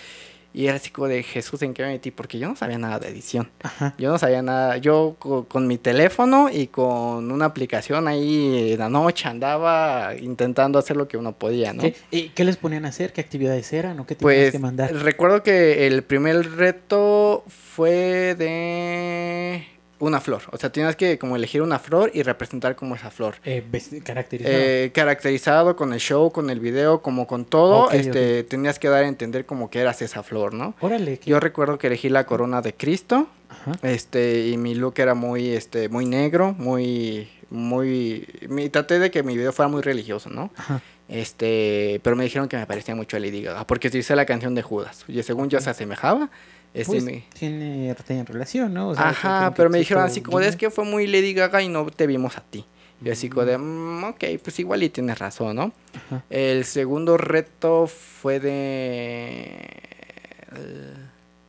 y 0.53 0.67
era 0.67 0.75
así 0.75 0.89
como 0.89 1.08
de 1.08 1.24
Jesús, 1.24 1.62
¿en 1.62 1.74
qué 1.74 1.84
me 1.84 1.89
metí? 1.89 2.12
Porque 2.12 2.38
yo 2.39 2.48
no 2.50 2.55
sabía 2.55 2.77
nada 2.77 3.00
de 3.00 3.08
edición. 3.10 3.50
Ajá. 3.63 3.93
Yo 3.98 4.10
no 4.12 4.17
sabía 4.17 4.41
nada, 4.41 4.77
yo 4.77 5.15
co- 5.20 5.46
con, 5.46 5.67
mi 5.67 5.77
teléfono 5.77 6.50
y 6.51 6.67
con 6.67 7.31
una 7.31 7.46
aplicación 7.46 8.08
ahí 8.08 8.74
en 8.74 8.79
la 8.79 8.89
noche 8.89 9.27
andaba 9.29 10.13
intentando 10.20 10.77
hacer 10.79 10.98
lo 10.98 11.08
que 11.08 11.17
uno 11.17 11.31
podía, 11.34 11.74
¿no? 11.74 11.81
¿Qué, 11.84 11.96
y 12.12 12.29
qué 12.29 12.43
les 12.43 12.58
ponían 12.58 12.86
a 12.86 12.89
hacer? 12.89 13.13
¿Qué 13.13 13.22
actividades 13.22 13.72
eran? 13.74 14.00
¿O 14.00 14.05
qué 14.05 14.15
tenías 14.15 14.22
Pues 14.39 14.51
que 14.51 14.60
mandar? 14.60 14.93
recuerdo 14.93 15.43
que 15.43 15.88
el 15.88 16.03
primer 16.03 16.51
reto 16.58 17.43
fue 17.48 18.36
de 18.36 19.65
una 20.01 20.20
flor. 20.20 20.41
O 20.51 20.58
sea, 20.58 20.72
tienes 20.72 20.96
que 20.96 21.17
como 21.17 21.36
elegir 21.36 21.62
una 21.62 21.79
flor 21.79 22.12
y 22.13 22.24
representar 22.24 22.75
como 22.75 22.96
esa 22.96 23.12
flor. 23.12 23.36
Eh, 23.46 23.63
caracterizado. 24.03 24.55
Eh, 24.55 24.91
caracterizado 24.93 25.75
con 25.75 25.93
el 25.93 26.00
show, 26.00 26.31
con 26.31 26.50
el 26.50 26.60
video, 26.60 27.01
como 27.01 27.27
con 27.27 27.46
todo, 27.46 27.91
este, 27.91 28.43
tenías 28.43 28.79
que 28.79 28.89
dar 28.89 29.03
a 29.03 29.08
entender 29.08 29.46
como 29.46 29.70
que 29.70 29.79
eras 29.79 30.01
esa 30.01 30.24
flor, 30.24 30.53
¿no? 30.53 30.75
Órale. 30.81 31.20
¿qué? 31.20 31.29
Yo 31.29 31.39
recuerdo 31.39 31.77
que 31.77 31.88
elegí 31.88 32.10
la 32.10 32.25
corona 32.25 32.62
de 32.62 32.74
Cristo, 32.74 33.27
Ajá. 33.50 33.74
este, 33.84 34.48
y 34.48 34.58
mi 34.58 34.75
look 34.75 34.96
era 34.98 35.13
muy, 35.13 35.50
este, 35.50 35.89
muy 35.89 36.05
negro, 36.05 36.53
muy, 36.58 37.29
muy, 37.50 38.27
mi, 38.50 38.70
traté 38.70 39.00
de 39.00 39.12
que 39.12 39.24
mi 39.24 39.38
video 39.38 39.53
fuera 39.53 39.70
muy 39.70 39.81
religioso, 39.81 40.29
¿no? 40.29 40.51
Ajá. 40.55 40.81
Este, 41.08 42.00
pero 42.03 42.15
me 42.15 42.24
dijeron 42.24 42.48
que 42.48 42.55
me 42.55 42.65
parecía 42.65 42.96
mucho 42.96 43.17
a 43.17 43.20
Lady 43.20 43.41
Gaga, 43.41 43.67
porque 43.67 43.89
utilicé 43.89 44.15
la 44.15 44.25
canción 44.25 44.55
de 44.55 44.62
Judas, 44.62 45.03
y 45.10 45.22
según 45.24 45.50
yo 45.50 45.60
se 45.60 45.70
asemejaba, 45.70 46.29
este, 46.74 46.86
Pues, 46.92 47.04
me- 47.04 47.24
tiene, 47.34 47.96
tiene 48.08 48.24
relación, 48.24 48.74
¿no? 48.74 48.90
O 48.90 48.96
sea, 48.96 49.10
Ajá, 49.10 49.54
pero 49.56 49.70
me 49.70 49.80
dijeron 49.80 50.04
así 50.04 50.22
como 50.22 50.40
de, 50.40 50.48
es 50.48 50.56
que 50.56 50.70
fue 50.70 50.86
muy 50.86 51.08
Lady 51.08 51.34
Gaga 51.34 51.62
y 51.62 51.68
no 51.70 51.86
te 51.88 52.08
vimos 52.08 52.38
a 52.38 52.42
ti. 52.42 52.66
Y 53.04 53.10
así 53.10 53.30
como 53.30 53.46
de, 53.46 53.58
"Mm, 53.58 54.04
ok, 54.04 54.24
pues 54.44 54.60
igual 54.60 54.84
y 54.84 54.90
tienes 54.90 55.18
razón, 55.18 55.56
¿no? 55.56 55.74
Ajá. 55.96 56.24
El 56.30 56.66
segundo 56.66 57.18
reto 57.18 57.88
fue 57.88 58.40
de... 58.40 59.82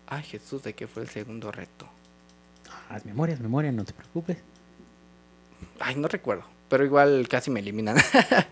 Ay, 0.07 0.23
Jesús, 0.25 0.63
¿de 0.63 0.75
qué 0.75 0.87
fue 0.87 1.03
el 1.03 1.09
segundo 1.09 1.51
reto? 1.53 1.87
Ah, 2.91 2.99
memorias, 3.05 3.41
memorias, 3.41 3.75
no 3.75 3.85
te 3.85 3.93
preocupes. 3.93 4.39
Ay, 5.81 5.95
no 5.97 6.09
recuerdo, 6.09 6.45
pero 6.73 6.87
igual 6.87 7.29
casi 7.29 7.51
me 7.51 7.61
eliminan. 7.61 7.99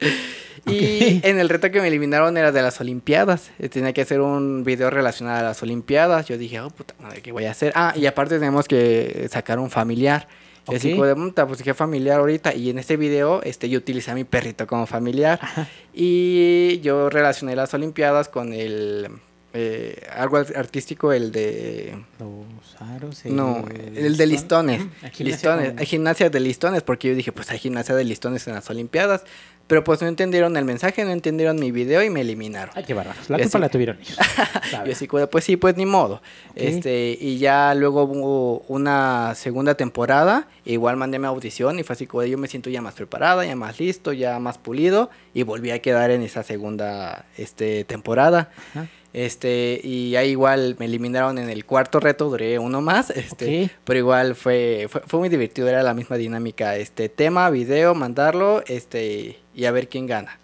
y 0.67 1.27
en 1.27 1.41
el 1.41 1.49
reto 1.49 1.71
que 1.71 1.81
me 1.81 1.89
eliminaron 1.89 2.37
era 2.37 2.53
de 2.53 2.61
las 2.61 2.79
Olimpiadas. 2.79 3.51
Tenía 3.71 3.95
que 3.95 4.03
hacer 4.03 4.21
un 4.21 4.63
video 4.63 4.91
relacionado 4.91 5.39
a 5.39 5.43
las 5.43 5.63
Olimpiadas. 5.63 6.27
Yo 6.29 6.37
dije, 6.37 6.61
oh, 6.61 6.69
puta 6.69 6.95
madre, 7.01 7.23
¿qué 7.23 7.33
voy 7.33 7.47
a 7.47 7.53
hacer? 7.53 7.73
Ah, 7.75 7.95
y 7.97 8.05
aparte 8.05 8.39
tenemos 8.39 8.69
que 8.69 9.27
sacar 9.33 9.59
un 9.59 9.71
familiar. 9.71 10.29
Y 10.71 10.75
así 10.75 10.91
como 10.91 11.07
de, 11.07 11.15
"Puta, 11.15 11.47
pues 11.47 11.63
qué 11.63 11.73
familiar 11.73 12.21
ahorita. 12.21 12.55
Y 12.55 12.69
en 12.69 12.79
este 12.79 12.99
video 12.99 13.43
este, 13.43 13.71
yo 13.71 13.79
utilicé 13.79 14.11
a 14.11 14.15
mi 14.15 14.25
perrito 14.25 14.67
como 14.67 14.85
familiar. 14.87 15.39
Ajá. 15.41 15.67
Y 15.95 16.79
yo 16.81 17.09
relacioné 17.09 17.57
las 17.57 17.73
Olimpiadas 17.73 18.29
con 18.29 18.53
el... 18.53 19.09
eh, 19.53 20.07
algo 20.17 20.37
artístico, 20.37 21.13
el 21.13 21.33
de... 21.33 21.97
Los 22.19 22.81
aros. 22.81 23.25
No, 23.25 23.65
el 23.95 24.17
de 24.17 24.27
listones. 24.27 24.83
La 25.03 25.11
gimnasia 25.11 25.25
Listones. 25.57 25.75
Hay 25.79 25.87
gimnasia 25.87 26.31
de 26.31 26.41
listones, 26.41 26.83
porque 26.83 27.09
yo 27.09 27.15
dije, 27.15 27.33
pues 27.33 27.51
hay 27.51 27.59
gimnasia 27.59 27.95
de 27.95 28.05
listones 28.05 28.47
en 28.47 28.55
las 28.55 28.69
Olimpiadas. 28.71 29.25
Pero 29.67 29.85
pues 29.85 30.03
no 30.03 30.09
entendieron 30.09 30.57
el 30.57 30.65
mensaje, 30.65 31.05
no 31.05 31.13
entendieron 31.13 31.57
mi 31.61 31.71
video 31.71 32.03
y 32.03 32.11
me 32.11 32.23
eliminaron. 32.23 32.75
Ay, 32.77 32.83
qué 32.83 32.93
bárbaros. 32.93 33.31
La 33.31 33.37
Y 33.39 33.43
culpa 33.43 33.59
así- 33.59 33.63
la 33.63 33.69
tuvieron 33.69 33.99
ellos. 34.01 34.19
Y 34.87 34.91
así, 34.91 35.07
pues 35.07 35.45
sí, 35.45 35.57
pues 35.57 35.77
ni 35.77 35.87
modo. 35.87 36.21
Este, 36.57 37.17
y 37.21 37.39
ya 37.39 37.73
luego 37.77 38.03
hubo 38.03 38.65
una 38.67 39.33
segunda 39.37 39.77
temporada, 39.77 40.49
igual 40.65 40.97
mandé 40.97 41.21
mi 41.21 41.27
audición 41.27 41.79
y 41.79 41.85
fue 41.85 41.93
así 41.95 42.09
como 42.09 42.25
yo 42.25 42.37
me 42.37 42.49
siento 42.49 42.69
ya 42.69 42.83
más 42.83 42.95
preparada, 42.95 43.45
ya 43.45 43.55
más 43.55 43.79
listo, 43.79 44.13
ya 44.13 44.41
más 44.41 44.59
pulido, 44.59 45.09
y 45.35 45.45
volví 45.45 45.71
a 45.71 45.81
quedar 45.81 46.11
en 46.11 46.23
esa 46.23 46.43
segunda 46.43 47.27
este, 47.37 47.85
temporada. 47.85 48.51
Ajá. 48.75 48.89
Este, 49.13 49.81
y 49.83 50.15
ahí 50.17 50.31
igual 50.31 50.77
me 50.79 50.87
eliminaron 50.87 51.39
en 51.39 51.51
el 51.51 51.65
cuarto 51.65 51.99
reto, 51.99 52.31
duré 52.31 52.59
uno 52.61 52.81
más, 52.81 53.11
este, 53.17 53.65
Ok. 53.65 53.71
pero 53.85 53.99
igual 53.99 54.37
fue, 54.37 54.87
fue, 54.89 55.03
fue 55.07 55.19
muy 55.19 55.29
divertido, 55.29 55.69
era 55.69 55.83
la 55.83 55.95
misma 55.95 56.17
dinámica, 56.17 56.77
este, 56.77 57.09
tema, 57.09 57.51
video, 57.51 57.95
mandarlo, 57.95 58.63
este, 58.67 59.39
y 59.55 59.65
a 59.65 59.73
ver 59.73 59.89
quién 59.89 60.07
gana. 60.07 60.39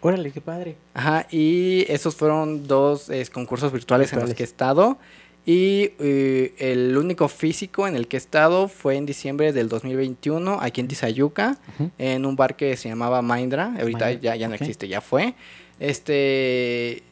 Órale, 0.00 0.30
qué 0.32 0.40
padre. 0.40 0.76
Ajá, 0.94 1.26
y 1.30 1.84
esos 1.88 2.14
fueron 2.16 2.66
dos 2.66 3.08
eh, 3.10 3.24
concursos 3.32 3.72
virtuales, 3.72 4.12
en 4.12 4.20
los 4.20 4.28
Virtuales. 4.30 4.36
que 4.36 4.42
he 4.42 4.46
estado. 4.46 4.98
Y 5.44 5.90
el 5.98 6.96
único 6.96 7.26
físico 7.26 7.88
en 7.88 7.96
el 7.96 8.06
que 8.06 8.16
he 8.16 8.18
estado 8.18 8.68
fue 8.68 8.94
en 8.96 9.06
diciembre 9.06 9.52
del 9.52 9.68
2021, 9.68 10.58
aquí 10.60 10.80
en 10.80 10.86
Tizayuca, 10.86 11.58
Ujú. 11.74 11.90
en 11.98 12.24
un 12.26 12.36
bar 12.36 12.54
que 12.54 12.76
se 12.76 12.88
llamaba 12.88 13.22
Mindra. 13.22 13.74
Ahorita 13.80 14.06
Mindra, 14.06 14.12
ya, 14.20 14.36
ya 14.36 14.46
no 14.48 14.54
existe, 14.54 14.86
ya 14.86 15.00
fue. 15.00 15.34
Este, 15.80 17.02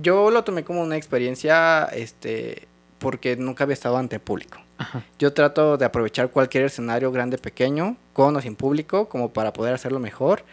yo 0.00 0.30
lo 0.30 0.44
tomé 0.44 0.64
como 0.64 0.82
una 0.82 0.96
experiencia, 0.96 1.84
este, 1.92 2.68
porque 2.98 3.36
nunca 3.36 3.64
había 3.64 3.74
estado 3.74 3.96
ante 3.96 4.18
público. 4.20 4.58
Ajá. 4.78 5.02
Yo 5.18 5.32
trato 5.32 5.76
de 5.76 5.84
aprovechar 5.84 6.30
cualquier 6.30 6.64
escenario 6.64 7.10
grande, 7.12 7.38
pequeño, 7.38 7.96
con 8.12 8.36
o 8.36 8.40
sin 8.40 8.56
público, 8.56 9.08
como 9.08 9.32
para 9.32 9.52
poder 9.52 9.74
hacerlo 9.74 9.98
mejor. 9.98 10.44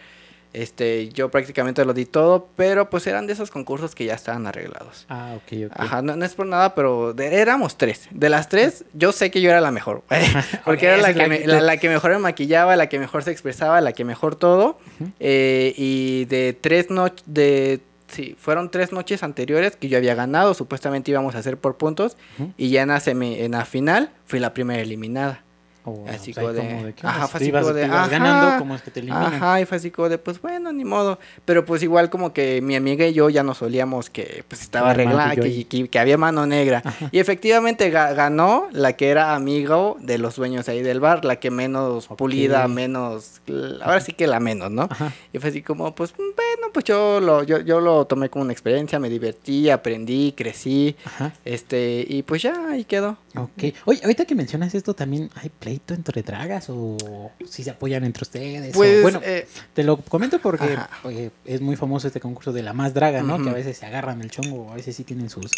Este, 0.53 1.09
yo 1.09 1.29
prácticamente 1.29 1.83
lo 1.83 1.93
di 1.93 2.05
todo, 2.05 2.47
pero 2.55 2.89
pues 2.89 3.05
eran 3.07 3.27
de 3.27 3.33
esos 3.33 3.51
concursos 3.51 3.93
que 3.93 4.05
ya 4.05 4.13
estaban 4.13 4.47
arreglados. 4.47 5.05
Ah, 5.09 5.33
ok, 5.35 5.65
ok. 5.65 5.71
Ajá, 5.75 6.01
no, 6.01 6.15
no 6.15 6.23
es 6.23 6.33
por 6.33 6.45
nada, 6.45 6.73
pero 6.75 7.13
de- 7.13 7.35
éramos 7.41 7.77
tres. 7.77 8.07
De 8.11 8.29
las 8.29 8.47
tres, 8.47 8.85
yo 8.93 9.11
sé 9.11 9.31
que 9.31 9.41
yo 9.41 9.49
era 9.49 9.59
la 9.59 9.71
mejor. 9.71 10.01
Porque 10.65 10.85
era 10.85 10.95
la 10.97 11.11
que, 11.13 11.19
la 11.19 11.27
me- 11.27 11.35
actitud. 11.35 11.51
la, 11.53 11.59
la 11.61 11.77
que 11.77 11.89
mejor 11.89 12.11
me 12.11 12.19
maquillaba, 12.19 12.77
la 12.77 12.88
que 12.88 12.99
mejor 12.99 13.23
se 13.23 13.31
expresaba, 13.31 13.81
la 13.81 13.91
que 13.91 14.05
mejor 14.05 14.35
todo. 14.38 14.79
Eh, 15.19 15.73
y 15.75 16.23
de 16.25 16.53
tres 16.59 16.89
noches, 16.89 17.23
de... 17.25 17.81
Sí, 18.15 18.36
fueron 18.39 18.71
tres 18.71 18.91
noches 18.91 19.23
anteriores 19.23 19.75
que 19.75 19.89
yo 19.89 19.97
había 19.97 20.15
ganado, 20.15 20.54
supuestamente 20.54 21.12
íbamos 21.12 21.36
a 21.36 21.39
hacer 21.39 21.58
por 21.58 21.75
puntos, 21.78 22.15
y 22.58 22.69
ya 22.69 22.82
en 22.84 22.88
la, 22.89 22.99
semi- 22.99 23.39
en 23.39 23.51
la 23.51 23.65
final 23.65 24.12
fui 24.25 24.39
la 24.39 24.54
primera 24.54 24.82
eliminada. 24.82 25.43
Oh, 25.87 26.03
así 26.09 26.33
pues 26.33 26.43
como 26.47 26.53
de- 26.53 26.59
como 26.61 26.83
¿qué 26.95 27.07
ajá, 27.07 27.27
fue 27.27 27.39
así 27.39 27.51
como 27.51 27.71
de, 27.73 27.83
ajá, 27.85 28.07
ganando, 28.07 28.57
¿cómo 28.59 28.75
es 28.75 28.81
que 28.81 28.89
te 28.91 28.99
eliminan? 29.01 29.35
Ajá, 29.35 29.61
y 29.61 29.65
fue 29.65 29.77
así 29.77 29.91
como 29.91 30.09
de, 30.09 30.17
pues 30.17 30.41
bueno, 30.41 30.73
ni 30.73 30.83
modo. 30.83 31.19
Pero 31.45 31.63
pues 31.63 31.83
igual 31.83 32.09
como 32.09 32.33
que 32.33 32.59
mi 32.61 32.75
amiga 32.75 33.05
y 33.05 33.13
yo 33.13 33.29
ya 33.29 33.43
nos 33.43 33.59
solíamos 33.59 34.09
que 34.09 34.43
pues 34.47 34.61
estaba 34.61 34.91
arreglada, 34.91 35.35
que, 35.35 35.65
que- 35.67 35.87
que 35.87 35.99
había 35.99 36.17
mano 36.17 36.45
negra. 36.47 36.81
Ajá. 36.83 37.09
Y 37.11 37.19
efectivamente 37.19 37.91
ga- 37.93 38.15
ganó 38.15 38.67
la 38.71 38.93
que 38.93 39.09
era 39.09 39.35
amigo 39.35 39.97
de 39.99 40.17
los 40.17 40.35
dueños 40.35 40.67
ahí 40.69 40.81
del 40.81 40.99
bar, 40.99 41.23
la 41.23 41.35
que 41.35 41.51
menos 41.51 42.07
pulida, 42.07 42.67
menos, 42.67 43.41
ahora 43.83 43.99
sí 44.01 44.13
que 44.13 44.25
la 44.27 44.39
menos, 44.39 44.71
¿no? 44.71 44.87
Ajá. 44.89 45.13
Y 45.33 45.37
fue 45.39 45.49
así 45.51 45.61
como, 45.61 45.93
pues 45.93 46.15
bueno, 46.17 46.71
pues 46.73 46.85
yo 46.85 47.19
lo, 47.19 47.43
yo, 47.43 47.59
yo 47.59 47.79
lo 47.79 48.05
tomé 48.05 48.29
como 48.29 48.43
una 48.43 48.53
experiencia, 48.53 48.97
me 48.99 49.09
divertí, 49.09 49.69
aprendí, 49.69 50.33
crecí, 50.35 50.95
Ajá. 51.05 51.31
este, 51.45 52.05
y 52.07 52.23
pues 52.23 52.41
ya 52.41 52.55
ahí 52.71 52.85
quedó. 52.85 53.17
Ok. 53.37 53.75
Oye, 53.85 53.99
ahorita 54.03 54.25
que 54.25 54.33
mencionas 54.33 54.73
esto, 54.75 54.93
¿también 54.93 55.29
hay 55.35 55.49
pleito 55.75 55.93
entre 55.93 56.23
dragas 56.23 56.65
o 56.69 57.31
si 57.47 57.63
se 57.63 57.71
apoyan 57.71 58.03
entre 58.03 58.23
ustedes? 58.23 58.71
o- 58.75 58.77
Pues, 58.77 59.01
bueno, 59.01 59.21
eh, 59.23 59.47
te 59.73 59.83
lo 59.83 59.97
comento 59.97 60.39
porque 60.39 60.77
oye, 61.03 61.31
es 61.45 61.61
muy 61.61 61.75
famoso 61.75 62.07
este 62.07 62.19
concurso 62.19 62.53
de 62.53 62.63
la 62.63 62.73
más 62.73 62.93
draga, 62.93 63.21
¿no? 63.23 63.41
Que 63.43 63.49
a 63.49 63.53
veces 63.53 63.77
se 63.77 63.85
agarran 63.85 64.21
el 64.21 64.29
chongo, 64.31 64.71
a 64.71 64.75
veces 64.75 64.95
sí 64.95 65.03
tienen 65.03 65.29
sus, 65.29 65.51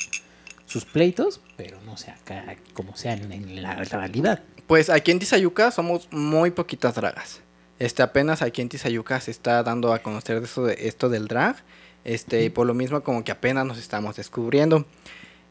sus 0.66 0.86
pleitos, 0.86 1.42
pero 1.56 1.80
no 1.86 1.98
sé 1.98 2.12
acá 2.12 2.56
como 2.74 2.96
sean 2.96 3.32
en 3.32 3.62
la 3.62 3.76
realidad. 3.76 4.42
Pues 4.66 4.90
aquí 4.90 5.12
en 5.12 5.20
Tizayuca 5.20 5.72
somos 5.72 6.08
muy 6.12 6.52
poquitas 6.52 6.96
dragas. 6.96 7.42
Este, 7.80 8.02
apenas 8.02 8.42
aquí 8.42 8.62
en 8.62 8.70
Tizayuca 8.70 9.22
se 9.22 9.32
está 9.32 9.62
dando 9.64 9.94
a 9.94 10.00
conocer 10.00 10.40
de 10.40 10.46
eso 10.46 10.66
de, 10.66 10.88
esto 10.88 11.10
del 11.10 11.28
drag. 11.28 11.58
Este, 12.04 12.44
y 12.46 12.50
por 12.50 12.66
lo 12.66 12.74
mismo 12.74 13.02
como 13.02 13.24
que 13.24 13.32
apenas 13.34 13.66
nos 13.66 13.78
estamos 13.78 14.16
descubriendo. 14.16 14.86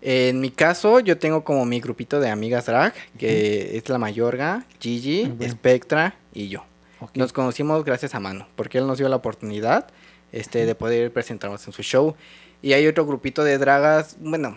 En 0.03 0.41
mi 0.41 0.51
caso, 0.51 1.01
yo 1.01 1.19
tengo 1.19 1.43
como 1.43 1.65
mi 1.65 1.81
grupito 1.81 2.21
de 2.21 2.29
amigas 2.29 2.67
drag, 2.67 2.95
que 3.19 3.77
es 3.77 3.89
la 3.89 3.99
Mayorga, 3.99 4.65
Gigi, 4.79 5.25
bueno. 5.27 5.53
Spectra 5.53 6.17
y 6.33 6.49
yo. 6.49 6.65
Nos 7.15 7.33
conocimos 7.33 7.85
gracias 7.85 8.15
a 8.15 8.21
Mano, 8.21 8.47
porque 8.57 8.79
él 8.79 8.87
nos 8.87 8.99
dio 8.99 9.09
la 9.09 9.17
oportunidad 9.17 9.89
este, 10.33 10.67
de 10.67 10.75
poder 10.75 11.13
presentarnos 11.13 11.67
en 11.67 11.73
su 11.73 11.83
show. 11.83 12.15
Y 12.63 12.73
hay 12.73 12.87
otro 12.87 13.07
grupito 13.07 13.45
de 13.45 13.59
dragas, 13.59 14.17
bueno, 14.21 14.57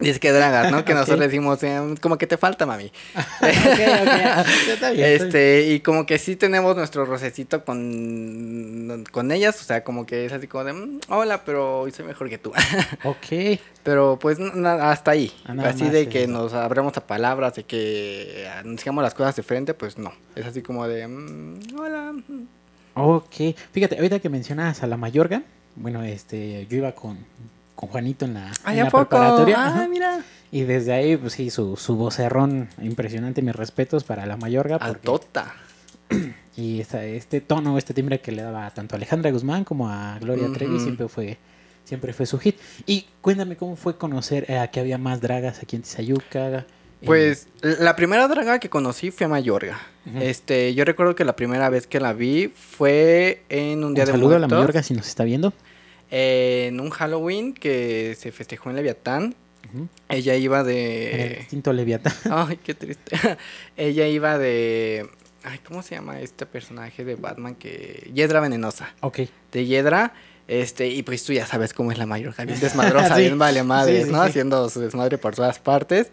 dice 0.00 0.18
que 0.18 0.32
dragas, 0.32 0.70
¿no? 0.72 0.84
Que 0.84 0.94
nosotros 0.94 1.20
decimos, 1.20 1.62
eh, 1.62 1.78
como 2.00 2.18
que 2.18 2.26
te 2.26 2.36
falta, 2.36 2.66
mami. 2.66 2.86
Ok, 3.14 3.42
ok. 3.42 4.46
Está 4.72 4.90
bien. 4.90 5.06
Este, 5.08 5.66
y 5.70 5.80
como 5.80 6.06
que 6.06 6.18
sí 6.18 6.36
tenemos 6.36 6.76
nuestro 6.76 7.04
rocecito 7.04 7.64
con, 7.64 9.04
con 9.12 9.30
ellas, 9.32 9.60
o 9.60 9.64
sea, 9.64 9.84
como 9.84 10.06
que 10.06 10.24
es 10.26 10.32
así 10.32 10.46
como 10.46 10.64
de, 10.64 10.72
"Mm, 10.72 11.00
hola, 11.08 11.44
pero 11.44 11.80
hoy 11.80 11.92
soy 11.92 12.04
mejor 12.06 12.28
que 12.28 12.38
tú. 12.38 12.52
Ok. 13.04 13.58
pero 13.82 14.18
pues 14.20 14.38
hasta 14.40 15.12
ahí. 15.12 15.32
Ah, 15.46 15.54
así 15.64 15.84
más 15.84 15.92
de 15.92 16.08
que 16.08 16.26
nos 16.26 16.52
abramos 16.52 16.96
a 16.96 17.06
palabras, 17.06 17.54
de 17.54 17.64
que 17.64 18.48
anunciamos 18.58 19.02
las 19.02 19.14
cosas 19.14 19.34
de 19.36 19.42
frente, 19.42 19.74
pues 19.74 19.96
no. 19.98 20.12
Es 20.34 20.44
así 20.46 20.62
como 20.62 20.86
de, 20.86 21.06
"Mm, 21.06 21.60
hola. 21.78 22.12
mm". 22.12 22.46
Ok. 22.94 23.34
Fíjate, 23.72 23.96
ahorita 23.96 24.18
que 24.18 24.28
mencionas 24.28 24.82
a 24.82 24.86
la 24.86 24.96
Mayorga, 24.96 25.42
bueno, 25.76 26.02
este, 26.02 26.66
yo 26.68 26.78
iba 26.78 26.92
con, 26.92 27.18
con 27.80 27.88
Juanito 27.88 28.26
en 28.26 28.34
la, 28.34 28.52
Ay, 28.62 28.76
en 28.76 28.82
¿a 28.82 28.84
la 28.84 28.90
poco? 28.90 29.08
preparatoria. 29.08 29.56
Ah, 29.58 29.86
mira. 29.88 30.20
Y 30.52 30.62
desde 30.64 30.92
ahí, 30.92 31.16
pues 31.16 31.32
sí, 31.32 31.48
su, 31.48 31.76
su 31.78 31.96
vocerrón 31.96 32.68
impresionante, 32.82 33.40
mis 33.40 33.56
respetos 33.56 34.04
para 34.04 34.26
la 34.26 34.36
Mayorga. 34.36 34.78
porque- 34.78 34.90
Altota. 34.90 35.54
Y 36.56 36.80
esta- 36.80 37.04
este 37.04 37.40
tono, 37.40 37.78
este 37.78 37.94
timbre 37.94 38.20
que 38.20 38.32
le 38.32 38.42
daba 38.42 38.68
tanto 38.72 38.94
a 38.94 38.96
Alejandra 38.96 39.30
Guzmán 39.30 39.64
como 39.64 39.88
a 39.88 40.18
Gloria. 40.20 40.48
Trevi 40.52 40.78
siempre 40.78 41.08
fue 41.08 41.38
siempre 41.84 42.12
fue 42.12 42.26
su 42.26 42.38
hit. 42.38 42.56
Y 42.86 43.06
cuéntame 43.22 43.56
cómo 43.56 43.76
fue 43.76 43.96
conocer 43.96 44.44
eh, 44.48 44.58
a 44.58 44.68
que 44.68 44.78
había 44.80 44.98
más 44.98 45.20
dragas 45.22 45.60
aquí 45.62 45.76
en 45.76 45.82
Tizayuca. 45.82 46.48
eh, 46.58 46.64
Pues 47.06 47.48
la 47.62 47.96
primera 47.96 48.28
draga 48.28 48.58
que 48.58 48.68
conocí 48.68 49.10
fue 49.10 49.24
a 49.24 49.28
Mayorga. 49.28 49.78
Este, 50.20 50.74
yo 50.74 50.84
recuerdo 50.84 51.14
que 51.14 51.24
la 51.24 51.34
primera 51.36 51.70
vez 51.70 51.86
que 51.86 51.98
la 52.00 52.12
vi 52.12 52.48
fue 52.54 53.42
en 53.48 53.78
un 53.78 53.84
un 53.86 53.94
día 53.94 54.04
de 54.04 54.12
saludo 54.12 54.30
a 54.36 54.38
la 54.40 54.46
muertos. 54.48 54.58
Mayorga 54.58 54.82
si 54.82 54.92
nos 54.94 55.06
está 55.08 55.24
viendo. 55.24 55.52
En 56.10 56.80
un 56.80 56.90
Halloween 56.90 57.54
que 57.54 58.16
se 58.18 58.32
festejó 58.32 58.70
en 58.70 58.76
Leviatán. 58.76 59.34
Ujú. 59.72 59.88
Ella 60.08 60.34
iba 60.34 60.60
En 60.60 60.66
el 60.68 60.72
de. 60.74 61.36
distinto 61.38 61.72
Leviatán. 61.72 62.12
Ay, 62.30 62.58
qué 62.64 62.74
triste. 62.74 63.16
Ella 63.76 64.06
iba 64.08 64.38
de. 64.38 65.08
Ay, 65.44 65.58
¿cómo 65.66 65.82
se 65.82 65.94
llama 65.94 66.20
este 66.20 66.46
personaje 66.46 67.04
de 67.04 67.14
Batman 67.14 67.54
que. 67.54 68.10
Hiedra 68.14 68.40
venenosa. 68.40 68.94
ok. 69.00 69.20
De 69.52 69.64
Hiedra. 69.66 70.12
Este, 70.48 70.88
y 70.88 71.04
pues 71.04 71.22
tú 71.24 71.32
ya 71.32 71.46
sabes 71.46 71.72
cómo 71.72 71.92
es 71.92 71.98
la 71.98 72.06
mayor, 72.06 72.34
bien 72.44 72.58
desmadrosa, 72.60 73.14
Sí. 73.14 73.20
bien 73.22 73.38
vale 73.38 73.62
madres, 73.62 74.00
Sí, 74.00 74.04
sí, 74.06 74.10
¿no? 74.10 74.20
Haciendo 74.22 74.68
su 74.68 74.80
desmadre 74.80 75.16
por 75.16 75.36
todas 75.36 75.60
partes. 75.60 76.10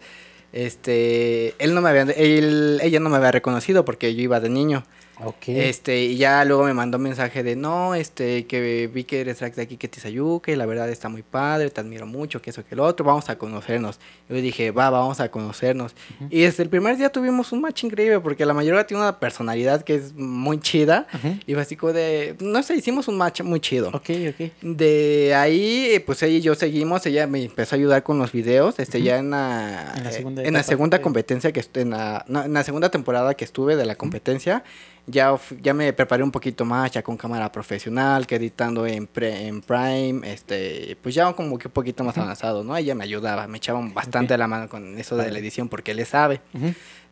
Este, 0.52 1.54
él 1.58 1.74
no 1.74 1.80
me 1.80 1.90
había, 1.90 2.02
él, 2.02 2.78
ella 2.82 3.00
no 3.00 3.10
me 3.10 3.16
había 3.16 3.32
reconocido 3.32 3.84
porque 3.84 4.14
yo 4.14 4.22
iba 4.22 4.38
de 4.40 4.48
niño. 4.48 4.84
Ok. 5.24 5.48
Este, 5.48 6.02
y 6.04 6.16
ya 6.16 6.44
luego 6.44 6.64
me 6.64 6.74
mandó 6.74 6.98
un 6.98 7.04
mensaje 7.04 7.42
de 7.42 7.56
no, 7.56 7.94
este, 7.94 8.46
que 8.46 8.88
vi 8.92 9.04
que 9.04 9.20
eres 9.20 9.40
de 9.40 9.62
aquí, 9.62 9.76
que 9.76 9.88
Tizayuca, 9.88 10.52
y 10.52 10.56
la 10.56 10.66
verdad 10.66 10.88
está 10.88 11.08
muy 11.08 11.22
padre, 11.22 11.70
te 11.70 11.80
admiro 11.80 12.06
mucho, 12.06 12.40
que 12.42 12.50
eso, 12.50 12.64
que 12.64 12.76
lo 12.76 12.84
otro, 12.84 13.04
vamos 13.04 13.28
a 13.28 13.36
conocernos. 13.38 14.00
Yo 14.28 14.36
dije, 14.36 14.70
va, 14.70 14.90
vamos 14.90 15.20
a 15.20 15.30
conocernos. 15.30 15.94
Ujú. 16.16 16.28
Y 16.30 16.42
desde 16.42 16.62
el 16.62 16.68
primer 16.68 16.96
día 16.96 17.10
tuvimos 17.10 17.52
un 17.52 17.60
match 17.60 17.84
increíble, 17.84 18.20
porque 18.20 18.44
la 18.46 18.54
mayoría 18.54 18.86
tiene 18.86 19.02
una 19.02 19.18
personalidad 19.18 19.82
que 19.82 19.94
es 19.94 20.14
muy 20.14 20.60
chida. 20.60 21.06
Y 21.46 21.54
como 21.76 21.92
de, 21.92 22.36
no 22.40 22.62
sé, 22.62 22.76
hicimos 22.76 23.08
un 23.08 23.16
match 23.16 23.42
muy 23.42 23.60
chido. 23.60 23.88
Ok, 23.88 24.10
ok. 24.30 24.52
De 24.62 25.34
ahí, 25.34 25.88
eh, 25.90 26.00
pues 26.00 26.22
ella 26.22 26.36
y 26.36 26.40
yo 26.40 26.54
seguimos, 26.54 27.04
ella 27.06 27.26
me 27.26 27.42
empezó 27.42 27.74
a 27.74 27.78
ayudar 27.78 28.02
con 28.02 28.18
los 28.18 28.32
videos, 28.32 28.78
este, 28.78 29.02
ya 29.02 29.18
en 29.18 29.30
la, 29.30 29.92
En 29.96 30.04
la 30.04 30.12
segunda 30.12 30.42
en 30.42 30.52
la 30.52 30.60
etapa, 30.60 30.68
segunda 30.68 30.96
ok. 30.98 31.02
competencia 31.02 31.52
que 31.52 31.64
en 31.74 31.90
la, 31.90 32.24
no, 32.28 32.44
en 32.44 32.52
la 32.52 32.64
segunda 32.64 32.90
temporada 32.90 33.34
que 33.34 33.44
estuve 33.44 33.76
de 33.76 33.86
la 33.86 33.96
competencia, 33.96 34.64
ya, 35.10 35.34
ya 35.60 35.74
me 35.74 35.92
preparé 35.92 36.22
un 36.22 36.30
poquito 36.30 36.64
más, 36.64 36.90
ya 36.92 37.02
con 37.02 37.16
cámara 37.16 37.50
profesional, 37.50 38.26
que 38.26 38.36
editando 38.36 38.86
en, 38.86 39.06
pre- 39.06 39.46
en 39.46 39.62
Prime, 39.62 40.20
este, 40.30 40.96
pues 41.02 41.14
ya 41.14 41.32
como 41.32 41.58
que 41.58 41.68
un 41.68 41.72
poquito 41.72 42.04
más 42.04 42.16
avanzado, 42.18 42.62
¿no? 42.62 42.76
Ella 42.76 42.94
me 42.94 43.04
ayudaba, 43.04 43.46
me 43.48 43.56
echaba 43.58 43.80
bastante 43.92 44.36
la 44.38 44.46
mano 44.46 44.68
con 44.68 44.98
eso 44.98 45.16
de 45.16 45.30
la 45.32 45.38
edición 45.38 45.68
porque 45.68 45.94
le 45.94 46.04
sabe. 46.04 46.40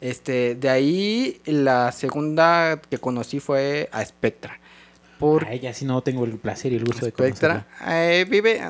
Este, 0.00 0.54
de 0.54 0.68
ahí, 0.68 1.40
la 1.46 1.90
segunda 1.90 2.80
que 2.88 2.98
conocí 2.98 3.40
fue 3.40 3.88
a 3.92 4.04
Spectra. 4.04 4.60
Por 5.18 5.46
A 5.46 5.52
ella 5.54 5.72
sí 5.72 5.86
no 5.86 6.02
tengo 6.02 6.26
el 6.26 6.32
placer 6.36 6.74
y 6.74 6.76
el 6.76 6.84
gusto 6.84 7.06
de 7.06 7.12
conocerla. 7.12 7.66
eh, 7.88 8.26
vive 8.28 8.60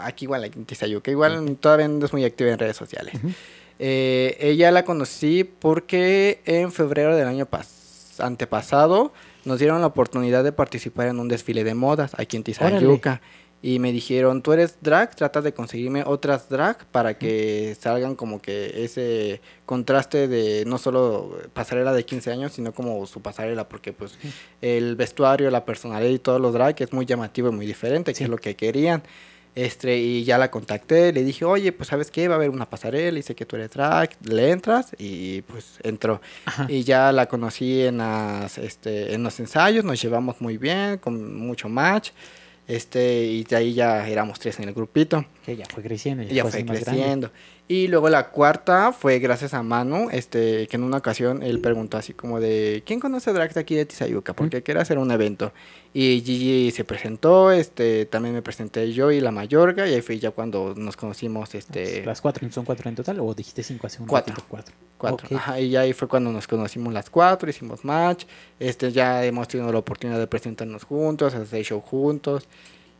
aquí 0.00 0.24
igual 0.24 0.42
aquí 0.42 0.58
en 0.58 0.64
Tizayuca, 0.64 1.12
igual 1.12 1.56
todavía 1.60 1.86
no 1.86 2.04
es 2.04 2.12
muy 2.12 2.24
activa 2.24 2.50
en 2.50 2.58
redes 2.58 2.76
sociales. 2.76 3.14
Eh, 3.78 4.36
ella 4.40 4.72
la 4.72 4.84
conocí 4.84 5.44
porque 5.44 6.40
en 6.44 6.72
febrero 6.72 7.14
del 7.16 7.28
año 7.28 7.46
pas- 7.46 7.81
antepasado 8.20 9.12
nos 9.44 9.58
dieron 9.58 9.80
la 9.80 9.86
oportunidad 9.88 10.44
de 10.44 10.52
participar 10.52 11.08
en 11.08 11.18
un 11.20 11.28
desfile 11.28 11.64
de 11.64 11.74
modas 11.74 12.12
aquí 12.18 12.36
en 12.36 12.42
Tizayuca. 12.44 13.20
Y 13.64 13.78
me 13.78 13.92
dijeron, 13.92 14.42
tú 14.42 14.52
eres 14.52 14.78
drag, 14.80 15.14
trata 15.14 15.40
de 15.40 15.54
conseguirme 15.54 16.02
otras 16.04 16.48
drag 16.48 16.84
para 16.86 17.16
que 17.16 17.76
salgan 17.78 18.16
como 18.16 18.42
que 18.42 18.82
ese 18.84 19.40
contraste 19.66 20.26
de 20.26 20.64
no 20.66 20.78
solo 20.78 21.38
pasarela 21.52 21.92
de 21.92 22.04
15 22.04 22.32
años, 22.32 22.52
sino 22.54 22.72
como 22.72 23.06
su 23.06 23.22
pasarela, 23.22 23.68
porque 23.68 23.92
pues 23.92 24.18
el 24.62 24.96
vestuario, 24.96 25.48
la 25.52 25.64
personalidad 25.64 26.10
y 26.10 26.18
todos 26.18 26.40
los 26.40 26.54
drag 26.54 26.74
es 26.82 26.92
muy 26.92 27.06
llamativo 27.06 27.50
y 27.50 27.52
muy 27.52 27.64
diferente, 27.66 28.12
Sí. 28.14 28.18
que 28.18 28.24
es 28.24 28.30
lo 28.30 28.38
que 28.38 28.56
querían. 28.56 29.04
Este, 29.54 29.98
y 29.98 30.24
ya 30.24 30.38
la 30.38 30.50
contacté, 30.50 31.12
le 31.12 31.24
dije, 31.24 31.44
oye, 31.44 31.72
pues 31.72 31.90
sabes 31.90 32.10
qué, 32.10 32.26
va 32.26 32.34
a 32.34 32.38
haber 32.38 32.48
una 32.48 32.70
pasarela, 32.70 33.18
y 33.18 33.22
sé 33.22 33.34
que 33.34 33.44
tú 33.44 33.56
eres 33.56 33.70
drag, 33.70 34.10
le 34.24 34.50
entras, 34.50 34.92
y 34.98 35.42
pues 35.42 35.78
entró. 35.82 36.22
Ajá. 36.46 36.66
Y 36.70 36.84
ya 36.84 37.12
la 37.12 37.26
conocí 37.26 37.82
en, 37.82 37.98
las, 37.98 38.56
este, 38.56 39.12
en 39.12 39.22
los 39.22 39.38
ensayos, 39.40 39.84
nos 39.84 40.00
llevamos 40.00 40.40
muy 40.40 40.56
bien, 40.56 40.96
con 40.98 41.36
mucho 41.36 41.68
match. 41.68 42.10
Este, 42.66 43.24
y 43.24 43.44
de 43.44 43.56
ahí 43.56 43.74
ya 43.74 44.08
éramos 44.08 44.38
tres 44.38 44.58
en 44.60 44.68
el 44.68 44.74
grupito. 44.74 45.24
Que 45.44 45.52
ella 45.52 45.66
fue 45.68 45.82
creciendo. 45.82 46.22
Ella 46.22 46.42
fue 46.42 46.60
así 46.60 46.64
más 46.64 46.84
grande. 46.84 47.28
Y 47.72 47.88
luego 47.88 48.10
la 48.10 48.28
cuarta 48.28 48.92
fue 48.92 49.18
gracias 49.18 49.54
a 49.54 49.62
Manu, 49.62 50.10
este, 50.12 50.66
que 50.66 50.76
en 50.76 50.82
una 50.82 50.98
ocasión 50.98 51.42
él 51.42 51.58
preguntó 51.58 51.96
así 51.96 52.12
como 52.12 52.38
de, 52.38 52.82
¿quién 52.84 53.00
conoce 53.00 53.32
drag 53.32 53.54
de 53.54 53.60
aquí 53.60 53.74
de 53.74 53.86
Tizayuca? 53.86 54.34
Porque 54.34 54.62
quiere 54.62 54.78
hacer 54.78 54.98
un 54.98 55.10
evento. 55.10 55.52
Y 55.94 56.20
Gigi 56.22 56.70
se 56.70 56.84
presentó, 56.84 57.50
este, 57.50 58.04
también 58.04 58.34
me 58.34 58.42
presenté 58.42 58.92
yo 58.92 59.10
y 59.10 59.22
la 59.22 59.30
Mayorga, 59.30 59.88
y 59.88 59.94
ahí 59.94 60.02
fue 60.02 60.18
ya 60.18 60.32
cuando 60.32 60.74
nos 60.76 60.98
conocimos, 60.98 61.54
este, 61.54 62.04
¿Las 62.04 62.20
cuatro 62.20 62.46
son 62.50 62.66
cuatro 62.66 62.90
en 62.90 62.94
total 62.94 63.20
o 63.20 63.32
dijiste 63.32 63.62
cinco 63.62 63.86
hace 63.86 64.02
un 64.02 64.06
Cuatro. 64.06 64.34
ratito? 64.34 64.46
Cuatro. 64.50 64.74
cuatro. 64.98 65.26
Ok. 65.28 65.32
Ajá, 65.32 65.58
y 65.58 65.74
ahí 65.74 65.94
fue 65.94 66.08
cuando 66.08 66.30
nos 66.30 66.46
conocimos 66.46 66.92
las 66.92 67.08
cuatro, 67.08 67.48
hicimos 67.48 67.86
match, 67.86 68.24
este, 68.60 68.92
ya 68.92 69.24
hemos 69.24 69.48
tenido 69.48 69.72
la 69.72 69.78
oportunidad 69.78 70.18
de 70.18 70.26
presentarnos 70.26 70.84
juntos, 70.84 71.32
hacer 71.32 71.64
show 71.64 71.80
juntos. 71.80 72.46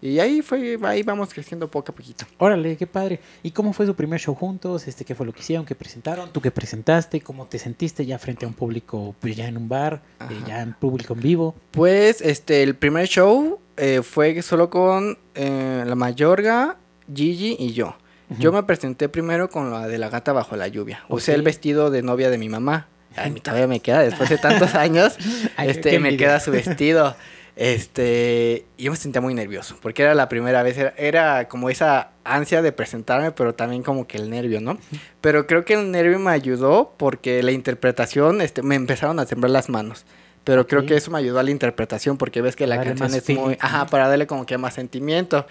Y 0.02 0.18
ahí 0.18 0.42
fue, 0.42 0.76
ahí 0.82 1.04
vamos 1.04 1.32
creciendo 1.32 1.70
poco 1.70 1.92
a 1.92 1.94
poquito. 1.94 2.26
Órale, 2.38 2.76
qué 2.76 2.88
padre. 2.88 3.20
¿Y 3.44 3.52
cómo 3.52 3.72
fue 3.72 3.86
su 3.86 3.94
primer 3.94 4.18
show 4.20 4.34
juntos? 4.34 4.88
Este, 4.88 5.04
¿Qué 5.04 5.14
fue 5.14 5.24
lo 5.24 5.32
que 5.32 5.40
hicieron? 5.40 5.64
¿Qué 5.64 5.76
presentaron? 5.76 6.32
¿Tú 6.32 6.40
qué 6.40 6.50
presentaste? 6.50 7.20
¿Cómo 7.20 7.46
te 7.46 7.60
sentiste 7.60 8.04
ya 8.04 8.18
frente 8.18 8.44
a 8.44 8.48
un 8.48 8.54
público, 8.54 9.14
pues 9.20 9.36
ya 9.36 9.46
en 9.46 9.56
un 9.56 9.68
bar, 9.68 10.02
eh, 10.28 10.34
ya 10.44 10.60
en 10.60 10.72
público 10.74 11.14
en 11.14 11.20
vivo? 11.20 11.54
Pues 11.70 12.20
este, 12.20 12.64
el 12.64 12.74
primer 12.74 13.06
show 13.06 13.60
eh, 13.76 14.02
fue 14.02 14.42
solo 14.42 14.70
con 14.70 15.16
eh, 15.36 15.84
la 15.86 15.94
Mayorga, 15.94 16.78
Gigi 17.14 17.54
y 17.60 17.72
yo. 17.72 17.96
Yo 18.38 18.50
me 18.50 18.62
presenté 18.64 19.08
primero 19.08 19.50
con 19.50 19.70
la 19.70 19.86
de 19.86 19.98
la 19.98 20.08
gata 20.08 20.32
bajo 20.32 20.56
la 20.56 20.66
lluvia. 20.66 21.04
Usé 21.10 21.32
Ok. 21.32 21.36
el 21.36 21.42
vestido 21.42 21.90
de 21.90 22.02
novia 22.02 22.28
de 22.28 22.38
mi 22.38 22.48
mamá. 22.48 22.88
Ay, 23.14 23.30
mi 23.30 23.40
todavía 23.40 23.66
me 23.68 23.78
queda, 23.80 24.00
después 24.00 24.30
de 24.30 24.38
tantos 24.38 24.74
años, 24.74 25.16
Ay, 25.56 25.68
este, 25.68 26.00
me 26.00 26.16
queda 26.16 26.40
su 26.40 26.50
vestido. 26.50 27.14
Este, 27.54 28.64
yo 28.78 28.90
me 28.90 28.96
sentía 28.96 29.20
muy 29.20 29.34
nervioso, 29.34 29.76
porque 29.82 30.02
era 30.02 30.14
la 30.14 30.28
primera 30.28 30.62
vez, 30.62 30.78
era, 30.78 30.94
era 30.96 31.48
como 31.48 31.68
esa 31.68 32.10
ansia 32.24 32.62
de 32.62 32.72
presentarme, 32.72 33.30
pero 33.32 33.54
también 33.54 33.82
como 33.82 34.06
que 34.06 34.16
el 34.16 34.30
nervio, 34.30 34.60
¿no? 34.60 34.78
Pero 35.20 35.46
creo 35.46 35.64
que 35.64 35.74
el 35.74 35.90
nervio 35.90 36.18
me 36.18 36.30
ayudó 36.30 36.94
porque 36.96 37.42
la 37.42 37.52
interpretación, 37.52 38.40
este, 38.40 38.62
me 38.62 38.74
empezaron 38.74 39.18
a 39.20 39.26
temblar 39.26 39.50
las 39.50 39.68
manos. 39.68 40.06
Pero 40.44 40.66
creo 40.66 40.84
que 40.86 40.96
eso 40.96 41.10
me 41.10 41.18
ayudó 41.18 41.38
a 41.38 41.42
la 41.44 41.50
interpretación 41.52 42.18
porque 42.18 42.42
ves 42.42 42.56
que 42.56 42.66
la 42.66 42.82
canción 42.82 43.14
es 43.14 43.28
muy, 43.30 43.56
ajá, 43.60 43.86
para 43.86 44.08
darle 44.08 44.26
como 44.26 44.44
que 44.44 44.58
más 44.58 44.74
sentimiento. 44.74 45.46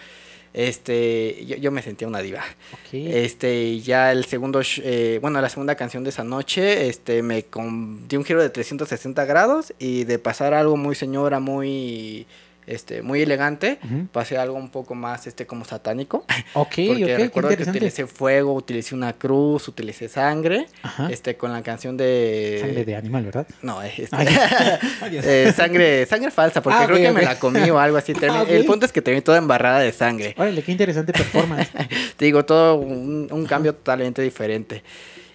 Este, 0.53 1.45
yo, 1.45 1.55
yo 1.57 1.71
me 1.71 1.81
sentía 1.81 2.07
una 2.07 2.19
diva. 2.21 2.43
Este, 2.91 3.79
ya 3.79 4.11
el 4.11 4.25
segundo, 4.25 4.61
eh, 4.83 5.19
bueno, 5.21 5.39
la 5.41 5.49
segunda 5.49 5.75
canción 5.75 6.03
de 6.03 6.09
esa 6.09 6.23
noche, 6.23 6.87
este, 6.87 7.23
me 7.23 7.43
con, 7.43 8.07
di 8.07 8.17
un 8.17 8.25
giro 8.25 8.41
de 8.41 8.49
360 8.49 9.25
grados 9.25 9.73
y 9.79 10.03
de 10.03 10.19
pasar 10.19 10.53
algo 10.53 10.77
muy 10.77 10.95
señora, 10.95 11.39
muy 11.39 12.25
este, 12.67 13.01
muy 13.01 13.21
elegante, 13.21 13.79
Ujú. 13.83 14.07
pasé 14.11 14.37
a 14.37 14.43
algo 14.43 14.55
un 14.55 14.69
poco 14.69 14.95
más, 14.95 15.27
este, 15.27 15.45
como 15.45 15.65
satánico. 15.65 16.25
Ok, 16.53 16.75
porque 16.87 17.17
recuerdo 17.17 17.49
que 17.55 17.63
utilicé 17.63 18.07
fuego, 18.07 18.53
utilicé 18.53 18.93
una 18.93 19.13
cruz, 19.13 19.67
utilicé 19.67 20.09
sangre, 20.09 20.65
Ajá. 20.83 21.09
este, 21.09 21.37
con 21.37 21.51
la 21.53 21.61
canción 21.63 21.95
de... 21.97 22.57
Sangre 22.61 22.83
de 22.85 22.95
animal, 22.95 23.23
¿verdad? 23.25 23.47
No, 23.61 23.81
este, 23.81 24.07
Ay, 24.11 24.27
eh, 25.23 25.53
sangre, 25.55 26.05
sangre 26.05 26.29
falsa, 26.31 26.61
porque 26.61 26.79
Ah, 26.81 26.85
creo 26.85 26.97
que 26.97 27.11
me 27.11 27.21
la 27.21 27.39
comí 27.39 27.69
o 27.69 27.79
algo 27.79 27.97
así. 27.97 28.13
Ah. 28.29 28.45
El 28.47 28.65
punto 28.65 28.85
es 28.85 28.91
que 28.91 29.01
terminé 29.01 29.21
toda 29.21 29.37
embarrada 29.37 29.79
de 29.79 29.91
sangre. 29.91 30.35
Órale, 30.37 30.61
qué 30.61 30.71
interesante 30.71 31.11
performance. 31.13 31.69
Te 32.17 32.25
digo, 32.25 32.45
todo 32.45 32.75
un, 32.75 33.27
un 33.31 33.45
cambio 33.45 33.73
totalmente 33.73 34.21
diferente. 34.21 34.83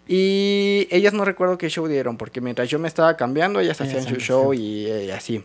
Y 0.08 0.86
ellas 0.90 1.12
no 1.12 1.24
recuerdo 1.24 1.58
qué 1.58 1.68
show 1.68 1.86
dieron, 1.88 2.16
porque 2.16 2.40
mientras 2.40 2.68
yo 2.68 2.78
me 2.78 2.86
estaba 2.88 3.16
cambiando, 3.16 3.60
ellas 3.60 3.80
hacían 3.80 4.02
su 4.04 4.16
show 4.16 4.52
show. 4.52 4.54
y, 4.54 4.86
eh, 4.86 5.12
así. 5.12 5.42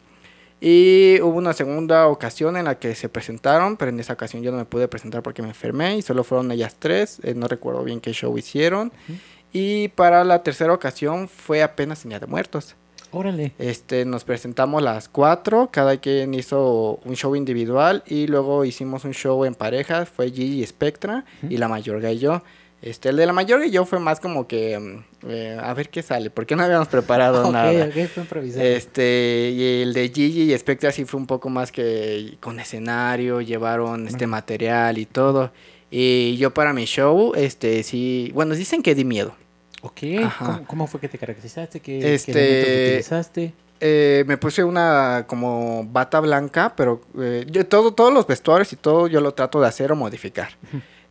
Y 0.64 1.20
hubo 1.22 1.40
una 1.40 1.54
segunda 1.54 2.08
ocasión 2.08 2.56
en 2.56 2.66
la 2.66 2.78
que 2.78 2.94
se 2.94 3.10
presentaron, 3.10 3.78
pero 3.78 3.90
en 3.90 4.00
esa 4.00 4.14
ocasión 4.14 4.44
yo 4.44 4.52
no 4.52 4.58
me 4.58 4.66
pude 4.66 4.88
presentar 4.88 5.24
porque 5.24 5.42
me 5.42 5.48
enfermé 5.48 5.98
y 5.98 6.04
solo 6.04 6.24
fueron 6.24 6.52
ellas 6.52 6.76
tres. 6.78 7.20
eh, 7.24 7.34
no 7.34 7.48
recuerdo 7.48 7.84
bien 7.84 8.00
qué 8.00 8.14
show 8.14 8.38
hicieron. 8.38 8.94
Ujú. 9.10 9.18
Y 9.54 9.88
para 9.90 10.24
la 10.24 10.44
tercera 10.44 10.72
ocasión 10.72 11.28
fue 11.28 11.64
apenas 11.64 12.06
en 12.06 12.10
Día 12.10 12.20
de 12.20 12.28
Muertos. 12.28 12.76
Órale. 13.12 13.54
Este, 13.58 14.06
nos 14.06 14.24
presentamos 14.24 14.82
las 14.82 15.10
cuatro, 15.10 15.70
cada 15.72 15.98
quien 15.98 16.34
hizo 16.34 17.00
un 17.04 17.16
show 17.16 17.36
individual 17.36 18.04
y 18.06 18.28
luego 18.28 18.64
hicimos 18.64 19.04
un 19.04 19.14
show 19.14 19.44
en 19.44 19.54
parejas, 19.54 20.08
fue 20.08 20.32
Gigi 20.32 20.66
Spectra 20.66 21.26
y 21.50 21.58
la 21.58 21.68
Mayorga 21.68 22.12
y 22.12 22.20
yo. 22.20 22.42
Este, 22.82 23.10
el 23.10 23.18
de 23.18 23.26
la 23.28 23.34
Mayorga 23.34 23.66
y 23.68 23.72
yo 23.72 23.86
fue 23.86 24.00
más 24.00 24.20
como 24.20 24.48
que, 24.48 24.80
mm, 24.80 25.30
eh, 25.30 25.58
a 25.62 25.72
ver 25.76 25.90
qué 25.90 26.02
sale, 26.02 26.32
porque 26.32 26.56
no 26.56 26.64
habíamos 26.64 26.88
preparado 26.88 27.44
ok, 27.48 27.54
nada. 27.54 27.86
ok, 27.86 28.08
fue. 28.26 28.76
Este, 28.76 29.52
y 29.54 29.82
el 29.84 29.94
de 29.94 30.10
Gigi 30.10 30.52
y 30.54 30.58
Spectra 30.58 30.92
sí 30.92 31.06
fue 31.06 31.20
un 31.20 31.28
poco 31.28 31.50
más 31.50 31.72
que 31.72 32.38
con 32.40 32.60
escenario, 32.60 33.40
llevaron 33.42 34.08
este 34.08 34.26
material 34.26 34.98
y 34.98 35.06
todo. 35.06 35.52
Y 35.92 36.38
yo 36.38 36.54
para 36.54 36.74
mi 36.74 36.86
show, 36.86 37.34
este, 37.36 37.84
sí, 37.84 38.32
bueno, 38.34 38.56
dicen 38.56 38.82
que 38.82 38.96
di 38.96 39.04
miedo. 39.06 39.36
Ok. 39.84 40.00
¿Cómo, 40.40 40.66
cómo 40.68 40.88
fue 40.88 41.00
que 41.00 41.10
te 41.10 41.18
caracterizaste? 41.18 41.80
¿Qué, 41.82 42.16
Este- 42.16 42.32
qué 42.34 42.88
utilizaste? 42.90 43.54
Eh, 43.84 44.24
me 44.28 44.38
puse 44.38 44.64
una 44.64 45.26
como 45.28 45.84
bata 45.86 46.20
blanca, 46.20 46.74
pero 46.78 47.02
eh, 47.20 47.46
yo 47.50 47.66
todo, 47.66 47.92
todos 47.94 48.14
los 48.14 48.28
vestuarios 48.28 48.72
y 48.74 48.76
todo 48.76 49.08
yo 49.08 49.22
lo 49.22 49.34
trato 49.34 49.60
de 49.60 49.68
hacer 49.68 49.92
o 49.92 49.96
modificar. 49.96 50.50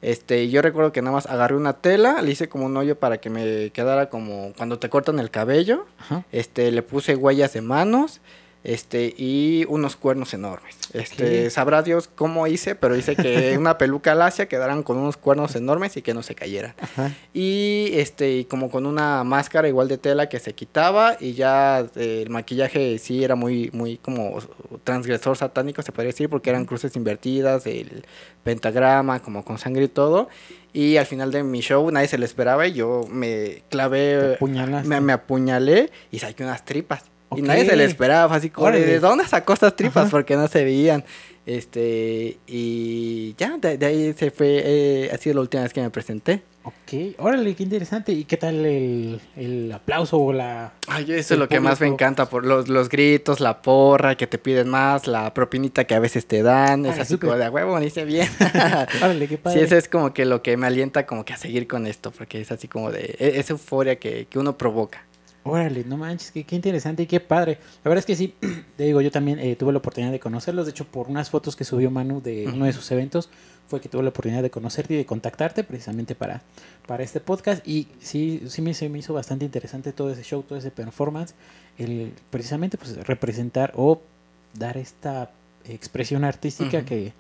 Este, 0.02 0.48
yo 0.48 0.62
recuerdo 0.62 0.92
que 0.92 1.02
nada 1.02 1.14
más 1.14 1.26
agarré 1.26 1.56
una 1.56 1.74
tela, 1.74 2.22
le 2.22 2.30
hice 2.30 2.48
como 2.48 2.66
un 2.66 2.76
hoyo 2.76 2.98
para 2.98 3.18
que 3.18 3.28
me 3.28 3.70
quedara 3.70 4.08
como 4.08 4.52
cuando 4.56 4.78
te 4.78 4.88
cortan 4.88 5.18
el 5.18 5.30
cabello. 5.30 5.86
Ajá. 5.98 6.24
Este, 6.32 6.70
le 6.70 6.82
puse 6.82 7.16
huellas 7.16 7.52
de 7.52 7.60
manos, 7.60 8.20
este, 8.62 9.14
y 9.16 9.64
unos 9.68 9.96
cuernos 9.96 10.35
enormes. 10.35 10.77
Este, 10.92 11.49
sabrá 11.51 11.83
Dios 11.83 12.11
cómo 12.14 12.46
hice, 12.46 12.75
pero 12.75 12.96
hice 12.96 13.16
que 13.16 13.57
una 13.59 13.79
peluca 13.79 14.14
lacia 14.14 14.46
quedaran 14.46 14.83
con 14.83 14.99
unos 14.99 15.16
cuernos 15.16 15.55
enormes 15.57 15.96
y 15.96 16.03
que 16.03 16.12
no 16.12 16.23
se 16.23 16.35
cayeran. 16.35 16.75
Ajá. 16.81 17.14
Y 17.33 17.90
este, 17.94 18.33
y 18.33 18.44
como 18.44 18.70
con 18.70 18.87
una 18.87 19.25
máscara 19.25 19.68
igual 19.68 19.88
de 19.88 19.99
tela 19.99 20.29
que 20.29 20.38
se 20.38 20.53
quitaba 20.53 21.16
y 21.18 21.33
ya 21.33 21.87
eh, 21.96 22.23
el 22.23 22.31
maquillaje 22.31 22.99
sí 22.99 23.25
era 23.25 23.35
muy, 23.35 23.70
muy 23.73 23.96
como 23.96 24.38
transgresor 24.85 25.37
satánico, 25.37 25.81
se 25.83 25.92
podría 25.92 26.09
decir, 26.09 26.29
porque 26.29 26.51
eran 26.51 26.66
cruces 26.66 26.94
invertidas, 26.96 27.66
el 27.66 28.05
pentagrama, 28.44 29.20
como 29.20 29.44
con 29.44 29.59
sangre 29.59 29.85
y 29.85 29.88
todo. 29.88 30.29
Y 30.73 30.99
al 30.99 31.07
final 31.07 31.33
de 31.33 31.42
mi 31.42 31.61
show 31.61 31.90
nadie 31.90 32.09
se 32.09 32.18
lo 32.18 32.25
esperaba 32.25 32.66
y 32.66 32.75
yo 32.75 33.05
me 33.11 33.62
clavé, 33.70 34.38
me 34.40 35.12
apuñalé 35.12 35.90
y 36.11 36.18
saqué 36.18 36.44
unas 36.44 36.64
tripas. 36.64 37.05
Y 37.37 37.43
nadie 37.43 37.64
se 37.64 37.77
lo 37.77 37.83
esperaba, 37.83 38.35
así 38.37 38.51
como, 38.51 38.66
de, 38.66 38.73
Órale. 38.79 38.87
¿de 38.93 38.99
dónde 39.01 39.25
sacó 39.27 39.53
estas 39.53 39.77
tripas? 39.77 40.05
Ajá. 40.05 40.11
Porque 40.11 40.37
no 40.37 40.49
se 40.49 40.64
veían. 40.64 41.05
Este, 41.47 42.38
y 42.47 43.35
ya, 43.37 43.57
de, 43.59 43.77
de 43.79 43.87
ahí 43.87 44.12
se 44.12 44.31
fue, 44.31 44.62
eh, 44.64 45.11
ha 45.12 45.16
sido 45.19 45.35
la 45.37 45.40
última 45.43 45.62
vez 45.64 45.73
que 45.73 45.81
me 45.81 45.90
presenté. 45.90 46.43
Ok, 46.62 47.14
órale, 47.19 47.55
qué 47.55 47.62
interesante. 47.62 48.12
¿Y 48.12 48.25
qué 48.25 48.37
tal 48.37 48.64
el, 48.66 49.21
el 49.37 49.73
aplauso 49.73 50.19
o 50.19 50.33
la... 50.33 50.75
Ay, 50.87 51.05
eso 51.12 51.35
es 51.35 51.40
lo 51.40 51.49
que 51.49 51.59
más 51.59 51.81
me 51.81 51.87
encanta, 51.87 52.29
por 52.29 52.45
los, 52.45 52.69
los 52.69 52.88
gritos, 52.90 53.40
la 53.40 53.62
porra, 53.62 54.14
que 54.16 54.27
te 54.27 54.37
piden 54.38 54.69
más, 54.69 55.07
la 55.07 55.33
propinita 55.33 55.85
que 55.85 55.95
a 55.95 55.99
veces 55.99 56.27
te 56.27 56.43
dan, 56.43 56.85
es 56.85 56.99
así 56.99 57.16
como 57.16 57.35
de 57.37 57.47
a 57.47 57.51
huevo, 57.51 57.81
dice 57.81 58.05
bien. 58.05 58.29
Órale, 59.03 59.27
qué 59.27 59.37
sí, 59.37 59.40
padre. 59.43 59.62
eso 59.64 59.77
es 59.77 59.88
como 59.88 60.12
que 60.12 60.27
lo 60.27 60.43
que 60.43 60.57
me 60.59 60.66
alienta 60.66 61.07
como 61.07 61.25
que 61.25 61.33
a 61.33 61.37
seguir 61.38 61.66
con 61.66 61.87
esto, 61.87 62.11
porque 62.11 62.40
es 62.43 62.53
así 62.53 62.69
como 62.69 62.93
de, 62.93 63.16
e- 63.19 63.38
esa 63.40 63.55
euforia 63.55 63.99
que, 63.99 64.27
que 64.29 64.38
uno 64.38 64.59
provoca. 64.59 65.05
Órale, 65.42 65.85
no 65.85 65.96
manches, 65.96 66.31
qué, 66.33 66.44
qué 66.44 66.55
interesante 66.55 67.05
y 67.05 67.07
qué 67.07 67.18
padre. 67.18 67.59
La 67.83 67.88
verdad 67.88 68.00
es 68.00 68.07
que 68.07 68.14
sí, 68.14 68.35
te 68.76 68.85
digo, 68.85 69.00
yo 69.00 69.11
también 69.11 69.38
eh, 69.38 69.57
tuve 69.57 69.72
la 69.72 69.79
oportunidad 69.79 70.12
de 70.12 70.20
conocerlos. 70.20 70.66
De 70.66 70.70
hecho, 70.70 70.85
por 70.85 71.09
unas 71.09 71.31
fotos 71.31 71.57
que 71.57 71.64
subió 71.64 71.90
Manu 71.90 72.20
de 72.20 72.46
uno 72.48 72.66
de 72.66 72.72
sus 72.72 72.90
eventos, 72.90 73.31
fue 73.66 73.81
que 73.81 73.88
tuve 73.88 74.03
la 74.03 74.11
oportunidad 74.11 74.42
de 74.42 74.50
conocerte 74.50 74.94
y 74.94 74.96
de 74.98 75.07
contactarte 75.07 75.64
precisamente 75.64 76.14
para, 76.14 76.42
para 76.87 77.05
este 77.05 77.20
podcast. 77.20 77.66
Y 77.66 77.88
sí, 78.00 78.42
sí 78.48 78.61
me, 78.61 78.74
se 78.74 78.88
me 78.88 78.98
hizo 78.98 79.14
bastante 79.14 79.44
interesante 79.44 79.92
todo 79.92 80.11
ese 80.11 80.24
show, 80.24 80.42
todo 80.42 80.59
ese 80.59 80.70
performance. 80.70 81.35
El 81.79 82.12
precisamente 82.31 82.76
pues 82.76 82.96
representar 83.07 83.72
o 83.76 84.03
dar 84.53 84.76
esta 84.76 85.31
expresión 85.64 86.24
artística 86.24 86.85
que, 86.85 87.12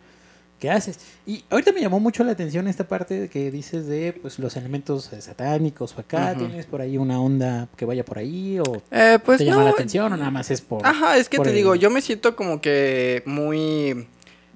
que 0.60 0.70
haces. 0.70 0.98
Y 1.26 1.42
ahorita 1.50 1.72
me 1.72 1.80
llamó 1.80 1.98
mucho 1.98 2.22
la 2.22 2.32
atención 2.32 2.68
esta 2.68 2.86
parte 2.86 3.28
que 3.28 3.50
dices 3.50 3.86
de 3.88 4.12
pues 4.12 4.38
los 4.38 4.56
elementos 4.56 5.12
eh, 5.12 5.20
satánicos 5.20 5.96
o 5.96 6.00
acá. 6.00 6.36
¿Tienes 6.36 6.66
por 6.66 6.80
ahí 6.82 6.98
una 6.98 7.20
onda 7.20 7.66
que 7.76 7.84
vaya 7.86 8.04
por 8.04 8.18
ahí 8.18 8.58
o 8.60 8.82
Eh, 8.92 9.18
pues 9.24 9.38
te 9.38 9.46
llama 9.46 9.64
la 9.64 9.70
atención 9.70 10.12
o 10.12 10.16
nada 10.16 10.30
más 10.30 10.50
es 10.50 10.60
por... 10.60 10.86
Ajá, 10.86 11.16
es 11.16 11.28
que 11.28 11.38
te 11.38 11.48
el- 11.48 11.54
digo, 11.56 11.74
yo 11.74 11.90
me 11.90 12.02
siento 12.02 12.36
como 12.36 12.60
que 12.60 13.22
muy... 13.26 14.06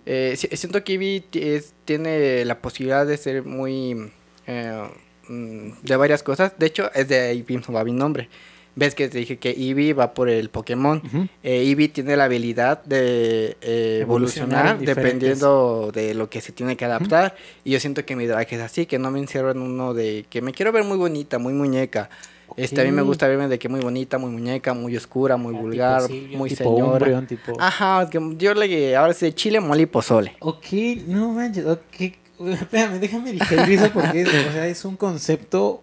eh, 0.07 0.35
si- 0.37 0.55
siento 0.57 0.85
que 0.85 0.93
Ivy 0.93 1.25
es- 1.33 1.73
tiene 1.87 2.45
la 2.45 2.61
posibilidad 2.61 3.07
de 3.07 3.17
ser 3.17 3.43
muy... 3.45 4.11
eh, 4.47 4.83
mm, 5.29 5.71
de 5.83 5.97
varias 5.97 6.23
cosas. 6.23 6.53
De 6.59 6.67
hecho, 6.67 6.91
es 6.95 7.09
de 7.09 7.19
ahí 7.19 7.45
mismo 7.49 7.73
va 7.75 7.83
mi 7.83 7.93
nombre. 7.93 8.29
Ves 8.77 8.95
que 8.95 9.09
te 9.09 9.19
dije 9.19 9.37
que 9.39 9.51
Eevee 9.51 9.93
va 9.93 10.15
por 10.15 10.29
el 10.29 10.49
Pokémon. 10.51 11.01
Eh, 11.43 11.63
Eevee 11.69 11.89
tiene 11.89 12.17
la 12.17 12.25
habilidad 12.25 12.83
de 12.85 13.57
eh, 13.61 13.99
Evolucionar 14.03 14.79
diferentes- 14.79 14.95
dependiendo 14.97 15.91
de 15.95 16.15
lo 16.15 16.29
que 16.29 16.41
se 16.41 16.53
tiene 16.53 16.77
que 16.77 16.85
adaptar. 16.85 17.37
Y 17.65 17.71
yo 17.71 17.79
siento 17.81 18.05
que 18.05 18.17
mi 18.17 18.27
drag 18.27 18.47
es 18.53 18.61
así, 18.61 18.87
que 18.87 18.99
no 18.99 19.11
me 19.11 19.21
encierro 19.21 19.53
en 19.53 19.61
uno 19.63 19.95
de 19.95 20.27
que 20.29 20.43
me 20.43 20.53
quiero 20.53 20.73
ver 20.73 20.83
muy 20.85 20.97
bonita, 20.97 21.39
muy 21.39 21.53
muñeca. 21.53 22.11
Este, 22.57 22.83
a 22.83 22.85
mí 22.85 22.91
me 22.93 23.03
gusta 23.03 23.27
verme 23.27 23.49
de 23.49 23.59
que 23.59 23.69
muy 23.69 23.81
bonita, 23.81 24.19
muy 24.19 24.31
muñeca, 24.31 24.75
muy 24.75 24.97
oscura, 24.97 25.37
muy 25.37 25.55
Ah, 25.57 25.61
vulgar, 25.61 26.07
tipo 26.07 26.37
muy 26.39 26.51
tipo 26.51 26.63
señora. 26.77 27.27
Tipo... 27.27 27.57
Ajá, 27.59 28.09
que 28.11 28.21
yo 28.39 28.55
le 28.55 28.95
ahora 28.97 29.13
sí 29.15 29.33
chile, 29.33 29.61
mole 29.61 29.83
y 29.83 29.87
pozole. 29.87 30.37
Ok, 30.41 30.67
no 31.07 31.33
manches, 31.33 31.65
ok. 31.65 32.01
Espérame, 32.41 32.99
déjame 32.99 33.33
digerir 33.33 33.79
eso 33.79 33.91
porque 33.93 34.23
es, 34.23 34.29
o 34.29 34.53
sea, 34.53 34.67
es 34.67 34.85
un 34.85 34.97
concepto. 34.97 35.83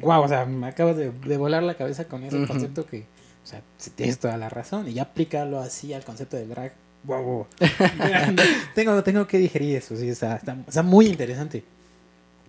Wow, 0.00 0.22
o 0.22 0.28
sea, 0.28 0.44
me 0.46 0.66
acabas 0.68 0.96
de, 0.96 1.10
de 1.10 1.36
volar 1.36 1.62
la 1.62 1.74
cabeza 1.74 2.06
con 2.06 2.22
ese 2.24 2.46
concepto 2.46 2.86
que, 2.86 3.00
o 3.44 3.46
sea, 3.46 3.62
tienes 3.94 4.18
toda 4.18 4.36
la 4.36 4.48
razón. 4.48 4.88
Y 4.88 4.94
ya 4.94 5.02
aplicarlo 5.02 5.60
así 5.60 5.92
al 5.92 6.04
concepto 6.04 6.36
del 6.36 6.48
drag. 6.48 6.72
Wow, 7.04 7.22
wow. 7.22 7.46
tengo, 8.74 9.02
tengo 9.02 9.26
que 9.26 9.38
digerir 9.38 9.76
eso, 9.76 9.96
sí, 9.96 10.08
está, 10.08 10.36
está, 10.36 10.56
está 10.66 10.82
muy 10.82 11.06
interesante. 11.06 11.64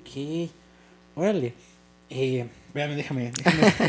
Ok, 0.01 0.49
órale. 1.15 1.53
Eh, 2.09 2.47
déjame, 2.73 3.31
déjame- 3.31 3.31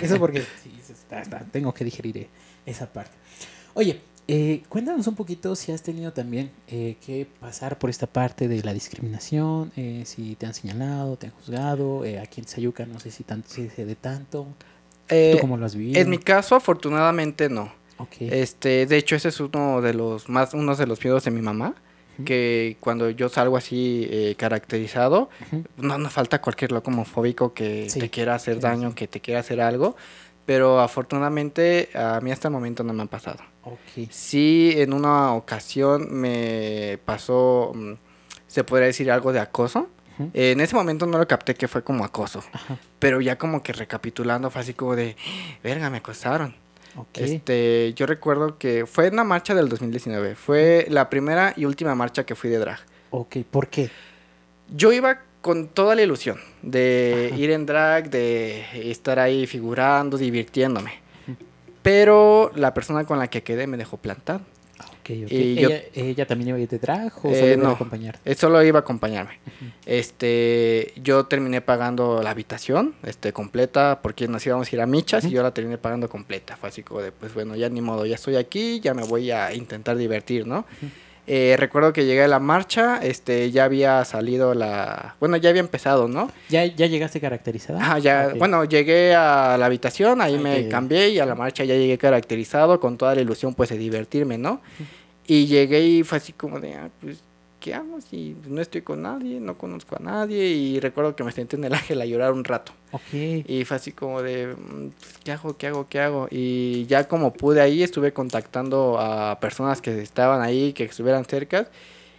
Eso 0.03 0.19
porque 0.19 0.41
sí, 0.63 0.73
está, 0.93 1.21
está, 1.23 1.41
tengo 1.41 1.73
que 1.73 1.85
digerir 1.85 2.19
eh, 2.19 2.29
esa 2.67 2.87
parte. 2.93 3.13
Oye, 3.75 4.01
eh, 4.33 4.63
cuéntanos 4.69 5.07
un 5.07 5.15
poquito 5.17 5.57
si 5.57 5.73
has 5.73 5.83
tenido 5.83 6.13
también 6.13 6.51
eh, 6.69 6.97
que 7.05 7.27
pasar 7.41 7.79
por 7.79 7.91
esta 7.91 8.07
parte 8.07 8.47
de 8.49 8.63
la 8.63 8.73
discriminación, 8.73 9.73
eh, 9.77 10.03
si 10.07 10.37
te 10.37 10.47
han 10.47 10.55
señalado, 10.55 11.17
te 11.17 11.27
han 11.27 11.33
juzgado, 11.33 12.05
eh, 12.05 12.19
aquí 12.21 12.41
en 12.41 12.47
Sayuca 12.47 12.87
no 12.87 13.01
sé 13.01 13.11
si, 13.11 13.25
tanto, 13.25 13.49
si 13.49 13.69
se 13.69 13.85
de 13.85 13.97
tanto, 13.97 14.47
Eh, 15.09 15.33
¿tú 15.35 15.41
cómo 15.41 15.57
lo 15.57 15.67
has 15.67 15.75
vivido? 15.75 16.01
en 16.01 16.09
mi 16.09 16.19
caso, 16.19 16.55
afortunadamente, 16.55 17.49
no. 17.49 17.73
Ok, 17.99 18.15
Este, 18.21 18.87
de 18.87 18.97
hecho, 18.97 19.17
ese 19.17 19.29
es 19.29 19.41
uno 19.41 19.81
de 19.83 19.93
los 19.95 20.29
más, 20.29 20.55
uno 20.55 20.75
de 20.77 20.87
los 20.87 21.03
miedos 21.05 21.25
de 21.25 21.31
mi 21.31 21.43
mamá. 21.43 21.75
Que 22.25 22.77
cuando 22.81 23.09
yo 23.09 23.31
salgo 23.31 23.57
así 23.57 24.07
eh, 24.11 24.35
caracterizado, 24.37 25.31
no, 25.79 25.97
no 25.97 26.11
falta 26.11 26.43
cualquier 26.43 26.71
loco 26.71 26.91
homofóbico 26.91 27.55
que 27.55 27.89
Sí, 27.89 27.99
te 27.99 28.11
quiera 28.11 28.35
hacer 28.35 28.57
sí, 28.57 28.61
daño, 28.61 28.95
que 28.95 29.09
te 29.09 29.21
quiera 29.21 29.41
hacer 29.41 29.59
algo. 29.63 29.97
Pero 30.45 30.81
afortunadamente 30.81 31.89
a 31.95 32.21
mí 32.21 32.31
hasta 32.31 32.49
el 32.49 32.53
momento 32.53 32.85
no 32.85 32.93
me 32.93 33.01
han 33.03 33.09
pasado. 33.09 33.39
Sí, 34.11 34.73
en 34.77 34.93
una 34.93 35.35
ocasión 35.35 36.09
me 36.13 36.99
pasó, 37.05 37.73
mm, 37.75 37.93
se 38.47 38.65
podría 38.65 38.87
decir 38.87 39.11
algo 39.11 39.33
de 39.33 39.41
acoso. 39.41 39.89
Eh, 40.35 40.51
en 40.53 40.61
ese 40.61 40.75
momento 40.75 41.07
no 41.07 41.17
lo 41.17 41.27
capté 41.27 41.55
que 41.55 41.67
fue 41.67 41.83
como 41.83 42.05
acoso. 42.05 42.43
Ajá, 42.53 42.77
Pero 42.99 43.21
ya 43.23 43.39
como 43.39 43.63
que 43.63 43.73
recapitulando 43.73 44.51
fue 44.51 44.61
así 44.61 44.75
como 44.75 44.95
de, 44.95 45.17
verga, 45.65 45.89
me 45.89 45.99
acosaron. 45.99 46.55
Este, 47.15 47.95
yo 47.95 48.05
recuerdo 48.05 48.59
que 48.59 48.85
fue 48.85 49.09
una 49.09 49.25
marcha 49.25 49.55
del 49.55 49.69
2019. 49.69 50.35
Fue 50.35 50.87
la 50.91 51.09
primera 51.09 51.55
y 51.57 51.65
última 51.65 51.95
marcha 51.95 52.25
que 52.27 52.35
fui 52.35 52.51
de 52.51 52.59
drag. 52.59 52.81
ok, 53.11 53.37
¿por 53.51 53.69
qué? 53.69 53.91
Yo 54.69 54.93
iba 54.93 55.21
con 55.41 55.69
toda 55.69 55.95
la 55.95 56.03
ilusión 56.03 56.39
de 56.63 57.29
Ajá. 57.33 57.41
ir 57.41 57.51
en 57.53 57.65
drag, 57.65 58.11
de 58.11 58.91
estar 58.91 59.19
ahí 59.19 59.47
figurando, 59.47 60.19
divirtiéndome. 60.19 60.93
Pero 61.83 62.51
la 62.55 62.75
persona 62.75 63.05
con 63.05 63.19
la 63.19 63.29
que 63.29 63.43
quedé 63.43 63.67
me 63.67 63.77
dejó 63.77 63.97
plantado. 63.97 64.41
Ok. 65.01 65.11
Y 65.11 65.55
yo- 65.57 65.69
¿Ella, 65.95 66.27
también 66.27 66.49
iba 66.49 66.59
a 66.59 66.61
ir 66.61 66.69
de 66.69 66.79
drag 66.79 67.13
o 67.25 67.31
Eh, 67.31 67.35
solo 67.41 67.53
iba 67.55 67.69
a 67.69 67.73
acompañarte? 67.75 68.31
Eh, 68.31 68.35
solo 68.35 68.63
iba 68.63 68.79
a 68.79 68.81
acompañarme. 68.83 69.39
Este, 69.87 70.93
yo 71.03 71.27
terminé 71.27 71.61
pagando 71.61 72.23
la 72.23 72.31
habitación, 72.31 72.95
este, 73.03 73.33
completa, 73.33 74.01
porque 74.03 74.29
nos 74.29 74.47
íbamos 74.47 74.71
a 74.73 74.75
ir 74.77 74.81
a 74.81 74.87
Michas 74.87 75.25
y 75.25 75.31
yo 75.31 75.43
la 75.43 75.53
terminé 75.53 75.79
pagando 75.79 76.09
completa. 76.09 76.57
Fue 76.57 76.69
así 76.69 76.83
como 76.83 77.01
de, 77.03 77.13
pues 77.13 77.35
bueno, 77.35 77.57
ya 77.57 77.69
ni 77.69 77.81
modo, 77.81 78.07
ya 78.07 78.15
estoy 78.15 78.37
aquí, 78.37 78.81
ya 78.81 78.95
me 78.95 79.03
voy 79.03 79.31
a 79.31 79.53
intentar 79.55 79.97
divertir, 79.97 80.47
¿no? 80.47 80.65
Eh, 81.27 81.55
recuerdo 81.59 81.93
que 81.93 82.07
llegué 82.07 82.23
a 82.25 82.29
la 82.29 82.41
marcha, 82.41 82.99
este, 83.03 83.51
ya 83.51 83.65
había 83.65 84.05
salido 84.05 84.55
la, 84.55 85.15
bueno, 85.21 85.37
ya 85.37 85.51
había 85.51 85.61
empezado, 85.61 86.09
¿no? 86.09 86.31
¿Ya, 86.49 86.65
¿Ya 86.67 86.87
llegaste 86.87 87.21
caracterizada? 87.21 87.79
Ah, 87.83 87.99
ya, 87.99 88.33
bueno, 88.37 88.65
llegué 88.65 89.15
a 89.15 89.57
la 89.57 89.67
habitación, 89.67 90.21
ahí 90.21 90.39
me 90.39 90.69
cambié 90.69 91.11
y 91.11 91.19
a 91.21 91.27
la 91.27 91.35
marcha 91.35 91.63
ya 91.65 91.75
llegué 91.75 91.99
caracterizado 91.99 92.81
con 92.81 92.97
toda 92.99 93.15
la 93.15 93.21
ilusión 93.21 93.55
pues 93.55 93.71
de 93.71 93.79
divertirme, 93.79 94.39
¿no? 94.39 94.61
Y 95.27 95.47
llegué 95.47 95.81
y 95.81 96.03
fue 96.03 96.19
así 96.19 96.33
como 96.33 96.59
de, 96.59 96.75
ah, 96.75 96.89
pues, 97.01 97.23
¿qué 97.61 97.75
hago 97.75 98.01
si 98.01 98.35
no 98.49 98.61
estoy 98.61 98.83
con 98.83 99.03
nadie, 99.03 99.39
no 99.39 99.57
conozco 99.57 99.97
a 99.97 100.03
nadie? 100.03 100.49
Y 100.49 100.81
recuerdo 100.81 101.15
que 101.15 101.23
me 101.23 101.31
senté 101.31 101.57
en 101.57 101.65
el 101.65 101.75
ángel 101.75 102.01
a 102.01 102.07
llorar 102.07 102.33
un 102.33 102.43
rato. 102.43 102.73
Y 103.13 103.65
fue 103.65 103.77
así 103.77 103.93
como 103.93 104.23
de, 104.23 104.49
mm, 104.49 104.89
pues, 104.99 105.19
¿qué 105.23 105.33
hago, 105.33 105.57
qué 105.57 105.67
hago, 105.69 105.89
qué 105.89 106.01
hago? 106.01 106.27
Y 106.31 106.87
ya 106.87 107.07
como 107.07 107.33
pude 107.33 107.61
ahí, 107.61 107.83
estuve 107.83 108.13
contactando 108.13 108.99
a 108.99 109.39
personas 109.39 109.81
que 109.81 110.01
estaban 110.03 110.43
ahí, 110.43 110.73
que 110.73 110.85
estuvieran 110.85 111.25
cerca. 111.25 111.69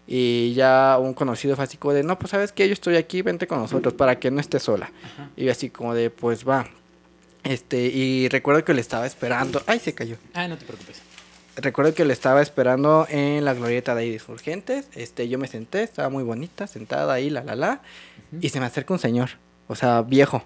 Y 0.08 0.54
ya 0.54 0.98
un 1.00 1.14
conocido 1.14 1.56
fue 1.56 1.66
así 1.66 1.78
como 1.78 1.94
de, 1.94 2.04
no, 2.04 2.18
pues 2.18 2.32
sabes 2.32 2.52
que 2.52 2.68
yo 2.68 2.74
estoy 2.74 2.96
aquí, 2.96 3.22
vente 3.22 3.48
con 3.48 3.60
nosotros 3.60 3.94
para 3.94 4.20
que 4.20 4.32
no 4.32 4.40
estés 4.40 4.64
sola. 4.64 4.92
Ajá. 5.04 5.30
Y 5.36 5.50
así 5.50 5.70
como 5.70 5.94
de, 5.94 6.10
pues 6.10 6.48
va. 6.48 6.68
Este, 7.44 7.86
y 7.88 8.30
recuerdo 8.30 8.64
que 8.64 8.74
le 8.74 8.82
estaba 8.82 9.06
esperando. 9.06 9.62
Ay, 9.66 9.80
se 9.80 9.94
cayó. 9.94 10.18
Ah, 10.34 10.48
no 10.48 10.58
te 10.58 10.66
preocupes. 10.66 11.02
Recuerdo 11.58 11.94
que 11.94 12.06
le 12.06 12.14
estaba 12.14 12.42
esperando 12.42 13.06
en 13.10 13.44
la 13.44 13.54
glorieta 13.54 13.94
de 13.94 14.04
ahí 14.04 14.14
Insurgentes. 14.14 14.88
Este, 14.96 15.28
yo 15.28 15.38
me 15.38 15.48
senté, 15.48 15.84
estaba 15.84 16.10
muy 16.10 16.24
bonita, 16.24 16.66
sentada 16.68 17.14
ahí, 17.14 17.30
la 17.30 17.44
la 17.44 17.56
la. 17.56 17.82
Y 18.40 18.50
se 18.50 18.60
me 18.60 18.66
acerca 18.66 18.94
un 18.94 19.00
señor, 19.00 19.32
o 19.68 19.76
sea, 19.76 20.02
viejo. 20.02 20.44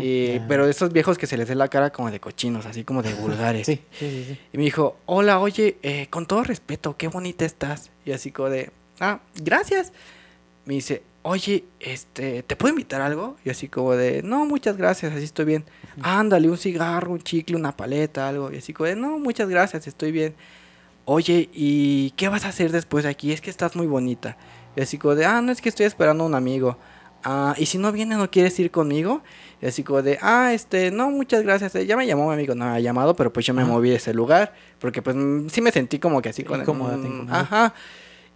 Y- 0.00 0.38
pero 0.46 0.64
de 0.66 0.70
esos 0.70 0.92
viejos 0.92 1.18
que 1.18 1.26
se 1.26 1.36
les 1.36 1.48
ve 1.48 1.54
la 1.56 1.66
cara 1.68 1.90
como 1.90 2.10
de 2.10 2.20
cochinos, 2.20 2.66
así 2.66 2.84
como 2.84 3.02
de 3.02 3.14
vulgares. 3.14 3.66
Sí, 3.66 3.80
sí, 3.98 4.08
sí. 4.10 4.24
sí. 4.28 4.38
Y 4.52 4.58
me 4.58 4.64
dijo, 4.64 4.96
hola, 5.06 5.40
oye, 5.40 5.76
eh, 5.82 6.06
con 6.10 6.26
todo 6.26 6.44
respeto, 6.44 6.96
qué 6.96 7.08
bonita 7.08 7.44
estás. 7.44 7.90
Y 8.04 8.12
así 8.12 8.30
como 8.30 8.50
de, 8.50 8.70
ah, 9.00 9.20
gracias. 9.34 9.92
Me 10.66 10.74
dice, 10.74 11.02
oye, 11.22 11.64
este, 11.80 12.42
¿te 12.44 12.54
puedo 12.54 12.70
invitar 12.72 13.00
algo? 13.00 13.36
Y 13.44 13.50
así 13.50 13.66
como 13.68 13.96
de, 13.96 14.22
no, 14.22 14.44
muchas 14.44 14.76
gracias, 14.76 15.12
así 15.14 15.24
estoy 15.24 15.46
bien. 15.46 15.64
Ándale, 16.00 16.48
un 16.48 16.56
cigarro, 16.56 17.12
un 17.12 17.20
chicle, 17.20 17.56
una 17.56 17.76
paleta, 17.76 18.28
algo. 18.28 18.50
Y 18.52 18.56
así 18.58 18.72
como 18.72 18.86
de, 18.88 18.96
no, 18.96 19.18
muchas 19.18 19.48
gracias, 19.48 19.86
estoy 19.86 20.12
bien. 20.12 20.34
Oye, 21.04 21.48
¿y 21.52 22.10
qué 22.12 22.28
vas 22.28 22.44
a 22.44 22.48
hacer 22.48 22.70
después 22.70 23.04
de 23.04 23.10
aquí? 23.10 23.32
Es 23.32 23.40
que 23.40 23.50
estás 23.50 23.74
muy 23.76 23.86
bonita. 23.86 24.36
Y 24.76 24.80
así 24.80 24.98
como 24.98 25.14
de, 25.14 25.24
ah, 25.26 25.42
no, 25.42 25.52
es 25.52 25.60
que 25.60 25.68
estoy 25.68 25.86
esperando 25.86 26.24
a 26.24 26.26
un 26.26 26.34
amigo. 26.34 26.78
Ah, 27.24 27.54
y 27.56 27.66
si 27.66 27.78
no 27.78 27.92
viene, 27.92 28.16
¿no 28.16 28.30
quieres 28.30 28.58
ir 28.58 28.70
conmigo? 28.70 29.22
Y 29.60 29.66
así 29.66 29.82
como 29.84 30.02
de, 30.02 30.18
ah, 30.22 30.52
este, 30.52 30.90
no, 30.90 31.10
muchas 31.10 31.42
gracias. 31.42 31.74
eh, 31.74 31.86
Ya 31.86 31.96
me 31.96 32.06
llamó 32.06 32.28
mi 32.28 32.34
amigo, 32.34 32.54
no 32.54 32.64
me 32.64 32.70
ha 32.72 32.80
llamado, 32.80 33.14
pero 33.14 33.32
pues 33.32 33.46
yo 33.46 33.54
me 33.54 33.64
moví 33.64 33.90
de 33.90 33.96
ese 33.96 34.14
lugar. 34.14 34.54
Porque 34.78 35.02
pues 35.02 35.14
mm, 35.16 35.48
sí 35.48 35.60
me 35.60 35.70
sentí 35.72 35.98
como 35.98 36.22
que 36.22 36.30
así 36.30 36.42
con 36.44 36.60
Incómoda, 36.60 36.96
te 37.00 37.08
mm. 37.08 37.28
Ajá. 37.30 37.74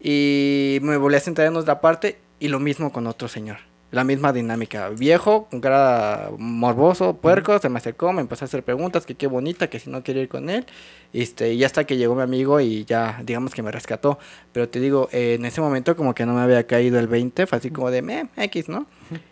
Y 0.01 0.79
me 0.83 0.97
volví 0.97 1.17
a 1.17 1.21
sentar 1.21 1.47
en 1.47 1.57
otra 1.57 1.81
parte 1.81 2.19
y 2.39 2.49
lo 2.49 2.61
mismo 2.61 2.93
con 2.93 3.07
otro 3.07 3.29
señor. 3.29 3.59
La 3.97 4.05
misma 4.05 4.31
dinámica. 4.35 4.91
Viejo, 4.91 5.47
con 5.51 5.63
cara 5.63 6.29
morboso, 6.37 7.17
puerco, 7.17 7.59
se 7.59 7.71
me 7.71 7.79
acercó, 7.79 8.13
me 8.13 8.21
empezó 8.21 8.45
a 8.45 8.47
hacer 8.47 8.63
preguntas, 8.63 9.07
que 9.07 9.15
qué 9.15 9.27
bonita, 9.27 9.71
que 9.71 9.81
si 9.81 9.89
no 9.89 10.03
quiero 10.03 10.21
ir 10.21 10.29
con 10.29 10.51
él. 10.51 10.67
Este, 11.15 11.55
y 11.55 11.65
hasta 11.65 11.85
que 11.85 11.97
llegó 11.97 12.15
mi 12.15 12.21
amigo 12.21 12.61
y 12.61 12.85
ya, 12.85 13.23
digamos 13.25 13.55
que 13.55 13.63
me 13.63 13.71
rescató. 13.73 14.19
Pero 14.53 14.69
te 14.69 14.81
digo, 14.81 15.09
eh, 15.13 15.37
en 15.39 15.47
ese 15.47 15.63
momento 15.63 15.97
como 15.97 16.15
que 16.15 16.27
no 16.27 16.35
me 16.35 16.43
había 16.43 16.67
caído 16.67 16.99
el 16.99 17.07
20, 17.09 17.47
fue 17.47 17.57
así 17.57 17.71
como 17.71 17.91
de, 17.91 18.03
meh, 18.03 18.27
X, 18.37 18.69
¿no? 18.69 18.87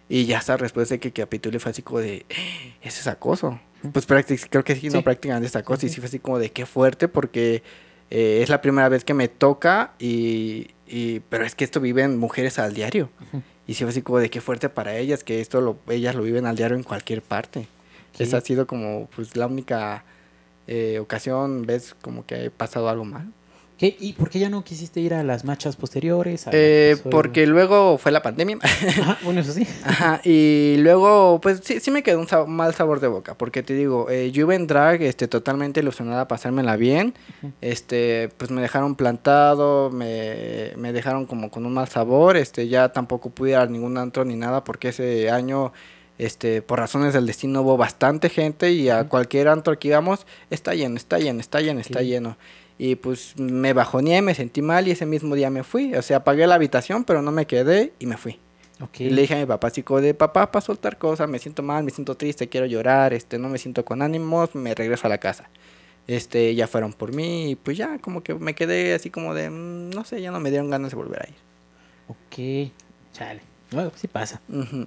Y 0.08 0.24
ya 0.24 0.38
hasta 0.38 0.56
después 0.56 0.88
de 0.88 0.98
que 0.98 1.12
capítulo 1.12 1.60
fue 1.60 1.70
así 1.72 1.82
como 1.82 1.98
de, 2.00 2.24
"Eh, 2.30 2.74
ese 2.80 3.00
es 3.00 3.06
acoso. 3.06 3.60
Pues 3.92 4.06
creo 4.06 4.64
que 4.64 4.76
sí, 4.76 4.88
no 4.88 5.02
prácticamente 5.02 5.46
es 5.48 5.56
acoso. 5.56 5.82
Sí, 5.82 5.88
Y 5.88 5.90
sí. 5.90 6.00
fue 6.00 6.06
así 6.08 6.18
como 6.20 6.38
de, 6.38 6.50
qué 6.52 6.64
fuerte, 6.64 7.06
porque 7.08 7.62
eh, 8.10 8.40
es 8.42 8.48
la 8.48 8.62
primera 8.62 8.88
vez 8.88 9.04
que 9.04 9.12
me 9.12 9.28
toca 9.28 9.92
y, 9.98 10.68
y- 10.86 11.20
pero 11.28 11.44
es 11.44 11.54
que 11.54 11.64
esto 11.64 11.80
viven 11.80 12.18
mujeres 12.18 12.58
al 12.58 12.72
diario. 12.72 13.10
Ujú. 13.28 13.42
Y 13.66 13.74
sí 13.74 13.84
fue 13.84 13.90
así 13.90 14.02
como 14.02 14.18
de 14.18 14.30
qué 14.30 14.40
fuerte 14.40 14.68
para 14.68 14.96
ellas, 14.96 15.24
que 15.24 15.40
esto 15.40 15.60
lo, 15.60 15.78
ellas 15.88 16.14
lo 16.14 16.22
viven 16.22 16.46
al 16.46 16.56
diario 16.56 16.76
en 16.76 16.82
cualquier 16.82 17.22
parte. 17.22 17.66
Sí. 18.16 18.24
Esa 18.24 18.38
ha 18.38 18.40
sido 18.40 18.66
como 18.66 19.08
pues 19.14 19.36
la 19.36 19.46
única 19.46 20.04
eh, 20.66 20.98
ocasión, 20.98 21.66
ves, 21.66 21.94
como 22.00 22.26
que 22.26 22.46
ha 22.46 22.50
pasado 22.50 22.88
algo 22.88 23.04
mal. 23.04 23.32
¿Qué? 23.76 23.96
¿Y 23.98 24.12
por 24.12 24.30
qué 24.30 24.38
ya 24.38 24.48
no 24.48 24.62
quisiste 24.62 25.00
ir 25.00 25.14
a 25.14 25.24
las 25.24 25.44
marchas 25.44 25.74
posteriores? 25.74 26.46
Eh, 26.52 26.96
porque 27.10 27.44
luego 27.46 27.98
fue 27.98 28.12
la 28.12 28.22
pandemia. 28.22 28.58
Ajá, 28.62 29.18
bueno, 29.24 29.40
eso 29.40 29.52
sí. 29.52 29.66
Ajá, 29.84 30.20
y 30.22 30.76
luego, 30.78 31.40
pues 31.40 31.60
sí, 31.64 31.80
sí 31.80 31.90
me 31.90 32.04
quedó 32.04 32.20
un 32.20 32.28
sab- 32.28 32.46
mal 32.46 32.72
sabor 32.74 33.00
de 33.00 33.08
boca, 33.08 33.34
porque 33.36 33.64
te 33.64 33.74
digo, 33.74 34.08
eh, 34.10 34.30
yo 34.30 34.42
iba 34.42 34.54
en 34.54 34.68
drag, 34.68 35.02
este, 35.02 35.26
totalmente 35.26 35.80
ilusionada 35.80 36.20
a 36.22 36.28
pasármela 36.28 36.76
bien, 36.76 37.14
este, 37.60 38.28
pues 38.36 38.52
me 38.52 38.62
dejaron 38.62 38.94
plantado, 38.94 39.90
me, 39.90 40.70
me 40.76 40.92
dejaron 40.92 41.26
como 41.26 41.50
con 41.50 41.66
un 41.66 41.74
mal 41.74 41.88
sabor, 41.88 42.36
este, 42.36 42.68
ya 42.68 42.90
tampoco 42.92 43.30
pude 43.30 43.50
ir 43.50 43.56
a 43.56 43.66
ningún 43.66 43.98
antro 43.98 44.24
ni 44.24 44.36
nada, 44.36 44.62
porque 44.62 44.90
ese 44.90 45.30
año, 45.30 45.72
este, 46.18 46.62
por 46.62 46.78
razones 46.78 47.12
del 47.12 47.26
destino 47.26 47.62
hubo 47.62 47.76
bastante 47.76 48.28
gente 48.28 48.70
y 48.70 48.88
a 48.88 49.08
cualquier 49.08 49.48
antro 49.48 49.76
que 49.80 49.88
íbamos, 49.88 50.26
está 50.48 50.74
lleno, 50.74 50.96
está 50.96 51.18
lleno, 51.18 51.40
está 51.40 51.60
lleno, 51.60 51.80
está 51.80 51.98
Sí. 51.98 52.06
lleno. 52.06 52.36
Y 52.76 52.96
pues 52.96 53.38
me 53.38 53.72
bajoneé, 53.72 54.20
me 54.20 54.34
sentí 54.34 54.60
mal 54.62 54.88
y 54.88 54.90
ese 54.90 55.06
mismo 55.06 55.34
día 55.34 55.50
me 55.50 55.62
fui. 55.62 55.94
O 55.94 56.02
sea, 56.02 56.24
pagué 56.24 56.46
la 56.46 56.56
habitación, 56.56 57.04
pero 57.04 57.22
no 57.22 57.30
me 57.30 57.46
quedé 57.46 57.92
y 57.98 58.06
me 58.06 58.16
fui. 58.16 58.38
Ok. 58.80 59.00
Y 59.00 59.10
le 59.10 59.22
dije 59.22 59.34
a 59.34 59.38
mi 59.38 59.46
papá, 59.46 59.70
como 59.84 60.00
de 60.00 60.14
papá, 60.14 60.50
para 60.50 60.64
soltar 60.64 60.98
cosas, 60.98 61.28
me 61.28 61.38
siento 61.38 61.62
mal, 61.62 61.84
me 61.84 61.90
siento 61.90 62.16
triste, 62.16 62.48
quiero 62.48 62.66
llorar, 62.66 63.12
este, 63.12 63.38
no 63.38 63.48
me 63.48 63.58
siento 63.58 63.84
con 63.84 64.02
ánimos, 64.02 64.54
me 64.54 64.74
regreso 64.74 65.06
a 65.06 65.10
la 65.10 65.18
casa. 65.18 65.48
Este, 66.06 66.54
ya 66.54 66.66
fueron 66.66 66.92
por 66.92 67.14
mí 67.14 67.52
y 67.52 67.54
pues 67.54 67.78
ya, 67.78 67.98
como 67.98 68.22
que 68.22 68.34
me 68.34 68.54
quedé 68.54 68.92
así 68.92 69.08
como 69.08 69.32
de, 69.32 69.48
mm, 69.48 69.90
no 69.90 70.04
sé, 70.04 70.20
ya 70.20 70.32
no 70.32 70.40
me 70.40 70.50
dieron 70.50 70.68
ganas 70.68 70.90
de 70.90 70.96
volver 70.96 71.22
a 71.22 71.28
ir. 71.28 71.36
Ok. 72.08 72.72
Chale. 73.12 73.40
Bueno, 73.70 73.92
sí 73.94 74.08
pasa. 74.08 74.40
Ujú. 74.48 74.86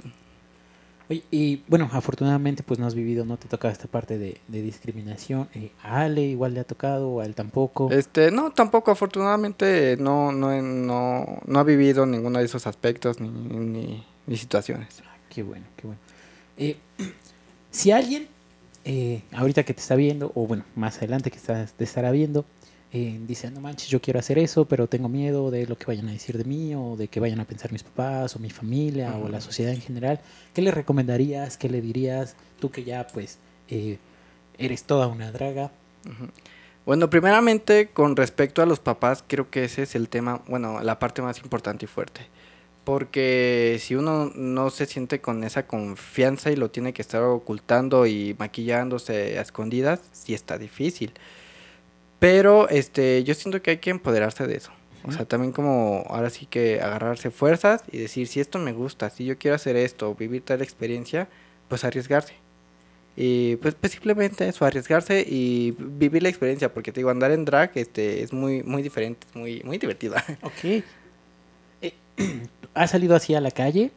Oye, 1.09 1.23
y 1.31 1.63
bueno, 1.67 1.89
afortunadamente 1.93 2.63
pues 2.63 2.79
no 2.79 2.85
has 2.85 2.93
vivido, 2.93 3.23
no 3.23 3.37
te 3.37 3.47
toca 3.47 3.69
esta 3.69 3.87
parte 3.87 4.17
de, 4.17 4.39
de 4.49 4.61
discriminación. 4.61 5.47
Eh, 5.55 5.71
a 5.81 6.01
Ale 6.01 6.21
igual 6.23 6.53
le 6.53 6.59
ha 6.59 6.63
tocado, 6.65 7.21
a 7.21 7.25
él 7.25 7.33
tampoco. 7.33 7.89
Este, 7.91 8.29
no, 8.31 8.51
tampoco, 8.51 8.91
afortunadamente 8.91 9.95
no, 9.97 10.31
no, 10.33 10.61
no, 10.61 11.39
no 11.45 11.59
ha 11.59 11.63
vivido 11.63 12.05
ninguno 12.05 12.39
de 12.39 12.45
esos 12.45 12.67
aspectos 12.67 13.21
ni, 13.21 13.29
ni, 13.29 14.03
ni 14.25 14.37
situaciones. 14.37 15.01
Ah, 15.05 15.15
qué 15.29 15.43
bueno, 15.43 15.65
qué 15.77 15.87
bueno. 15.87 16.01
Eh, 16.57 16.75
si 17.71 17.91
alguien, 17.91 18.27
eh, 18.83 19.21
ahorita 19.31 19.63
que 19.63 19.73
te 19.73 19.79
está 19.79 19.95
viendo, 19.95 20.31
o 20.35 20.45
bueno, 20.45 20.65
más 20.75 20.97
adelante 20.97 21.31
que 21.31 21.37
está- 21.37 21.65
te 21.67 21.83
estará 21.85 22.11
viendo, 22.11 22.43
eh, 22.93 23.19
dice, 23.27 23.51
no 23.51 23.59
manches, 23.59 23.89
yo 23.89 24.01
quiero 24.01 24.19
hacer 24.19 24.39
eso, 24.39 24.65
pero 24.65 24.87
tengo 24.87 25.09
miedo 25.09 25.51
de 25.51 25.67
lo 25.67 25.77
que 25.77 25.85
vayan 25.85 26.07
a 26.07 26.13
decir 26.13 26.37
de 26.37 26.45
mí, 26.45 26.73
o 26.73 26.95
de 26.95 27.09
que 27.09 27.19
vayan 27.19 27.39
a 27.39 27.45
pensar 27.45 27.71
mis 27.71 27.83
papás, 27.83 28.35
o 28.35 28.39
mi 28.39 28.49
familia, 28.49 29.17
o 29.17 29.27
la 29.27 29.41
sociedad 29.41 29.73
en 29.73 29.81
general, 29.81 30.21
¿qué 30.53 30.61
le 30.61 30.71
recomendarías? 30.71 31.57
¿Qué 31.57 31.69
le 31.69 31.81
dirías? 31.81 32.35
Tú 32.59 32.71
que 32.71 32.83
ya, 32.83 33.05
pues, 33.07 33.39
eh, 33.69 33.97
eres 34.57 34.83
toda 34.83 35.07
una 35.07 35.31
draga. 35.31 35.71
Bueno, 36.85 37.09
primeramente, 37.09 37.89
con 37.89 38.15
respecto 38.15 38.61
a 38.61 38.65
los 38.65 38.79
papás, 38.79 39.23
creo 39.27 39.49
que 39.49 39.65
ese 39.65 39.83
es 39.83 39.95
el 39.95 40.07
tema, 40.07 40.41
bueno, 40.47 40.81
la 40.81 40.99
parte 40.99 41.21
más 41.21 41.39
importante 41.39 41.85
y 41.85 41.87
fuerte. 41.87 42.21
Porque 42.85 43.77
si 43.81 43.95
uno 43.95 44.31
no 44.33 44.69
se 44.69 44.85
siente 44.85 45.19
con 45.19 45.43
esa 45.43 45.67
confianza 45.67 46.51
y 46.51 46.55
lo 46.55 46.71
tiene 46.71 46.93
que 46.93 47.01
estar 47.01 47.21
ocultando 47.21 48.05
y 48.05 48.33
maquillándose 48.39 49.37
a 49.37 49.41
escondidas, 49.41 49.99
sí 50.13 50.33
está 50.33 50.57
difícil. 50.57 51.11
Pero 52.19 52.69
este, 52.69 53.23
yo 53.23 53.33
siento 53.33 53.61
que 53.61 53.71
hay 53.71 53.77
que 53.77 53.89
empoderarse 53.89 54.47
de 54.47 54.57
eso. 54.57 54.71
O 55.03 55.11
sea, 55.11 55.25
también 55.25 55.53
como 55.53 56.03
ahora 56.09 56.29
sí 56.29 56.47
que 56.47 56.81
agarrarse 56.81 57.31
fuerzas 57.31 57.83
y 57.89 57.97
decir, 57.97 58.27
si 58.27 58.41
esto 58.41 58.59
me 58.59 58.73
gusta, 58.73 59.09
si 59.09 59.23
yo 59.23 59.37
quiero 59.37 59.55
hacer 59.55 59.77
esto, 59.77 60.13
vivir 60.15 60.41
tal 60.41 60.61
experiencia, 60.61 61.29
pues 61.69 61.85
arriesgarse. 61.85 62.33
Y 63.15 63.55
pues, 63.57 63.75
pues, 63.75 63.93
simplemente 63.93 64.47
eso, 64.47 64.65
arriesgarse 64.65 65.25
y 65.27 65.75
vivir 65.77 66.23
la 66.23 66.29
experiencia, 66.29 66.73
porque 66.73 66.91
te 66.91 66.99
digo, 66.99 67.09
andar 67.09 67.31
en 67.31 67.45
drag 67.45 67.71
este, 67.75 68.21
es 68.21 68.33
muy, 68.33 68.63
muy 68.63 68.83
diferente, 68.83 69.25
es 69.27 69.35
muy, 69.35 69.61
muy 69.63 69.77
divertido. 69.77 70.15
Ok. 70.41 70.83
Eh, 71.81 71.93
¿Has 72.77 72.91
salido 72.91 73.15
así 73.15 73.33
a 73.35 73.41
la 73.41 73.51
calle? 73.51 73.91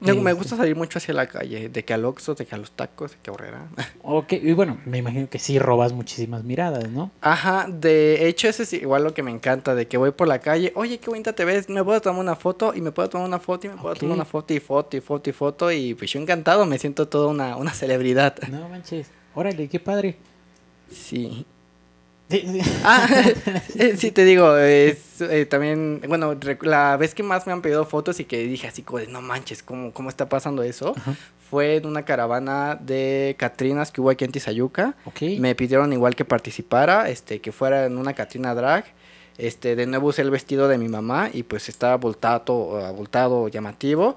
Me, 0.00 0.14
me 0.14 0.32
gusta 0.32 0.56
salir 0.56 0.76
mucho 0.76 0.98
hacia 0.98 1.12
la 1.12 1.26
calle, 1.26 1.68
de 1.68 1.84
que 1.84 1.92
al 1.92 2.04
Oxxo, 2.06 2.34
de 2.34 2.46
que 2.46 2.54
a 2.54 2.58
los 2.58 2.70
tacos, 2.72 3.12
de 3.12 3.16
que 3.22 3.30
a 3.30 3.34
Horrera. 3.34 3.68
Ok, 4.02 4.32
y 4.32 4.52
bueno, 4.54 4.78
me 4.86 4.98
imagino 4.98 5.28
que 5.28 5.38
sí 5.38 5.58
robas 5.58 5.92
muchísimas 5.92 6.42
miradas, 6.42 6.90
¿no? 6.90 7.10
Ajá, 7.20 7.66
de 7.68 8.26
hecho 8.26 8.48
eso 8.48 8.62
es 8.62 8.72
igual 8.72 9.04
lo 9.04 9.12
que 9.14 9.22
me 9.22 9.30
encanta, 9.30 9.74
de 9.74 9.86
que 9.88 9.98
voy 9.98 10.10
por 10.12 10.26
la 10.26 10.38
calle, 10.38 10.72
oye, 10.74 10.98
qué 10.98 11.10
bonita 11.10 11.34
te 11.34 11.44
ves, 11.44 11.68
me 11.68 11.84
puedo 11.84 12.00
tomar 12.00 12.20
una 12.20 12.34
foto 12.34 12.72
y 12.74 12.80
me 12.80 12.92
puedo 12.92 13.08
tomar 13.10 13.28
una 13.28 13.38
foto 13.38 13.66
y 13.66 13.70
me 13.70 13.76
puedo 13.76 13.94
tomar 13.94 14.14
una 14.14 14.24
foto 14.24 14.54
y 14.54 14.60
foto 14.60 14.96
y 14.96 15.00
foto 15.00 15.30
y 15.30 15.32
foto 15.32 15.70
y 15.70 15.94
pues 15.94 16.10
yo 16.10 16.18
encantado, 16.20 16.64
me 16.64 16.78
siento 16.78 17.06
toda 17.06 17.28
una, 17.28 17.56
una 17.56 17.72
celebridad. 17.72 18.36
No 18.48 18.68
manches. 18.68 19.10
Órale, 19.34 19.68
qué 19.68 19.80
padre. 19.80 20.16
Sí. 20.90 21.46
Sí, 22.30 22.44
sí. 22.46 22.60
Ah, 22.84 23.06
eh, 23.78 23.96
sí, 23.96 24.10
te 24.12 24.24
digo, 24.24 24.56
es 24.56 25.20
eh, 25.20 25.46
también, 25.46 26.00
bueno, 26.08 26.36
la 26.62 26.96
vez 26.96 27.14
que 27.14 27.22
más 27.22 27.46
me 27.46 27.52
han 27.52 27.60
pedido 27.62 27.84
fotos 27.86 28.20
y 28.20 28.24
que 28.24 28.38
dije 28.46 28.68
así 28.68 28.82
como 28.82 28.98
de, 29.00 29.06
no 29.08 29.20
manches, 29.20 29.62
¿cómo, 29.62 29.92
cómo 29.92 30.08
está 30.08 30.28
pasando 30.28 30.62
eso? 30.62 30.94
Ajá. 30.96 31.14
Fue 31.50 31.76
en 31.76 31.86
una 31.86 32.04
caravana 32.04 32.76
de 32.80 33.34
Catrinas 33.36 33.90
que 33.90 34.00
hubo 34.00 34.10
aquí 34.10 34.24
en 34.24 34.30
Tizayuca. 34.30 34.94
Me 35.40 35.56
pidieron 35.56 35.92
igual 35.92 36.14
que 36.14 36.24
participara, 36.24 37.08
este, 37.10 37.40
que 37.40 37.50
fuera 37.50 37.86
en 37.86 37.98
una 37.98 38.14
Catrina 38.14 38.54
drag. 38.54 38.84
Este, 39.36 39.74
de 39.74 39.86
nuevo 39.86 40.08
usé 40.08 40.22
el 40.22 40.30
vestido 40.30 40.68
de 40.68 40.78
mi 40.78 40.88
mamá 40.88 41.30
y 41.32 41.42
pues 41.42 41.68
estaba 41.68 41.94
abultado, 41.94 42.78
abultado, 42.86 43.48
llamativo. 43.48 44.16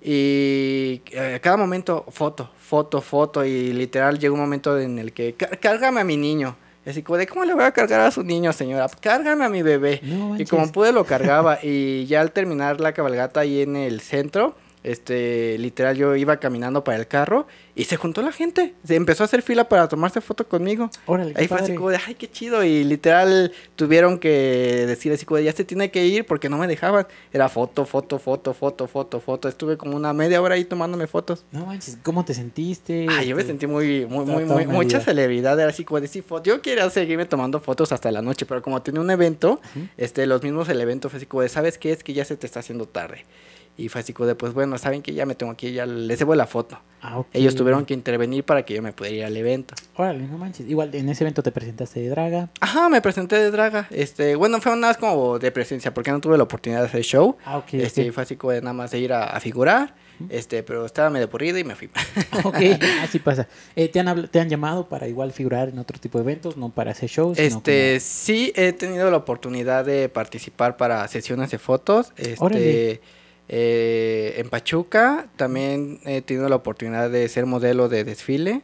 Y 0.00 1.02
eh, 1.12 1.34
a 1.36 1.40
cada 1.40 1.56
momento, 1.56 2.04
foto, 2.10 2.50
foto, 2.58 3.00
foto. 3.00 3.44
Y 3.44 3.72
literal 3.72 4.18
llegó 4.18 4.34
un 4.34 4.40
momento 4.40 4.78
en 4.78 4.98
el 4.98 5.12
que, 5.12 5.34
"Cá- 5.34 5.50
cárgame 5.60 6.00
a 6.00 6.04
mi 6.04 6.16
niño. 6.16 6.56
Y 6.84 6.90
así 6.90 7.02
como 7.02 7.16
de, 7.16 7.26
¿cómo 7.26 7.44
le 7.44 7.54
voy 7.54 7.64
a 7.64 7.72
cargar 7.72 8.00
a 8.00 8.10
su 8.10 8.24
niño, 8.24 8.52
señora? 8.52 8.88
Cárgame 9.00 9.44
a 9.44 9.48
mi 9.48 9.62
bebé. 9.62 10.00
No 10.02 10.36
Y 10.38 10.46
como 10.46 10.70
pude 10.72 10.92
lo 10.92 11.04
cargaba 11.04 11.58
y 11.62 12.06
ya 12.06 12.20
al 12.20 12.32
terminar 12.32 12.80
la 12.80 12.92
cabalgata 12.92 13.40
ahí 13.40 13.62
en 13.62 13.76
el 13.76 14.00
centro, 14.00 14.56
este, 14.84 15.56
literal 15.58 15.96
yo 15.96 16.16
iba 16.16 16.38
caminando 16.38 16.82
para 16.84 16.98
el 16.98 17.06
carro 17.06 17.46
y 17.74 17.84
se 17.84 17.96
juntó 17.96 18.20
la 18.20 18.32
gente, 18.32 18.74
se 18.84 18.96
empezó 18.96 19.22
a 19.22 19.26
hacer 19.26 19.40
fila 19.42 19.68
para 19.68 19.88
tomarse 19.88 20.20
foto 20.20 20.46
conmigo. 20.46 20.90
Órale, 21.06 21.32
Ahí 21.36 21.48
fue 21.48 21.58
así 21.58 21.74
como 21.74 21.88
de, 21.88 21.98
ay, 22.06 22.14
qué 22.16 22.30
chido. 22.30 22.62
Y 22.64 22.84
literal 22.84 23.52
tuvieron 23.76 24.18
que 24.18 24.84
decir 24.86 25.10
así 25.12 25.24
como 25.24 25.38
de, 25.38 25.44
ya 25.44 25.52
se 25.52 25.64
tiene 25.64 25.90
que 25.90 26.04
ir 26.06 26.26
porque 26.26 26.48
no 26.48 26.58
me 26.58 26.66
dejaban. 26.66 27.06
Era 27.32 27.48
foto, 27.48 27.86
foto, 27.86 28.18
foto, 28.18 28.52
foto, 28.52 28.86
foto, 28.86 29.20
foto. 29.20 29.48
Estuve 29.48 29.76
como 29.78 29.96
una 29.96 30.12
media 30.12 30.42
hora 30.42 30.56
ahí 30.56 30.64
tomándome 30.64 31.06
fotos. 31.06 31.44
No 31.50 31.64
manches, 31.64 31.96
¿cómo 32.02 32.24
te 32.24 32.34
sentiste? 32.34 33.06
Ay, 33.08 33.28
yo 33.28 33.36
me 33.36 33.42
Este, 33.42 33.52
sentí 33.52 33.66
muy, 33.66 34.04
muy, 34.04 34.26
muy, 34.26 34.44
muy, 34.44 34.66
mucha 34.66 35.00
celebridad. 35.00 35.58
Era 35.58 35.70
así 35.70 35.84
como 35.84 36.00
de, 36.00 36.08
sí, 36.08 36.20
foto. 36.20 36.44
Yo 36.44 36.60
quería 36.60 36.90
seguirme 36.90 37.24
tomando 37.24 37.58
fotos 37.60 37.92
hasta 37.92 38.10
la 38.10 38.20
noche, 38.20 38.44
pero 38.44 38.60
como 38.60 38.82
tenía 38.82 39.00
un 39.00 39.10
evento, 39.10 39.60
este, 39.96 40.26
los 40.26 40.42
mismos 40.42 40.68
del 40.68 40.80
evento 40.80 41.08
fue 41.08 41.16
así 41.18 41.26
como 41.26 41.42
de, 41.42 41.48
¿sabes 41.48 41.78
qué? 41.78 41.92
Es 41.92 42.04
que 42.04 42.12
ya 42.12 42.24
se 42.26 42.36
te 42.36 42.46
está 42.46 42.60
haciendo 42.60 42.86
tarde. 42.86 43.24
Y 43.76 43.88
fue 43.88 44.02
así 44.02 44.12
como 44.12 44.26
de, 44.26 44.34
pues 44.34 44.52
bueno, 44.52 44.76
saben 44.76 45.02
que 45.02 45.14
ya 45.14 45.24
me 45.24 45.34
tengo 45.34 45.54
ir, 45.60 45.72
ya 45.72 45.86
les 45.86 46.18
debo 46.18 46.34
la 46.34 46.46
foto. 46.46 46.78
Ah, 47.00 47.18
ok. 47.18 47.28
Ellos 47.32 47.54
tuvieron 47.54 47.84
que 47.84 47.94
intervenir 47.94 48.44
para 48.44 48.64
que 48.64 48.74
yo 48.74 48.82
me 48.82 48.92
pudiera 48.92 49.16
ir 49.16 49.24
al 49.24 49.36
evento. 49.36 49.74
Órale, 49.96 50.20
no 50.20 50.38
manches. 50.38 50.68
Igual 50.68 50.94
en 50.94 51.08
ese 51.08 51.24
evento 51.24 51.42
te 51.42 51.50
presentaste 51.50 52.00
de 52.00 52.08
draga. 52.10 52.50
Ajá, 52.60 52.88
me 52.88 53.00
presenté 53.00 53.36
de 53.36 53.50
draga. 53.50 53.88
Este, 53.90 54.36
bueno, 54.36 54.60
fue 54.60 54.72
nada 54.76 54.88
más 54.88 54.98
como 54.98 55.38
de 55.38 55.50
presencia, 55.50 55.92
porque 55.92 56.12
no 56.12 56.20
tuve 56.20 56.36
la 56.36 56.44
oportunidad 56.44 56.80
de 56.80 56.86
hacer 56.86 57.02
show. 57.02 57.36
Ah, 57.44 57.58
ok. 57.58 57.74
Este, 57.74 58.08
ok. 58.08 58.14
fue 58.14 58.22
así 58.22 58.36
como 58.36 58.52
de 58.52 58.60
nada 58.60 58.74
más 58.74 58.90
de 58.90 58.98
ir 59.00 59.12
a, 59.12 59.24
a 59.24 59.40
figurar. 59.40 59.94
Este, 60.28 60.62
pero 60.62 60.86
estaba 60.86 61.10
medio 61.10 61.26
aburrido 61.26 61.58
y 61.58 61.64
me 61.64 61.74
fui. 61.74 61.90
Ok, 62.44 62.56
así 63.02 63.18
pasa. 63.18 63.48
Eh, 63.76 63.88
¿te, 63.88 64.00
han 64.00 64.28
¿Te 64.28 64.40
han 64.40 64.48
llamado 64.48 64.88
para 64.88 65.08
igual 65.08 65.32
figurar 65.32 65.68
en 65.68 65.78
otro 65.78 65.98
tipo 65.98 66.18
de 66.18 66.24
eventos? 66.24 66.56
No 66.56 66.70
para 66.70 66.92
hacer 66.92 67.08
shows. 67.08 67.38
Este, 67.38 68.00
sí 68.00 68.52
he 68.54 68.72
tenido 68.72 69.10
la 69.10 69.16
oportunidad 69.16 69.84
de 69.84 70.08
participar 70.08 70.76
para 70.76 71.06
sesiones 71.08 71.50
de 71.50 71.58
fotos. 71.58 72.12
Este, 72.16 72.36
Órale. 72.38 73.00
Eh, 73.54 74.34
en 74.38 74.48
Pachuca 74.48 75.28
también 75.36 76.00
he 76.06 76.22
tenido 76.22 76.48
la 76.48 76.56
oportunidad 76.56 77.10
de 77.10 77.28
ser 77.28 77.44
modelo 77.44 77.90
de 77.90 78.02
desfile 78.02 78.62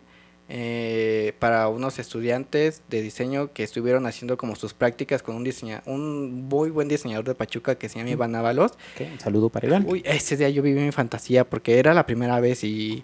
eh, 0.48 1.34
para 1.40 1.68
unos 1.68 1.98
estudiantes 1.98 2.80
de 2.88 3.02
diseño 3.02 3.52
que 3.52 3.64
estuvieron 3.64 4.06
haciendo 4.06 4.38
como 4.38 4.56
sus 4.56 4.72
prácticas 4.72 5.22
con 5.22 5.36
un 5.36 5.44
diseña 5.44 5.82
un 5.84 6.48
muy 6.48 6.70
buen 6.70 6.88
diseñador 6.88 7.26
de 7.26 7.34
Pachuca 7.34 7.74
que 7.74 7.90
se 7.90 7.98
llama 7.98 8.08
Iván 8.12 8.34
Ábalos. 8.34 8.72
como- 8.96 9.08
ok, 9.10 9.12
un 9.12 9.20
saludo 9.20 9.48
para 9.50 9.66
Iván. 9.66 9.84
Uy, 9.86 10.00
ese 10.06 10.38
día 10.38 10.48
yo 10.48 10.62
viví 10.62 10.80
mi 10.80 10.90
fantasía 10.92 11.44
porque 11.46 11.78
era 11.78 11.92
la 11.92 12.06
primera 12.06 12.40
vez 12.40 12.64
y 12.64 13.02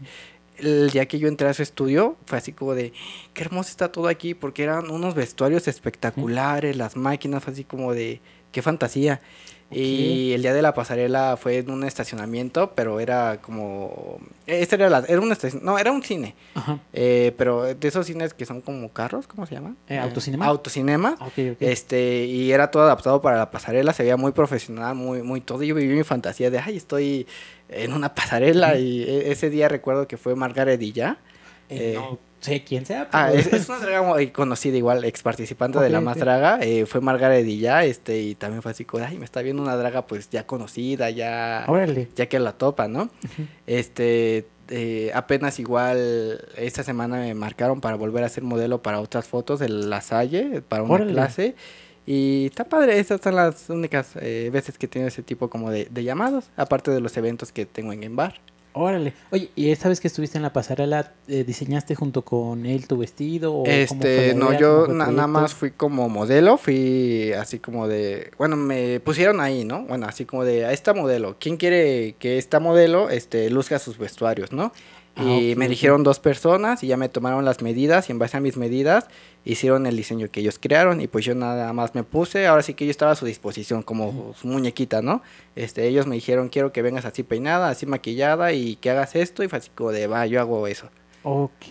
el 0.57 0.89
día 0.89 1.05
que 1.07 1.19
yo 1.19 1.29
entré 1.29 1.49
a 1.49 1.53
su 1.53 1.63
estudio 1.63 2.17
fue 2.25 2.39
así 2.39 2.53
como 2.53 2.75
de, 2.75 2.95
qué 3.35 3.43
hermoso 3.43 3.69
está 3.69 3.93
todo 3.93 4.09
aquí 4.09 4.33
porque 4.33 4.63
eran 4.63 4.89
unos 4.91 5.15
vestuarios 5.15 5.69
espectaculares, 5.69 6.77
las 6.79 6.97
máquinas, 6.97 7.45
fue 7.45 7.53
así 7.53 7.65
como 7.65 7.93
de, 7.93 8.23
qué 8.53 8.63
fantasía. 8.63 9.21
Y 9.75 10.33
el 10.33 10.43
día 10.43 10.53
de 10.55 10.63
la 10.63 10.75
pasarela 10.75 11.37
fue 11.37 11.59
en 11.59 11.71
un 11.71 11.85
estacionamiento, 11.85 12.73
pero 12.75 13.01
era 13.01 13.39
como, 13.43 14.19
ese 14.47 14.77
era, 14.77 14.89
la, 14.91 15.05
era 15.09 15.21
un 15.21 15.31
estacion- 15.33 15.63
no, 15.63 15.79
era 15.79 15.91
un 15.93 16.03
cine, 16.03 16.35
Ajá. 16.55 16.79
eh, 16.93 17.35
pero 17.37 17.65
de 17.75 17.89
esos 17.89 18.07
cines 18.07 18.35
que 18.35 18.47
son 18.47 18.61
como 18.61 18.89
carros, 18.91 19.27
¿cómo 19.27 19.47
se 19.47 19.55
llaman? 19.55 19.77
Eh, 19.89 19.99
¿autocinema? 19.99 20.47
Autocinema. 20.47 21.17
Ok. 21.21 21.57
Este, 21.61 22.25
y 22.27 22.53
era 22.53 22.71
todo 22.71 22.83
adaptado 22.85 23.21
para 23.21 23.37
la 23.39 23.51
pasarela, 23.51 23.93
se 23.93 24.03
veía 24.03 24.17
muy 24.17 24.33
profesional, 24.33 24.95
muy, 24.95 25.23
muy 25.23 25.41
todo. 25.41 25.63
y 25.63 25.69
Yo 25.69 25.75
viví 25.75 25.95
mi 25.97 26.05
fantasía 26.05 26.51
de, 26.51 26.59
ay, 26.59 26.77
estoy 26.77 27.27
en 27.69 27.93
una 27.93 28.15
pasarela. 28.15 28.79
Y 28.79 29.03
e- 29.03 29.33
ese 29.33 29.51
día 29.51 29.69
recuerdo 29.69 30.07
que 30.07 30.17
fue 30.17 30.35
Margaret 30.35 30.81
y 30.83 30.93
ya. 30.93 31.19
Eh, 31.71 31.93
eh, 31.93 31.95
no 31.97 32.19
sé 32.45 32.63
quién 32.65 32.87
sea. 32.87 33.09
Ah, 33.13 33.29
pero- 33.31 33.41
es, 33.41 33.53
es 33.53 33.69
una 33.69 33.79
draga 33.79 34.03
muy 34.03 34.29
conocida 34.29 34.77
igual, 34.77 35.05
ex 35.05 35.23
participante 35.23 35.79
de 35.81 35.91
la 35.91 36.01
más 36.01 36.17
draga. 36.19 36.59
eh, 36.63 36.87
fue 36.87 37.01
Margaret 37.01 37.47
y 37.47 37.59
ya, 37.59 37.85
este, 37.85 38.21
y 38.21 38.35
también 38.35 38.63
fue 38.63 38.71
así 38.73 38.87
ay, 39.05 39.19
me 39.19 39.25
está 39.25 39.43
viendo 39.43 39.63
una 39.63 39.77
draga 39.77 40.07
pues 40.07 40.31
ya 40.31 40.47
conocida, 40.47 41.11
ya, 41.11 41.65
Órale. 41.69 42.09
ya 42.17 42.27
que 42.27 42.39
la 42.39 42.53
topa, 42.53 42.89
¿no? 42.89 43.11
Este, 43.67 44.47
eh, 44.69 45.11
apenas 45.15 45.59
igual 45.59 46.41
esta 46.57 46.83
semana 46.83 47.17
me 47.19 47.35
marcaron 47.35 47.81
para 47.81 47.97
volver 47.97 48.25
a 48.25 48.29
ser 48.29 48.45
modelo 48.45 48.83
para 48.83 49.01
otras 49.01 49.27
fotos 49.27 49.59
de 49.61 49.69
la 49.69 50.01
Salle, 50.01 50.63
para 50.63 50.83
una 50.83 50.95
Órale. 50.95 51.13
clase. 51.13 51.55
Y 52.07 52.47
está 52.47 52.65
padre, 52.65 52.99
estas 52.99 53.21
son 53.23 53.35
las 53.35 53.71
únicas 53.71 54.11
eh, 54.21 54.51
veces 54.53 54.77
que 54.77 54.85
he 54.87 54.89
tenido 54.91 55.09
ese 55.09 55.23
tipo 55.23 55.49
como 55.49 55.71
de, 55.71 55.87
de 55.91 56.05
llamados, 56.05 56.51
aparte 56.57 56.91
de 56.91 57.01
los 57.01 57.17
eventos 57.17 57.51
que 57.51 57.65
tengo 57.65 57.93
en 57.95 58.01
Game 58.03 58.15
Bar. 58.15 58.35
Órale. 58.77 59.13
Oye, 59.31 59.51
¿y 59.55 59.71
esta 59.71 59.89
vez 59.89 60.01
que 60.01 60.09
estuviste 60.09 60.37
en 60.37 60.43
la 60.43 60.53
pasarela, 60.53 61.13
eh, 61.29 61.45
diseñaste 61.45 61.95
junto 61.95 62.23
con 62.23 62.67
él 62.67 62.89
tu 62.89 62.99
vestido? 62.99 63.55
O 63.55 63.65
Este, 63.67 64.35
no, 64.35 64.53
yo 64.59 64.83
¿Cómo 64.83 64.85
fue 64.87 64.93
el 64.93 64.99
na- 64.99 65.07
nada 65.13 65.27
más 65.29 65.55
fui 65.55 65.71
como 65.71 66.09
modelo, 66.09 66.57
fui 66.57 67.33
así 67.35 67.61
como 67.61 67.87
de, 67.87 68.33
bueno, 68.37 68.57
me 68.57 68.99
pusieron 68.99 69.41
ahí, 69.41 69.65
¿no? 69.65 69.85
Bueno, 69.85 70.07
así 70.07 70.25
como 70.25 70.45
de, 70.45 70.67
a 70.67 70.73
esta 70.73 70.93
modelo, 70.93 71.37
¿quién 71.39 71.57
quiere 71.57 72.17
que 72.19 72.37
esta 72.37 72.59
modelo, 72.59 73.11
este, 73.11 73.49
luzca 73.49 73.79
sus 73.79 73.97
vestuarios, 73.97 74.51
¿no? 74.51 74.73
Ah, 75.17 75.23
Y 75.23 75.55
me 75.55 75.67
eligieron 75.67 76.03
dos 76.03 76.19
personas 76.19 76.83
y 76.83 76.89
ya 76.89 76.97
me 76.97 77.09
tomaron 77.09 77.45
las 77.45 77.63
medidas 77.63 78.09
y 78.09 78.13
en 78.13 78.19
base 78.19 78.37
a 78.37 78.41
mis 78.41 78.57
medidas 78.57 79.07
hicieron 79.45 79.87
el 79.87 79.97
diseño 79.97 80.29
que 80.31 80.41
ellos 80.41 80.59
crearon 80.61 81.01
y 81.01 81.07
pues 81.07 81.25
yo 81.25 81.35
nada 81.35 81.73
más 81.73 81.95
me 81.95 82.03
puse, 82.03 82.47
ahora 82.47 82.63
sí 82.63 82.75
que 82.75 82.85
yo 82.85 82.91
estaba 82.91 83.13
a 83.13 83.15
su 83.15 83.27
disposición 83.27 83.83
como 83.83 84.35
su 84.35 84.49
muñequita, 84.49 85.03
¿no? 85.03 85.23
Este, 85.55 85.87
ellos 85.87 86.07
me 86.07 86.17
dijeron, 86.17 86.49
quiero 86.49 86.73
que 86.73 86.83
vengas 86.83 87.05
así 87.05 87.23
peinada, 87.23 87.69
así 87.69 87.87
maquillada 87.87 88.53
y 88.53 88.77
que 88.77 88.91
hagas 88.91 89.15
esto 89.15 89.45
y 89.45 89.49
fue 89.49 89.59
así 89.59 89.71
como 89.75 89.93
de, 89.93 90.07
va, 90.07 90.27
yo 90.27 90.41
hago 90.41 90.67
eso. 90.67 90.91
Ok. 91.23 91.67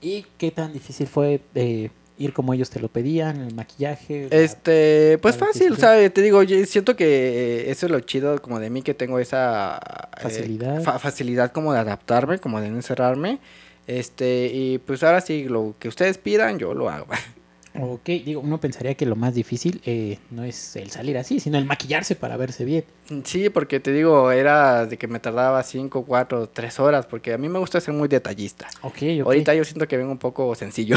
¿Y 0.00 0.26
qué 0.36 0.50
tan 0.50 0.72
difícil 0.72 1.06
fue 1.06 1.40
eh, 1.54 1.90
ir 2.22 2.32
como 2.32 2.54
ellos 2.54 2.70
te 2.70 2.80
lo 2.80 2.88
pedían, 2.88 3.40
el 3.40 3.54
maquillaje? 3.54 4.28
la- 4.30 4.36
Este, 4.36 5.18
pues 5.20 5.38
la 5.40 5.46
fácil, 5.46 5.70
decisión? 5.70 5.80
¿sabes? 5.80 6.14
Te 6.14 6.22
digo, 6.22 6.42
yo 6.42 6.64
siento 6.66 6.94
que 6.96 7.70
eso 7.70 7.86
es 7.86 7.92
lo 7.92 8.00
chido 8.00 8.40
como 8.40 8.60
de 8.60 8.70
mí, 8.70 8.82
que 8.82 8.94
tengo 8.94 9.18
esa 9.18 9.80
eh, 10.18 10.20
Facilidad. 10.22 10.82
fa- 10.82 10.98
facilidad 10.98 11.52
como 11.52 11.72
de 11.72 11.80
adaptarme, 11.80 12.38
como 12.38 12.60
de 12.60 12.70
no 12.70 12.76
encerrarme. 12.76 13.38
Este, 13.86 14.50
y 14.52 14.78
pues 14.78 15.02
ahora 15.02 15.20
sí, 15.20 15.44
lo 15.44 15.74
que 15.78 15.88
ustedes 15.88 16.16
pidan, 16.18 16.58
yo 16.58 16.72
lo 16.74 16.88
hago. 16.88 17.06
Ok, 17.80 18.04
digo, 18.04 18.40
uno 18.42 18.60
pensaría 18.60 18.94
que 18.94 19.06
lo 19.06 19.16
más 19.16 19.34
difícil 19.34 19.80
eh, 19.86 20.18
no 20.30 20.44
es 20.44 20.76
el 20.76 20.90
salir 20.90 21.16
así, 21.16 21.40
sino 21.40 21.56
el 21.56 21.64
maquillarse 21.64 22.14
para 22.14 22.36
verse 22.36 22.64
bien. 22.66 22.84
Sí, 23.24 23.48
porque 23.48 23.80
te 23.80 23.92
digo, 23.92 24.30
era 24.30 24.84
de 24.86 24.98
que 24.98 25.08
me 25.08 25.18
tardaba 25.20 25.62
5, 25.62 26.04
4, 26.04 26.48
3 26.50 26.80
horas, 26.80 27.06
porque 27.06 27.32
a 27.32 27.38
mí 27.38 27.48
me 27.48 27.58
gusta 27.58 27.80
ser 27.80 27.94
muy 27.94 28.08
detallista. 28.08 28.68
Ok, 28.82 28.96
ok. 29.20 29.26
Ahorita 29.26 29.54
yo 29.54 29.64
siento 29.64 29.88
que 29.88 29.96
vengo 29.96 30.12
un 30.12 30.18
poco 30.18 30.54
sencillo, 30.54 30.96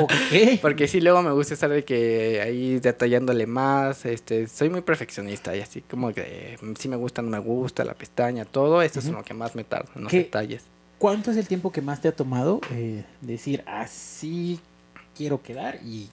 Ok. 0.00 0.10
porque 0.62 0.88
sí 0.88 1.00
luego 1.00 1.22
me 1.22 1.30
gusta 1.32 1.54
estar 1.54 1.70
de 1.70 1.84
que 1.84 2.40
ahí 2.42 2.78
detallándole 2.80 3.46
más, 3.46 4.06
este, 4.06 4.46
soy 4.48 4.70
muy 4.70 4.80
perfeccionista 4.80 5.54
y 5.56 5.60
así 5.60 5.82
como 5.82 6.12
que 6.12 6.56
mm, 6.60 6.72
sí 6.78 6.88
me 6.88 6.96
gusta, 6.96 7.20
no 7.22 7.28
me 7.28 7.38
gusta, 7.38 7.84
la 7.84 7.94
pestaña, 7.94 8.44
todo, 8.44 8.80
eso 8.82 8.98
es 8.98 9.04
Ujú. 9.06 9.12
en 9.14 9.18
lo 9.20 9.24
que 9.24 9.34
más 9.34 9.54
me 9.54 9.64
tarda, 9.64 9.90
en 9.94 10.02
los 10.04 10.10
¿Qué? 10.10 10.18
detalles. 10.18 10.64
¿Cuánto 10.98 11.30
es 11.30 11.36
el 11.36 11.46
tiempo 11.46 11.70
que 11.70 11.80
más 11.82 12.00
te 12.00 12.08
ha 12.08 12.12
tomado 12.12 12.60
eh, 12.72 13.04
decir 13.20 13.62
así 13.66 14.58
quiero 15.18 15.42
quedar 15.42 15.80
y 15.84 16.08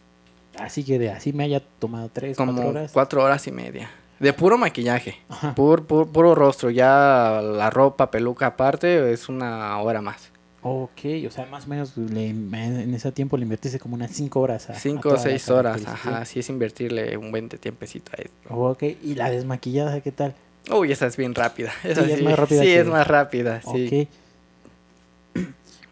así 0.59 0.83
quede, 0.83 1.11
así 1.11 1.31
me 1.31 1.43
haya 1.43 1.61
tomado 1.79 2.09
tres, 2.11 2.35
Como 2.35 2.53
cuatro 2.53 2.69
horas? 2.69 2.91
cuatro 2.91 3.23
horas 3.23 3.47
y 3.47 3.51
media. 3.51 3.89
De 4.19 4.33
puro 4.33 4.57
maquillaje, 4.57 5.17
Ajá. 5.29 5.53
pur- 5.55 5.85
pur- 5.85 6.07
puro 6.11 6.33
rostro, 6.35 6.69
ya 6.71 7.39
la 7.43 7.69
ropa, 7.69 8.09
peluca 8.09 8.47
aparte, 8.47 9.11
es 9.13 9.29
una 9.29 9.77
hora 9.79 10.01
más. 10.01 10.31
Ok, 10.63 11.01
o 11.27 11.31
sea, 11.31 11.45
más 11.45 11.65
o 11.65 11.67
menos 11.67 11.95
le- 11.95 12.29
en 12.29 12.93
ese 12.95 13.11
tiempo 13.11 13.37
le 13.37 13.43
invertiste 13.43 13.77
como 13.77 13.93
unas 13.95 14.09
cinco 14.11 14.39
horas. 14.39 14.67
A, 14.69 14.73
a 14.73 14.79
Cinco 14.79 15.09
o 15.09 15.11
toda 15.11 15.15
la 15.17 15.21
seis 15.23 15.49
horas, 15.49 15.73
caracterización. 15.73 16.13
ajá, 16.15 16.25
sí 16.25 16.39
es 16.39 16.49
invertirle 16.49 17.17
un 17.17 17.29
buen 17.29 17.49
tiempecito 17.49 18.11
a 18.17 18.21
esto. 18.21 18.49
Ok, 18.49 18.81
¿y 19.03 19.13
la 19.15 19.29
desmaquillada 19.29 20.01
qué 20.01 20.11
tal? 20.11 20.33
Uy, 20.71 20.91
esa 20.91 21.05
es 21.05 21.17
bien 21.17 21.35
rápida. 21.35 21.71
Esa 21.83 22.01
Sí, 22.01 22.07
sí, 22.07 22.13
es 22.13 22.21
más 22.23 22.39
rápida 22.39 22.61
sí, 22.61 22.67
que- 22.67 22.79
es 22.79 22.87
más 22.87 23.05
rápida, 23.07 23.61
sí. 23.61 24.07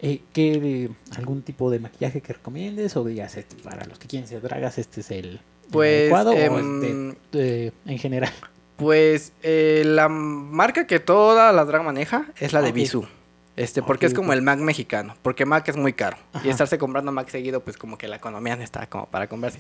Eh, 0.06 0.22
¿qué, 0.34 0.90
¿Algún 1.16 1.42
tipo 1.44 1.72
de 1.72 1.80
maquillaje 1.80 2.20
que 2.22 2.34
recomiendes? 2.34 2.96
O 2.98 3.04
digas, 3.06 3.38
este, 3.38 3.56
para 3.64 3.86
los 3.86 3.98
que 3.98 4.08
quieren 4.08 4.28
ser 4.28 4.42
dragas, 4.42 4.78
este 4.78 5.00
es 5.00 5.10
el, 5.12 5.26
el 5.26 5.40
Pues, 5.72 6.12
adecuado 6.12 6.32
o 6.32 6.34
em, 6.36 6.84
es 6.84 7.22
de- 7.32 7.40
de- 7.40 7.74
en 7.86 7.98
general? 7.98 8.32
Pues 8.76 9.32
eh, 9.44 9.84
la 9.86 10.10
marca 10.10 10.88
que 10.88 11.00
toda 11.00 11.54
la 11.54 11.64
drag 11.64 11.84
maneja 11.84 12.26
es 12.40 12.52
la 12.54 12.60
Ah, 12.60 12.64
de 12.64 12.70
ok. 12.70 12.76
Bisú. 12.76 13.06
Este, 13.56 13.84
porque 13.84 14.08
es 14.08 14.16
como 14.16 14.34
el 14.34 14.42
Mac 14.42 14.58
mexicano, 14.60 15.16
porque 15.22 15.46
Mac 15.46 15.68
es 15.70 15.78
muy 15.78 15.94
caro. 15.94 16.18
Ajá. 16.34 16.46
Y 16.46 16.50
estarse 16.50 16.80
comprando 16.80 17.12
Mac 17.12 17.30
seguido, 17.30 17.64
pues 17.64 17.78
como 17.78 17.98
que 18.00 18.08
la 18.08 18.16
economía 18.18 18.56
no 18.58 18.64
está 18.64 18.88
como 18.88 19.06
para 19.06 19.28
comprarse. 19.30 19.60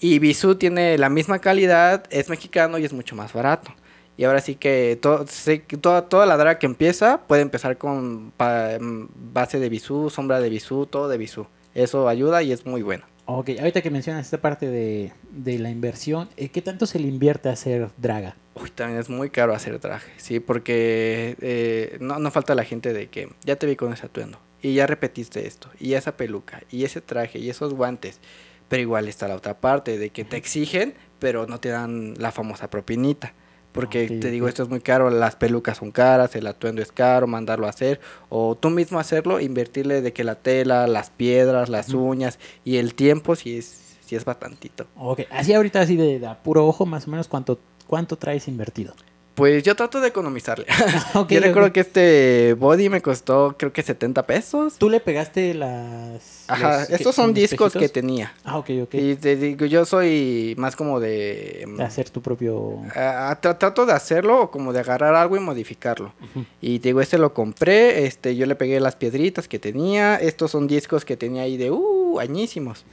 Y 0.00 0.18
Bisú 0.18 0.56
tiene 0.56 0.96
la 0.98 1.10
misma 1.10 1.38
calidad, 1.38 2.04
es 2.10 2.28
mexicano 2.30 2.78
y 2.78 2.84
es 2.86 2.92
mucho 2.94 3.14
más 3.14 3.32
barato. 3.34 3.72
Y 4.18 4.24
ahora 4.24 4.40
sí 4.40 4.54
que 4.54 4.98
to- 5.00 5.26
sé 5.26 5.62
que 5.62 5.76
toda, 5.76 6.08
toda 6.08 6.24
la 6.26 6.36
draga 6.36 6.58
que 6.58 6.66
empieza 6.66 7.18
puede 7.26 7.42
empezar 7.42 7.76
con 7.78 8.32
pa- 8.36 8.78
mm, 8.80 9.08
base 9.32 9.58
de 9.58 9.68
Bisú, 9.68 10.08
sombra 10.10 10.40
de 10.40 10.48
Bisú, 10.48 10.86
todo 10.86 11.08
de 11.08 11.18
Bisú. 11.18 11.46
Eso 11.74 12.08
ayuda 12.08 12.42
y 12.42 12.52
es 12.52 12.64
muy 12.64 12.82
bueno. 12.82 13.04
Ok, 13.28 13.50
ahorita 13.58 13.82
que 13.82 13.90
mencionas 13.90 14.24
esta 14.24 14.40
parte 14.40 14.68
de, 14.68 15.12
de 15.32 15.58
la 15.58 15.68
inversión, 15.68 16.28
eh, 16.36 16.48
¿qué 16.48 16.62
tanto 16.62 16.86
se 16.86 16.98
le 17.00 17.08
invierte 17.08 17.48
a 17.48 17.52
hacer 17.52 17.90
draga? 17.98 18.36
Uy, 18.54 18.70
también 18.70 19.00
es 19.00 19.10
muy 19.10 19.30
caro 19.30 19.52
hacer 19.52 19.78
traje, 19.80 20.10
sí, 20.16 20.38
porque 20.40 21.36
eh, 21.40 21.98
no, 22.00 22.18
no 22.20 22.30
falta 22.30 22.54
la 22.54 22.64
gente 22.64 22.92
de 22.92 23.08
que 23.08 23.28
ya 23.44 23.56
te 23.56 23.66
vi 23.66 23.74
con 23.76 23.92
ese 23.92 24.06
atuendo 24.06 24.38
y 24.62 24.74
ya 24.74 24.86
repetiste 24.86 25.46
esto 25.46 25.68
y 25.78 25.94
esa 25.94 26.16
peluca 26.16 26.62
y 26.70 26.84
ese 26.84 27.00
traje 27.00 27.38
y 27.40 27.50
esos 27.50 27.74
guantes, 27.74 28.20
pero 28.68 28.80
igual 28.80 29.08
está 29.08 29.26
la 29.28 29.34
otra 29.34 29.58
parte 29.60 29.98
de 29.98 30.10
que 30.10 30.24
te 30.24 30.36
exigen, 30.36 30.94
pero 31.18 31.46
no 31.46 31.58
te 31.60 31.68
dan 31.68 32.14
la 32.18 32.30
famosa 32.32 32.70
propinita. 32.70 33.34
Porque 33.76 34.08
te 34.08 34.30
digo, 34.30 34.48
esto 34.48 34.64
es 34.64 34.68
muy 34.68 34.80
caro, 34.80 35.10
las 35.10 35.36
pelucas 35.36 35.76
son 35.76 35.92
caras, 35.92 36.34
el 36.34 36.46
atuendo 36.46 36.82
es 36.82 36.90
caro, 36.90 37.28
mandarlo 37.28 37.66
a 37.66 37.70
hacer, 37.70 38.00
o 38.28 38.56
tú 38.56 38.70
mismo 38.70 38.98
hacerlo, 38.98 39.38
invertirle 39.38 40.02
de 40.02 40.12
que 40.12 40.24
la 40.24 40.34
tela, 40.34 40.88
las 40.88 41.10
piedras, 41.10 41.68
las 41.68 41.90
uñas 41.90 42.38
y 42.64 42.78
el 42.78 42.94
tiempo 42.94 43.36
sí 43.36 43.58
es, 43.58 43.96
sí 44.04 44.16
es 44.16 44.24
bastantito. 44.24 44.86
Ok, 44.96 45.20
así 45.30 45.54
ahorita 45.54 45.80
así 45.80 45.96
de, 45.96 46.18
de 46.18 46.26
a 46.26 46.42
puro 46.42 46.66
ojo, 46.66 46.86
más 46.86 47.06
o 47.06 47.10
menos, 47.10 47.28
¿cuánto, 47.28 47.60
cuánto 47.86 48.16
traes 48.16 48.48
invertido? 48.48 48.94
Pues 49.36 49.62
yo 49.62 49.76
trato 49.76 50.00
de 50.00 50.08
economizarle. 50.08 50.66
Yo 51.28 51.40
recuerdo 51.40 51.68
ok. 51.68 51.72
que 51.72 51.80
este 51.80 52.54
body 52.54 52.88
me 52.88 53.00
costó 53.02 53.54
creo 53.58 53.72
que 53.72 53.82
70 53.82 54.26
pesos. 54.26 54.76
¿Tú 54.78 54.90
le 54.90 54.98
pegaste 54.98 55.52
las... 55.54 56.44
Ajá, 56.48 56.84
estos 56.84 57.14
son 57.14 57.34
discos 57.34 57.72
que 57.74 57.88
tenía. 57.88 58.32
Ah, 58.44 58.56
ok, 58.58 58.70
ok. 58.84 58.94
Y 58.94 59.14
te 59.16 59.36
digo, 59.36 59.66
yo 59.66 59.84
soy 59.84 60.54
más 60.58 60.74
como 60.74 61.00
de... 61.00 61.64
mm, 61.66 61.76
De 61.76 61.84
hacer 61.84 62.08
tu 62.10 62.22
propio... 62.22 62.80
tra- 62.94 63.58
trato 63.58 63.84
de 63.86 63.92
hacerlo 63.92 64.40
o 64.42 64.50
como 64.50 64.72
de 64.72 64.80
agarrar 64.80 65.14
algo 65.14 65.36
y 65.36 65.40
modificarlo. 65.40 66.12
Y 66.60 66.78
te 66.78 66.88
digo, 66.88 67.00
este 67.00 67.18
lo 67.18 67.34
compré, 67.34 68.06
este 68.06 68.36
yo 68.36 68.46
le 68.46 68.54
pegué 68.54 68.80
las 68.80 68.96
piedritas 68.96 69.48
que 69.48 69.58
tenía. 69.58 70.16
Estos 70.16 70.50
son 70.50 70.66
discos 70.66 71.04
que 71.04 71.16
tenía 71.16 71.42
ahí 71.42 71.56
de 71.56 71.70
uh, 71.70 72.18
añísimos. 72.20 72.84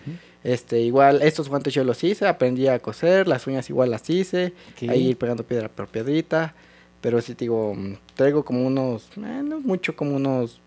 Este, 0.44 0.82
igual, 0.82 1.22
estos 1.22 1.48
guantes 1.50 1.74
yo 1.74 1.84
los 1.84 2.04
hice, 2.04 2.28
aprendí 2.28 2.68
a 2.68 2.80
coser, 2.80 3.28
las 3.28 3.48
uñas 3.48 3.70
igual 3.70 3.92
las 3.92 4.10
hice. 4.10 4.54
Ahí 4.90 5.08
ir 5.10 5.18
pegando 5.18 5.44
piedra 5.44 5.70
por 5.70 5.88
piedrita. 5.88 6.54
Pero 7.02 7.22
sí, 7.22 7.36
te 7.36 7.46
digo, 7.46 7.74
mm, 7.76 7.96
traigo 8.16 8.46
como 8.46 8.66
unos, 8.66 9.10
eh, 9.18 9.42
no 9.44 9.60
mucho, 9.60 9.96
como 9.96 10.16
unos 10.16 10.60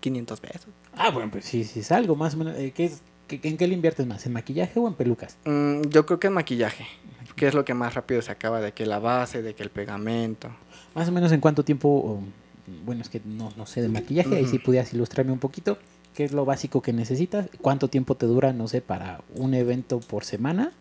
500 0.00 0.40
pesos. 0.40 0.68
Ah, 0.94 1.10
bueno, 1.10 1.30
pues 1.30 1.44
sí, 1.44 1.64
sí 1.64 1.80
es 1.80 1.90
algo 1.92 2.16
más 2.16 2.34
o 2.34 2.38
menos. 2.38 2.56
eh, 2.56 2.72
¿qué 2.74 2.84
es, 2.84 3.02
¿En 3.28 3.56
qué 3.56 3.66
le 3.66 3.74
inviertes 3.74 4.06
más? 4.06 4.26
¿En 4.26 4.32
maquillaje 4.32 4.78
o 4.78 4.86
en 4.86 4.94
pelucas? 4.94 5.36
Mm, 5.44 5.82
yo 5.88 6.04
creo 6.04 6.20
que 6.20 6.26
en 6.26 6.34
maquillaje, 6.34 6.86
que 7.34 7.46
es 7.46 7.54
lo 7.54 7.64
que 7.64 7.74
más 7.74 7.94
rápido 7.94 8.20
se 8.22 8.30
acaba, 8.30 8.60
de 8.60 8.72
que 8.72 8.84
la 8.86 8.98
base, 8.98 9.42
de 9.42 9.54
que 9.54 9.62
el 9.62 9.70
pegamento. 9.70 10.50
Más 10.94 11.08
o 11.08 11.12
menos 11.12 11.32
en 11.32 11.40
cuánto 11.40 11.64
tiempo, 11.64 11.88
o, 11.88 12.22
bueno, 12.84 13.00
es 13.00 13.08
que 13.08 13.20
no, 13.24 13.52
no 13.56 13.66
sé 13.66 13.80
de 13.80 13.88
maquillaje, 13.88 14.36
ahí 14.36 14.46
si 14.46 14.58
pudieras 14.58 14.92
ilustrarme 14.92 15.32
un 15.32 15.38
poquito, 15.38 15.78
qué 16.14 16.24
es 16.24 16.32
lo 16.32 16.44
básico 16.44 16.82
que 16.82 16.92
necesitas, 16.92 17.48
cuánto 17.60 17.88
tiempo 17.88 18.14
te 18.16 18.26
dura, 18.26 18.52
no 18.52 18.68
sé, 18.68 18.80
para 18.80 19.20
un 19.34 19.54
evento 19.54 20.00
por 20.00 20.24
semana 20.24 20.72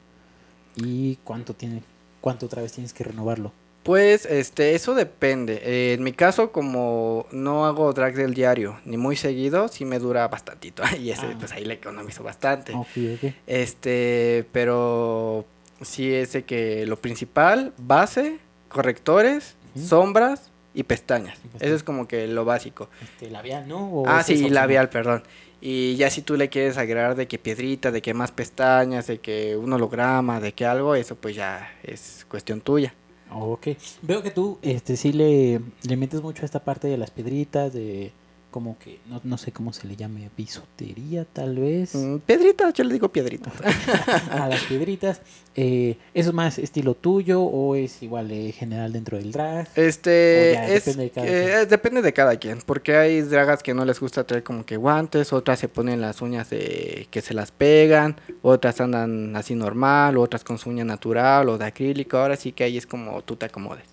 y 0.75 1.15
cuánto 1.23 1.53
tiene, 1.53 1.83
cuánto 2.21 2.45
otra 2.45 2.61
vez 2.61 2.71
tienes 2.73 2.93
que 2.93 3.03
renovarlo. 3.03 3.51
Pues, 3.83 4.27
este, 4.27 4.75
eso 4.75 4.93
depende. 4.93 5.59
Eh, 5.63 5.93
en 5.93 6.03
mi 6.03 6.11
caso, 6.13 6.51
como 6.51 7.25
no 7.31 7.65
hago 7.65 7.91
drag 7.93 8.13
del 8.13 8.35
diario, 8.35 8.79
ni 8.85 8.95
muy 8.95 9.15
seguido, 9.15 9.69
sí 9.69 9.85
me 9.85 9.97
dura 9.97 10.27
bastantito. 10.27 10.83
Y 10.99 11.09
ese, 11.09 11.25
Ah. 11.25 11.35
pues 11.39 11.51
ahí 11.51 11.65
le 11.65 11.73
economizo 11.75 12.23
bastante. 12.23 12.73
Ok, 12.75 12.87
ok. 13.15 13.33
Este, 13.47 14.45
pero 14.51 15.45
sí 15.81 16.13
es 16.13 16.33
de 16.33 16.43
que 16.43 16.85
lo 16.85 16.97
principal, 17.01 17.73
base, 17.79 18.37
correctores, 18.69 19.55
sombras 19.75 20.50
y 20.73 20.83
pestañas. 20.83 21.37
Y 21.37 21.47
pestañas. 21.47 21.61
Eso 21.61 21.75
es 21.75 21.83
como 21.83 22.07
que 22.07 22.27
lo 22.27 22.45
básico. 22.45 22.89
Este, 23.01 23.29
labial, 23.29 23.67
¿no? 23.67 23.89
¿O 23.91 24.07
Ah, 24.07 24.23
sí, 24.23 24.49
labial, 24.49 24.89
perdón. 24.89 25.23
Y 25.59 25.95
ya 25.95 26.09
si 26.09 26.21
tú 26.23 26.37
le 26.37 26.49
quieres 26.49 26.77
agregar 26.77 27.15
de 27.15 27.27
que 27.27 27.37
piedrita, 27.37 27.91
de 27.91 28.01
que 28.01 28.13
más 28.13 28.31
pestañas, 28.31 29.07
de 29.07 29.19
que 29.19 29.55
un 29.55 29.71
holograma, 29.71 30.39
de 30.39 30.53
que 30.53 30.65
algo, 30.65 30.95
eso 30.95 31.15
pues 31.15 31.35
ya 31.35 31.71
es 31.83 32.25
cuestión 32.27 32.61
tuya. 32.61 32.93
Ok. 33.31 33.67
Veo 34.01 34.23
que 34.23 34.31
tú 34.31 34.57
este, 34.61 34.97
sí 34.97 35.13
le, 35.13 35.61
le 35.83 35.97
metes 35.97 36.21
mucho 36.21 36.41
a 36.41 36.45
esta 36.45 36.63
parte 36.63 36.87
de 36.87 36.97
las 36.97 37.11
piedritas, 37.11 37.73
de 37.73 38.11
como 38.51 38.77
que, 38.77 38.99
no, 39.07 39.21
no 39.23 39.37
sé 39.37 39.53
cómo 39.53 39.71
se 39.71 39.87
le 39.87 39.95
llame, 39.95 40.29
bisutería 40.37 41.25
tal 41.25 41.57
vez. 41.57 41.95
Mm, 41.95 42.17
piedrita, 42.17 42.69
yo 42.71 42.83
le 42.83 42.93
digo 42.93 43.09
piedrita. 43.09 43.51
a 44.31 44.49
las 44.49 44.61
piedritas. 44.63 45.21
Eh, 45.55 45.97
¿Eso 46.13 46.29
es 46.29 46.35
más 46.35 46.59
estilo 46.59 46.93
tuyo 46.93 47.41
o 47.41 47.75
es 47.75 48.03
igual 48.03 48.29
eh, 48.31 48.51
general 48.51 48.91
dentro 48.91 49.17
del 49.17 49.31
drag? 49.31 49.67
Este, 49.75 50.51
ya, 50.53 50.67
es, 50.67 50.85
depende 50.85 51.03
de 51.03 51.11
cada 51.11 51.27
eh, 51.27 51.43
quien. 51.45 51.69
depende 51.69 52.01
de 52.01 52.13
cada 52.13 52.35
quien, 52.35 52.59
porque 52.65 52.95
hay 52.95 53.21
dragas 53.21 53.63
que 53.63 53.73
no 53.73 53.85
les 53.85 53.99
gusta 53.99 54.25
traer 54.25 54.43
como 54.43 54.65
que 54.65 54.75
guantes, 54.75 55.31
otras 55.33 55.57
se 55.57 55.69
ponen 55.69 56.01
las 56.01 56.21
uñas 56.21 56.49
de 56.49 57.07
que 57.09 57.21
se 57.21 57.33
las 57.33 57.51
pegan, 57.51 58.17
otras 58.41 58.81
andan 58.81 59.35
así 59.35 59.55
normal, 59.55 60.17
otras 60.17 60.43
con 60.43 60.57
su 60.57 60.69
uña 60.69 60.83
natural 60.83 61.47
o 61.49 61.57
de 61.57 61.65
acrílico, 61.65 62.17
ahora 62.17 62.35
sí 62.35 62.51
que 62.51 62.65
ahí 62.65 62.77
es 62.77 62.85
como 62.85 63.21
tú 63.23 63.37
te 63.37 63.45
acomodes. 63.45 63.85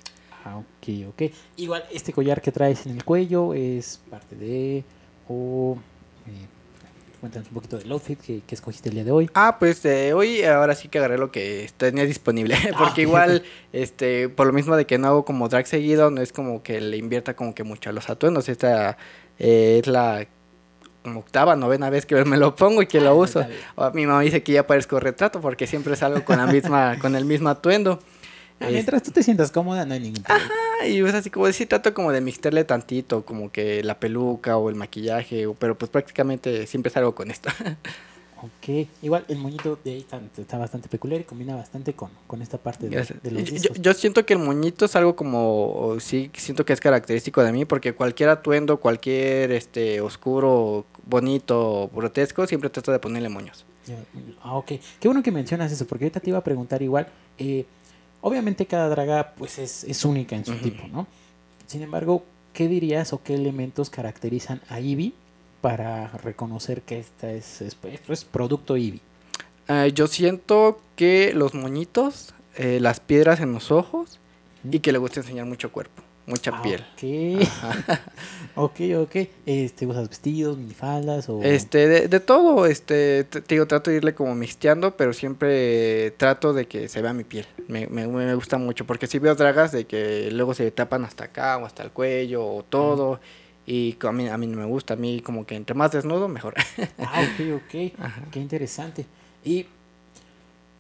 Ah, 0.45 0.61
ok. 1.09 1.23
Igual 1.57 1.85
este 1.93 2.13
collar 2.13 2.41
que 2.41 2.53
traes 2.53 2.87
en 2.87 2.93
el 2.97 3.05
cuello 3.05 3.55
es 3.55 4.01
parte 4.11 4.37
de... 4.37 4.85
o 5.29 5.77
eh, 6.27 6.47
cuéntanos 7.21 7.49
un 7.49 7.55
poquito 7.55 7.79
del 7.79 7.91
outfit 7.93 8.21
que, 8.21 8.43
que 8.47 8.55
escogiste 8.55 8.89
el 8.91 8.95
día 8.97 9.05
de 9.05 9.11
hoy. 9.11 9.29
Ah, 9.35 9.57
pues 9.59 9.85
eh, 9.85 10.13
hoy 10.13 10.43
ahora 10.45 10.75
sí 10.75 10.89
que 10.89 10.99
agarré 10.99 11.19
lo 11.19 11.31
que 11.33 11.69
tenía 11.77 12.05
disponible, 12.05 12.55
Ah, 12.73 12.77
porque 12.79 13.03
igual, 13.03 13.43
este, 13.73 14.29
por 14.29 14.47
lo 14.47 14.53
mismo 14.53 14.77
de 14.77 14.87
que 14.87 14.99
no 14.99 15.09
hago 15.09 15.25
como 15.25 15.49
drag 15.49 15.67
seguido, 15.67 16.11
no 16.11 16.21
es 16.21 16.33
como 16.33 16.63
que 16.63 16.81
le 16.81 16.97
invierta 16.97 17.35
como 17.35 17.55
que 17.55 17.65
mucho 17.65 17.91
a 17.91 17.93
los 17.93 18.09
atuendos, 18.09 18.49
esta 18.49 18.97
eh, 19.39 19.81
es 19.83 19.87
la 19.89 20.27
como 21.03 21.21
octava, 21.21 21.57
novena 21.57 21.91
vez 21.91 22.07
que 22.07 22.23
me 22.25 22.37
lo 22.37 22.55
pongo 22.55 22.83
y 22.83 22.87
que 22.87 23.01
lo 23.01 23.11
Ah, 23.11 23.15
uso. 23.15 23.47
Mi 23.95 24.07
mamá 24.07 24.21
dice 24.21 24.43
que 24.43 24.53
ya 24.53 24.67
parezco 24.67 25.01
retrato 25.01 25.41
porque 25.41 25.67
siempre 25.67 25.97
salgo 25.97 26.25
con 26.25 26.37
la 26.39 26.47
misma, 26.47 26.99
con 26.99 27.15
el 27.17 27.25
mismo 27.25 27.49
atuendo. 27.49 27.99
Ah, 28.69 28.71
mientras 28.71 29.03
tú 29.03 29.11
te 29.13 29.23
sientas 29.23 29.51
cómoda, 29.53 29.85
no 29.87 29.95
hay 29.95 30.01
ningún 30.01 30.23
problema. 30.23 30.51
Ah, 30.83 30.87
y 30.87 31.01
es 31.01 31.15
así 31.15 31.31
como 31.31 31.47
decir, 31.47 31.69
trato 31.69 31.95
como 31.95 32.11
de 32.13 32.21
mixtearle 32.21 32.65
tantito, 32.65 33.25
como 33.25 33.53
que 33.53 33.83
la 33.85 33.99
peluca 34.01 34.57
o 34.57 34.69
el 34.69 34.75
maquillaje, 34.75 35.47
o- 35.47 35.55
pero 35.55 35.79
pues 35.79 35.91
prácticamente 35.91 36.67
siempre 36.67 36.91
salgo 36.91 37.15
con 37.15 37.31
esto. 37.31 37.51
Ok, 38.41 38.87
igual 39.03 39.25
el 39.27 39.39
moñito 39.39 39.81
de 39.85 39.91
ahí 39.91 39.99
está, 39.99 40.21
está 40.37 40.59
bastante 40.59 40.89
peculiar 40.89 41.21
y 41.21 41.25
combina 41.25 41.57
bastante 41.57 41.95
con, 41.95 42.09
con 42.29 42.41
esta 42.41 42.57
parte 42.57 42.89
de, 42.89 43.05
los 43.33 43.53
Yo-. 43.53 43.73
Yo, 43.75 43.95
siento 43.95 44.25
que 44.25 44.35
el 44.35 44.39
moñito 44.39 44.85
es 44.85 44.95
algo 44.95 45.17
como, 45.17 45.97
sí, 45.99 46.31
siento 46.35 46.65
que 46.65 46.73
es 46.73 46.79
característico 46.81 47.43
de 47.43 47.51
mí, 47.51 47.65
porque 47.65 47.95
cualquier 47.95 48.29
atuendo, 48.29 48.79
cualquier 48.79 49.51
este 49.51 50.01
oscuro, 50.01 50.87
bonito, 51.05 51.91
grotesco, 51.93 52.47
siempre 52.47 52.71
trato 52.71 52.93
de 52.93 53.01
ponerle 53.01 53.29
moños. 53.29 53.65
Ah, 54.41 54.55
ok. 54.57 54.73
Qué 55.01 55.09
bueno 55.09 55.21
que 55.25 55.33
mencionas 55.33 55.73
eso, 55.73 55.85
porque 55.89 56.05
ahorita 56.05 56.21
te 56.21 56.31
iba 56.31 56.39
a 56.39 56.45
preguntar 56.45 56.81
igual. 56.81 57.09
eh, 57.39 57.67
obviamente 58.21 58.67
cada 58.67 58.89
draga 58.89 59.35
pues 59.37 59.59
es, 59.59 59.85
es 59.85 60.05
única 60.05 60.37
en 60.37 60.45
su 60.45 60.55
tipo, 60.57 60.87
¿no? 60.89 61.07
Sin 61.67 61.83
embargo, 61.83 62.25
¿qué 62.53 62.69
dirías 62.69 63.13
o 63.13 63.23
qué 63.23 63.35
elementos 63.35 63.91
caracterizan 63.91 64.61
a 64.69 64.81
Eevee 64.81 65.13
para 65.61 66.09
reconocer 66.19 66.83
que 66.83 66.99
esta 66.99 67.31
es, 67.33 67.61
es- 67.63 67.77
esto 67.85 68.13
es 68.13 68.25
producto 68.25 68.77
Eevee? 68.77 69.01
Eh, 69.69 69.93
yo 69.95 70.07
siento 70.07 70.81
que 70.97 71.33
los 71.35 71.55
moñitos, 71.55 72.35
eh, 72.57 72.79
las 72.81 73.01
piedras 73.01 73.41
en 73.41 73.53
los 73.53 73.71
ojos 73.71 74.19
y 74.69 74.81
que 74.81 74.93
le 74.93 74.99
gusta 74.99 75.21
enseñar 75.21 75.47
mucho 75.47 75.71
cuerpo, 75.71 76.03
mucha 76.29 76.53
Ah, 76.55 76.63
piel. 76.63 76.85
Ok, 78.55 78.81
ok, 78.99 78.99
ok. 78.99 79.17
Este, 79.47 79.87
¿Usas 79.87 80.09
vestidos, 80.09 80.59
minifaldas 80.59 81.29
o...? 81.29 81.43
Este, 81.43 81.89
de, 81.89 82.09
de 82.09 82.21
todo, 82.21 82.67
este, 82.67 83.25
te, 83.25 83.41
digo, 83.41 83.67
trato 83.67 83.91
de 83.91 83.97
irle 83.97 84.15
como 84.15 84.35
mixteando, 84.35 84.97
pero 84.97 85.13
siempre 85.13 86.13
trato 86.13 86.53
de 86.53 86.67
que 86.67 86.89
se 86.89 87.03
vea 87.03 87.13
mi 87.13 87.25
piel. 87.25 87.47
Me, 87.67 87.87
me, 87.87 88.07
me 88.07 88.35
gusta 88.35 88.59
mucho, 88.59 88.87
porque 88.87 89.07
si 89.07 89.19
veo 89.19 89.35
dragas 89.35 89.73
de 89.73 89.87
que 89.87 90.31
luego 90.31 90.55
se 90.55 90.71
tapan 90.71 91.05
hasta 91.05 91.25
acá 91.25 91.57
o 91.59 91.67
hasta 91.67 91.83
el 91.83 91.91
cuello 91.91 92.47
o 92.47 92.63
todo, 92.63 93.21
y 93.67 93.97
a 94.01 94.13
mí, 94.13 94.29
a 94.29 94.39
mí 94.39 94.47
no 94.47 94.59
me 94.59 94.65
gusta, 94.67 94.95
a 94.95 94.97
mí 94.97 95.21
como 95.21 95.45
que 95.47 95.55
entre 95.57 95.75
más 95.75 95.93
desnudo, 95.93 96.29
mejor. 96.29 96.55
Ah, 96.99 97.23
ok, 97.23 97.63
ok. 97.65 97.93
Ajá. 98.01 98.23
Qué 98.31 98.41
interesante. 98.41 99.07
Y... 99.45 99.67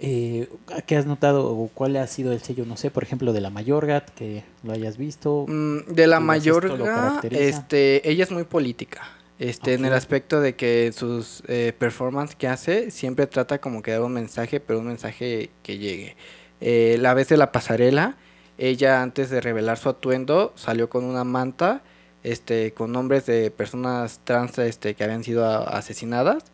Eh, 0.00 0.48
¿Qué 0.86 0.96
has 0.96 1.06
notado 1.06 1.48
o 1.48 1.68
cuál 1.74 1.96
ha 1.96 2.06
sido 2.06 2.32
el 2.32 2.40
sello? 2.40 2.64
No 2.64 2.76
sé, 2.76 2.90
por 2.90 3.02
ejemplo, 3.02 3.32
de 3.32 3.40
la 3.40 3.50
Mayorgat, 3.50 4.10
que 4.10 4.44
lo 4.62 4.72
hayas 4.72 4.96
visto. 4.96 5.44
Mm, 5.48 5.92
de 5.92 6.06
la 6.06 6.20
Mayorga, 6.20 7.20
este, 7.30 8.08
ella 8.08 8.24
es 8.24 8.30
muy 8.30 8.44
política. 8.44 9.02
Este, 9.38 9.74
en 9.74 9.84
el 9.84 9.92
aspecto 9.92 10.40
de 10.40 10.56
que 10.56 10.86
en 10.86 10.92
sus 10.92 11.44
eh, 11.46 11.72
performances 11.78 12.34
que 12.34 12.48
hace, 12.48 12.90
siempre 12.90 13.26
trata 13.28 13.60
como 13.60 13.82
que 13.82 13.92
dar 13.92 14.02
un 14.02 14.12
mensaje, 14.12 14.58
pero 14.58 14.80
un 14.80 14.86
mensaje 14.86 15.50
que 15.62 15.78
llegue. 15.78 16.16
Eh, 16.60 16.96
la 17.00 17.14
vez 17.14 17.28
de 17.28 17.36
la 17.36 17.52
pasarela, 17.52 18.16
ella 18.56 19.00
antes 19.00 19.30
de 19.30 19.40
revelar 19.40 19.78
su 19.78 19.88
atuendo, 19.88 20.52
salió 20.56 20.88
con 20.88 21.04
una 21.04 21.22
manta 21.22 21.82
este, 22.30 22.72
con 22.72 22.92
nombres 22.92 23.26
de 23.26 23.50
personas 23.50 24.20
trans 24.24 24.58
este, 24.58 24.94
que 24.94 25.04
habían 25.04 25.24
sido 25.24 25.46
asesinadas 25.46 26.44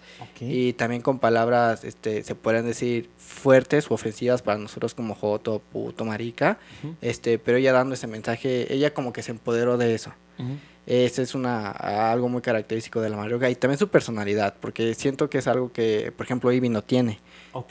y 0.41 0.75
también 0.75 1.03
con 1.03 1.19
palabras, 1.19 1.85
este, 1.85 2.23
se 2.23 2.35
podrían 2.35 2.67
decir 2.67 3.11
fuertes 3.17 3.91
o 3.91 3.95
ofensivas 3.95 4.43
para 4.43 4.59
nosotros 4.59 4.95
como 4.95 5.15
joto, 5.15 5.61
puto, 5.73 6.05
marica, 6.05 6.59
este, 7.01 7.39
pero 7.39 7.59
ella 7.59 7.73
dando 7.73 7.95
ese 7.95 8.07
mensaje, 8.07 8.73
ella 8.73 8.95
como 8.95 9.13
que 9.13 9.23
se 9.23 9.33
empoderó 9.33 9.77
de 9.77 9.95
eso. 9.95 10.13
ujú. 10.39 10.57
Ese 10.87 11.23
es 11.23 11.35
una, 11.35 11.71
algo 11.71 12.29
muy 12.29 12.43
característico 12.43 13.01
de 13.01 13.09
la 13.09 13.17
Mayorga 13.17 13.49
y 13.49 13.55
también 13.55 13.79
su 13.79 13.89
personalidad, 13.89 14.55
porque 14.61 14.95
siento 14.95 15.31
que 15.31 15.39
es 15.39 15.47
algo 15.47 15.73
que, 15.73 16.13
por 16.15 16.27
ejemplo, 16.27 16.53
Ivy 16.53 16.69
no 16.69 16.83
tiene. 16.83 17.21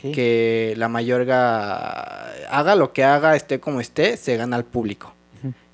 Que 0.01 0.73
la 0.77 0.87
Mayorga 0.87 2.31
haga 2.49 2.75
lo 2.75 2.91
que 2.91 3.03
haga, 3.03 3.35
esté 3.35 3.59
como 3.59 3.81
esté, 3.81 4.17
se 4.17 4.35
gana 4.35 4.55
al 4.55 4.65
público. 4.65 5.13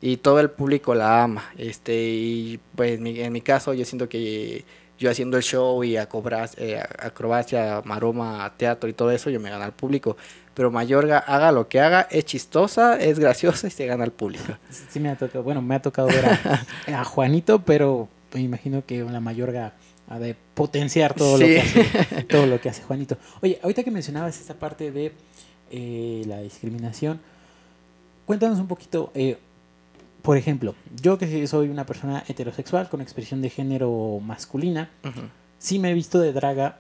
Y 0.02 0.18
todo 0.18 0.40
el 0.40 0.50
público 0.50 0.96
la 0.96 1.24
ama. 1.24 1.50
Este, 1.58 1.94
y 2.10 2.60
pues 2.76 2.94
en 2.94 3.04
mi, 3.04 3.20
en 3.20 3.34
mi 3.34 3.42
caso, 3.42 3.74
yo 3.74 3.84
siento 3.86 4.08
que 4.08 4.64
yo 4.98 5.10
haciendo 5.10 5.38
el 5.38 5.44
show 5.44 5.84
y 5.84 5.96
acrobas- 5.98 6.56
eh, 6.58 6.82
acrobacia, 7.00 7.82
maroma, 7.86 8.54
teatro 8.58 8.90
y 8.90 8.94
todo 8.94 9.12
eso, 9.12 9.30
yo 9.30 9.40
me 9.40 9.50
gano 9.50 9.64
al 9.64 9.74
público. 9.74 10.16
Pero 10.54 10.72
Mayorga, 10.72 11.20
haga 11.20 11.52
lo 11.54 11.68
que 11.70 11.80
haga, 11.80 12.08
es 12.12 12.26
chistosa, 12.26 12.98
es 13.00 13.18
graciosa 13.20 13.68
y 13.68 13.72
se 13.72 13.86
gana 13.86 14.04
al 14.04 14.12
público. 14.12 14.54
Sí, 14.90 15.00
me 15.00 15.10
ha 15.10 15.16
tocado, 15.18 15.44
bueno, 15.44 15.62
me 15.62 15.76
ha 15.76 15.82
tocado 15.82 16.08
ver 16.10 16.26
a, 16.26 16.66
a 17.00 17.04
Juanito, 17.06 17.60
pero 17.64 18.10
me 18.34 18.42
imagino 18.42 18.86
que 18.86 19.04
la 19.04 19.20
mayorga 19.22 19.74
ha 20.10 20.20
de 20.20 20.36
potenciar 20.54 21.14
todo 21.14 21.38
lo 21.38 21.46
que 21.46 21.60
hace, 21.62 22.24
todo 22.30 22.46
lo 22.46 22.60
que 22.60 22.70
hace 22.70 22.84
Juanito. 22.84 23.18
Oye, 23.42 23.60
ahorita 23.64 23.84
que 23.84 23.92
mencionabas 23.92 24.40
esta 24.40 24.54
parte 24.56 24.92
de 24.92 25.14
eh, 25.72 26.24
la 26.26 26.42
discriminación, 26.42 27.22
cuéntanos 28.26 28.60
un 28.60 28.68
poquito, 28.68 29.12
eh, 29.16 29.38
por 30.22 30.38
ejemplo, 30.38 30.76
yo 31.02 31.18
que 31.18 31.48
soy 31.48 31.70
una 31.70 31.86
persona 31.86 32.24
heterosexual 32.28 32.90
con 32.90 33.02
expresión 33.02 33.42
de 33.42 33.50
género 33.50 34.20
masculina, 34.22 34.90
Ujú. 35.04 35.22
si 35.58 35.80
me 35.80 35.92
he 35.92 35.94
visto 35.94 36.20
de 36.20 36.34
draga, 36.34 36.80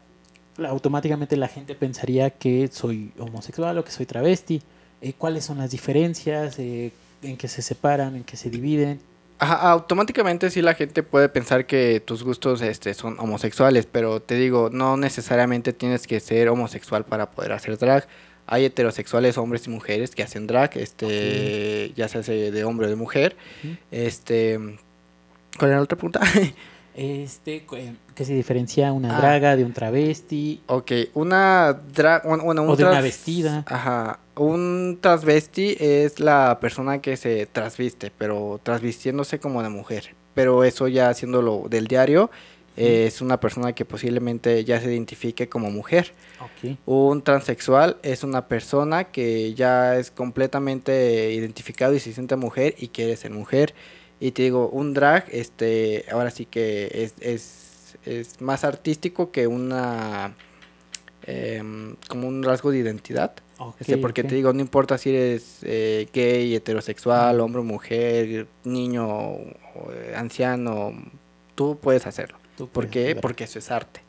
automáticamente 0.67 1.37
la 1.37 1.47
gente 1.47 1.75
pensaría 1.75 2.29
que 2.31 2.67
soy 2.71 3.11
homosexual 3.17 3.77
o 3.77 3.83
que 3.83 3.91
soy 3.91 4.05
travesti. 4.05 4.61
Eh, 5.01 5.13
¿Cuáles 5.17 5.45
son 5.45 5.59
las 5.59 5.71
diferencias? 5.71 6.59
Eh, 6.59 6.91
¿En 7.21 7.37
qué 7.37 7.47
se 7.47 7.61
separan? 7.61 8.15
¿En 8.15 8.23
qué 8.23 8.35
se 8.35 8.49
dividen? 8.49 8.99
Ajá, 9.41 9.55
automáticamente 9.71 10.49
sí 10.49 10.61
la 10.61 10.73
gente 10.73 11.01
puede 11.01 11.29
pensar 11.29 11.65
que 11.65 12.01
tus 12.01 12.23
gustos 12.23 12.61
este, 12.61 12.93
son 12.93 13.17
homosexuales, 13.21 13.85
pero 13.89 14.21
te 14.21 14.35
digo, 14.35 14.69
no 14.69 14.97
necesariamente 14.97 15.71
tienes 15.71 16.07
que 16.07 16.19
ser 16.19 16.49
homosexual 16.49 17.05
para 17.05 17.31
poder 17.31 17.53
hacer 17.53 17.77
drag. 17.77 18.05
Hay 18.51 18.65
heterosexuales, 18.65 19.37
hombres 19.37 19.67
y 19.67 19.69
mujeres, 19.69 20.15
que 20.15 20.23
hacen 20.23 20.47
drag, 20.47 20.75
este, 20.77 21.91
ya 21.95 22.07
se 22.07 22.17
hace 22.17 22.51
de 22.51 22.63
hombre 22.63 22.87
o 22.87 22.89
de 22.89 22.95
mujer. 22.95 23.35
Este, 23.91 24.57
¿cuál 25.57 25.69
era 25.71 25.77
la 25.77 25.83
otra 25.83 25.97
pregunta? 25.97 26.21
Este, 26.95 27.63
eh, 27.77 27.93
¿Qué 28.13 28.25
se 28.25 28.33
diferencia 28.33 28.91
una 28.91 29.15
Ah. 29.15 29.21
draga 29.21 29.55
de 29.55 29.63
un 29.63 29.71
travesti? 29.71 30.59
ok, 30.67 30.91
una 31.13 31.79
drag, 31.93 32.23
bueno, 32.43 32.63
un 32.63 32.69
O 32.71 32.75
de 32.75 32.83
una 32.83 32.99
vestida. 32.99 33.63
Ajá, 33.67 34.19
un 34.35 34.97
transvesti 34.99 35.77
es 35.79 36.19
la 36.19 36.57
persona 36.59 36.99
que 36.99 37.15
se 37.15 37.45
trasviste, 37.45 38.11
pero 38.17 38.59
trasvistiéndose 38.63 39.39
como 39.39 39.63
de 39.63 39.69
mujer. 39.69 40.13
Pero 40.33 40.65
eso 40.65 40.89
ya 40.89 41.07
haciéndolo 41.09 41.67
del 41.69 41.87
diario, 41.87 42.31
eh, 42.75 43.05
es 43.07 43.21
una 43.21 43.39
persona 43.39 43.71
que 43.73 43.85
posiblemente 43.85 44.65
ya 44.65 44.81
se 44.81 44.91
identifique 44.91 45.47
como 45.47 45.71
mujer. 45.71 46.11
Un 46.85 47.21
transexual 47.21 47.97
es 48.03 48.23
una 48.23 48.47
persona 48.47 49.05
que 49.05 49.53
ya 49.53 49.97
es 49.97 50.11
completamente 50.11 51.31
identificado 51.33 51.93
y 51.95 51.99
se 51.99 52.13
siente 52.13 52.35
mujer 52.35 52.75
y 52.77 52.89
quiere 52.89 53.15
ser 53.15 53.31
mujer. 53.31 53.73
Y 54.19 54.31
te 54.31 54.43
digo, 54.43 54.69
un 54.69 54.93
drag, 54.93 55.25
este, 55.31 56.05
ahora 56.11 56.29
sí 56.31 56.45
que 56.45 56.89
es, 56.93 57.13
es, 57.21 57.97
es 58.05 58.41
más 58.41 58.63
artístico 58.63 59.31
que 59.31 59.47
una, 59.47 60.35
em, 61.25 61.95
como 62.07 62.27
un 62.27 62.43
rasgo 62.43 62.71
de 62.71 62.79
identidad. 62.79 63.33
Este, 63.79 63.97
porque 63.97 64.23
te 64.23 64.35
digo, 64.35 64.53
no 64.53 64.61
importa 64.61 64.97
si 64.97 65.09
eres 65.09 65.59
eh, 65.63 66.07
gay, 66.13 66.55
heterosexual, 66.55 67.41
hombre, 67.41 67.61
mujer, 67.61 68.47
niño, 68.63 69.33
eh, 69.91 70.13
anciano, 70.15 70.93
tú 71.55 71.77
puedes 71.81 72.07
hacerlo. 72.07 72.37
Tú 72.57 72.69
¿Por 72.69 72.87
qué? 72.87 73.15
Porque 73.15 73.43
eso 73.43 73.59
es 73.59 73.69
arte. 73.69 74.01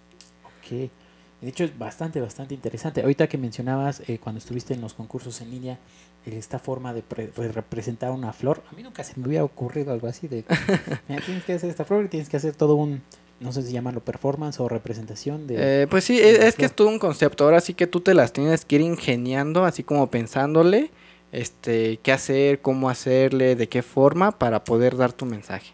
De 1.40 1.48
hecho, 1.48 1.64
es 1.64 1.78
bastante, 1.78 2.20
bastante 2.20 2.54
interesante. 2.54 3.00
Ahorita 3.00 3.28
que 3.28 3.38
mencionabas 3.38 4.02
eh, 4.08 4.18
cuando 4.18 4.38
estuviste 4.38 4.74
en 4.74 4.80
los 4.80 4.92
concursos 4.94 5.40
en 5.40 5.50
línea, 5.50 5.78
esta 6.26 6.58
forma 6.58 6.92
de, 6.92 7.00
pre- 7.02 7.28
de 7.28 7.50
representar 7.50 8.10
una 8.12 8.32
flor, 8.34 8.62
a 8.70 8.74
mí 8.76 8.82
nunca 8.82 9.02
se 9.04 9.18
me 9.18 9.24
había 9.24 9.42
ocurrido 9.42 9.92
algo 9.92 10.06
así 10.06 10.28
de, 10.28 10.44
mira, 11.08 11.22
tienes 11.24 11.44
que 11.44 11.54
hacer 11.54 11.70
esta 11.70 11.84
flor 11.86 12.04
y 12.04 12.08
tienes 12.08 12.28
que 12.28 12.36
hacer 12.36 12.54
todo 12.54 12.74
un, 12.74 13.00
no 13.40 13.52
sé 13.52 13.62
si 13.62 13.72
llamarlo 13.72 14.00
performance 14.04 14.60
o 14.60 14.68
representación 14.68 15.46
de... 15.46 15.82
Eh, 15.82 15.86
pues 15.88 16.04
sí, 16.04 16.18
de 16.18 16.46
es, 16.46 16.54
que 16.56 16.66
es 16.66 16.74
todo 16.74 16.88
un 16.88 16.98
concepto. 16.98 17.44
Ahora 17.44 17.62
sí 17.62 17.72
que 17.72 17.86
tú 17.86 18.00
te 18.00 18.12
las 18.12 18.34
tienes 18.34 18.66
que 18.66 18.74
ir 18.76 18.82
ingeniando, 18.82 19.64
así 19.64 19.82
como 19.82 20.08
pensándole, 20.10 20.90
este, 21.32 21.98
qué 22.02 22.12
hacer, 22.12 22.60
cómo 22.60 22.90
hacerle, 22.90 23.56
de 23.56 23.66
qué 23.68 23.80
forma 23.82 24.32
para 24.38 24.62
poder 24.62 24.98
dar 24.98 25.14
tu 25.14 25.24
mensaje. 25.24 25.72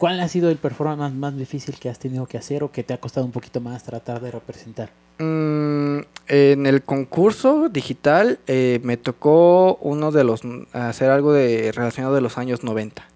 ¿Cuál 0.00 0.18
ha 0.20 0.28
sido 0.28 0.48
el 0.48 0.56
performance 0.56 1.14
más, 1.14 1.36
difícil 1.36 1.74
que 1.78 1.90
has 1.90 1.98
tenido 1.98 2.24
que 2.24 2.38
hacer 2.38 2.62
o 2.62 2.72
que 2.72 2.82
te 2.82 2.94
ha 2.94 2.96
costado 2.98 3.26
un 3.26 3.32
poquito 3.32 3.60
más 3.60 3.84
tratar 3.84 4.22
de 4.22 4.30
representar? 4.30 4.88
Mm, 5.18 5.98
en 6.26 6.64
el 6.64 6.82
concurso 6.82 7.68
digital 7.68 8.38
eh, 8.46 8.80
me 8.82 8.96
tocó 8.96 9.76
uno 9.82 10.10
de 10.10 10.24
los 10.24 10.40
hacer 10.72 11.10
algo 11.10 11.34
de 11.34 11.70
relacionado 11.72 12.14
de 12.14 12.22
los 12.22 12.38
años 12.38 12.64
90. 12.64 13.06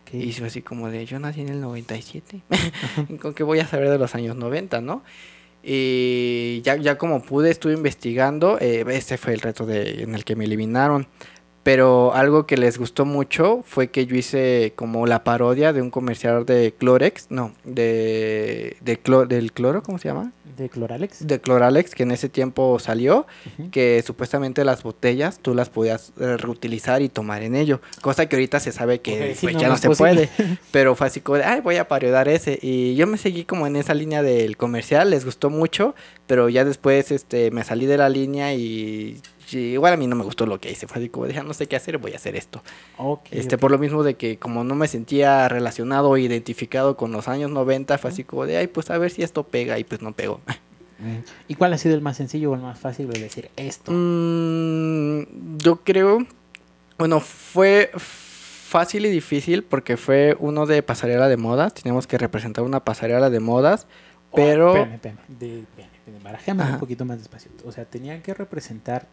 Ok. 0.00 0.14
Y 0.14 0.32
fue 0.32 0.46
así 0.46 0.62
como 0.62 0.88
de, 0.88 1.04
yo 1.04 1.18
nací 1.18 1.42
en 1.42 1.50
el 1.50 1.60
97. 1.60 2.40
¿Con 3.20 3.34
qué 3.34 3.42
voy 3.42 3.58
a 3.58 3.66
saber 3.66 3.90
de 3.90 3.98
los 3.98 4.14
años 4.14 4.34
90, 4.34 4.80
no? 4.80 5.02
Y 5.62 6.62
ya, 6.62 6.76
ya 6.76 6.96
como 6.96 7.20
pude, 7.22 7.50
estuve 7.50 7.74
investigando. 7.74 8.58
eh, 8.58 8.86
ese 8.88 9.18
fue 9.18 9.34
el 9.34 9.42
reto 9.42 9.66
de, 9.66 10.02
en 10.02 10.14
el 10.14 10.24
que 10.24 10.34
me 10.34 10.46
eliminaron. 10.46 11.08
Pero 11.62 12.12
algo 12.14 12.44
que 12.46 12.56
les 12.56 12.76
gustó 12.76 13.04
mucho 13.04 13.62
fue 13.64 13.88
que 13.88 14.04
yo 14.06 14.16
hice 14.16 14.72
como 14.74 15.06
la 15.06 15.22
parodia 15.22 15.72
de 15.72 15.80
un 15.80 15.90
comercial 15.90 16.44
de 16.44 16.74
Clorex. 16.76 17.26
No, 17.30 17.52
de, 17.64 18.76
de 18.80 19.00
clo- 19.02 19.26
del 19.28 19.52
cloro, 19.52 19.82
¿cómo 19.82 19.98
se 19.98 20.08
llama? 20.08 20.32
¿De 20.56 20.68
Cloralex? 20.68 21.26
De 21.26 21.40
Cloralex, 21.40 21.94
que 21.94 22.02
en 22.02 22.10
ese 22.10 22.28
tiempo 22.28 22.78
salió 22.78 23.26
que 23.70 24.02
supuestamente 24.06 24.64
las 24.66 24.82
botellas 24.82 25.38
tú 25.40 25.54
las 25.54 25.70
podías 25.70 26.12
eh, 26.20 26.36
reutilizar 26.36 27.00
y 27.00 27.08
tomar 27.08 27.42
en 27.42 27.54
ello. 27.56 27.80
Cosa 28.02 28.26
que 28.26 28.36
ahorita 28.36 28.60
se 28.60 28.70
sabe 28.70 29.00
que 29.00 29.34
pues, 29.40 29.54
no, 29.54 29.60
ya 29.60 29.68
no 29.68 29.76
se 29.78 29.88
posible. 29.88 30.28
puede. 30.36 30.58
Pero 30.72 30.94
fue 30.94 31.06
así 31.06 31.20
como 31.20 31.38
de, 31.38 31.44
ay, 31.44 31.60
voy 31.60 31.76
a 31.76 31.88
parodiar 31.88 32.28
ese. 32.28 32.58
Y 32.60 32.94
yo 32.96 33.06
me 33.06 33.16
seguí 33.18 33.44
como 33.44 33.66
en 33.66 33.76
esa 33.76 33.94
línea 33.94 34.22
del 34.22 34.56
comercial, 34.58 35.10
les 35.10 35.24
gustó 35.24 35.48
mucho, 35.48 35.94
pero 36.26 36.48
ya 36.48 36.64
después 36.64 37.10
este, 37.12 37.50
me 37.50 37.64
salí 37.64 37.86
de 37.86 37.96
la 37.96 38.08
línea 38.08 38.52
y 38.54 39.20
igual 39.58 39.92
a 39.92 39.96
mí 39.96 40.06
no 40.06 40.16
me 40.16 40.24
gustó 40.24 40.46
lo 40.46 40.60
que 40.60 40.70
hice. 40.70 40.86
Fue 40.86 40.98
así 40.98 41.08
como 41.08 41.26
de, 41.26 41.36
"Ah, 41.38 41.42
no 41.42 41.54
sé 41.54 41.66
qué 41.66 41.76
hacer, 41.76 41.98
voy 41.98 42.12
a 42.12 42.16
hacer 42.16 42.36
esto. 42.36 42.62
Este, 43.30 43.58
por 43.58 43.70
lo 43.70 43.78
mismo 43.78 44.02
de 44.02 44.14
que 44.14 44.38
como 44.38 44.64
no 44.64 44.74
me 44.74 44.88
sentía 44.88 45.48
relacionado 45.48 46.10
o 46.10 46.16
identificado 46.16 46.96
con 46.96 47.12
los 47.12 47.28
años 47.28 47.50
90, 47.50 47.98
fue 47.98 48.10
así 48.10 48.24
como 48.24 48.46
de, 48.46 48.56
ay, 48.56 48.66
pues 48.66 48.90
a 48.90 48.98
ver 48.98 49.10
si 49.10 49.22
esto 49.22 49.42
pega 49.44 49.78
y 49.78 49.84
pues 49.84 50.02
no 50.02 50.12
pegó. 50.12 50.40
Mm. 50.98 51.18
¿Y 51.48 51.54
cuál 51.56 51.72
ha 51.72 51.78
sido 51.78 51.94
el 51.94 52.00
más 52.00 52.16
sencillo 52.16 52.52
o 52.52 52.54
el 52.54 52.60
más 52.60 52.78
fácil 52.78 53.08
de 53.10 53.18
decir 53.20 53.50
esto? 53.56 53.90
Mm, 53.92 55.58
yo 55.58 55.76
creo, 55.82 56.18
bueno, 56.98 57.20
fue 57.20 57.90
fácil 57.96 59.04
y 59.06 59.10
difícil 59.10 59.64
porque 59.64 59.96
fue 59.96 60.36
uno 60.38 60.64
de 60.66 60.82
pasarela 60.82 61.28
de 61.28 61.36
modas. 61.36 61.74
Teníamos 61.74 62.06
que 62.06 62.18
representar 62.18 62.64
una 62.64 62.80
pasarela 62.84 63.30
de 63.30 63.40
modas, 63.40 63.86
Oh, 64.30 64.36
pero 64.36 64.68
espérame, 64.68 64.94
espérame, 64.94 65.18
de- 65.28 65.64
espérame, 66.38 66.72
un 66.74 66.78
poquito 66.78 67.04
más 67.04 67.18
despacio. 67.18 67.50
O 67.66 67.72
sea, 67.72 67.84
¿tenían 67.84 68.22
que 68.22 68.32
representar 68.32 69.06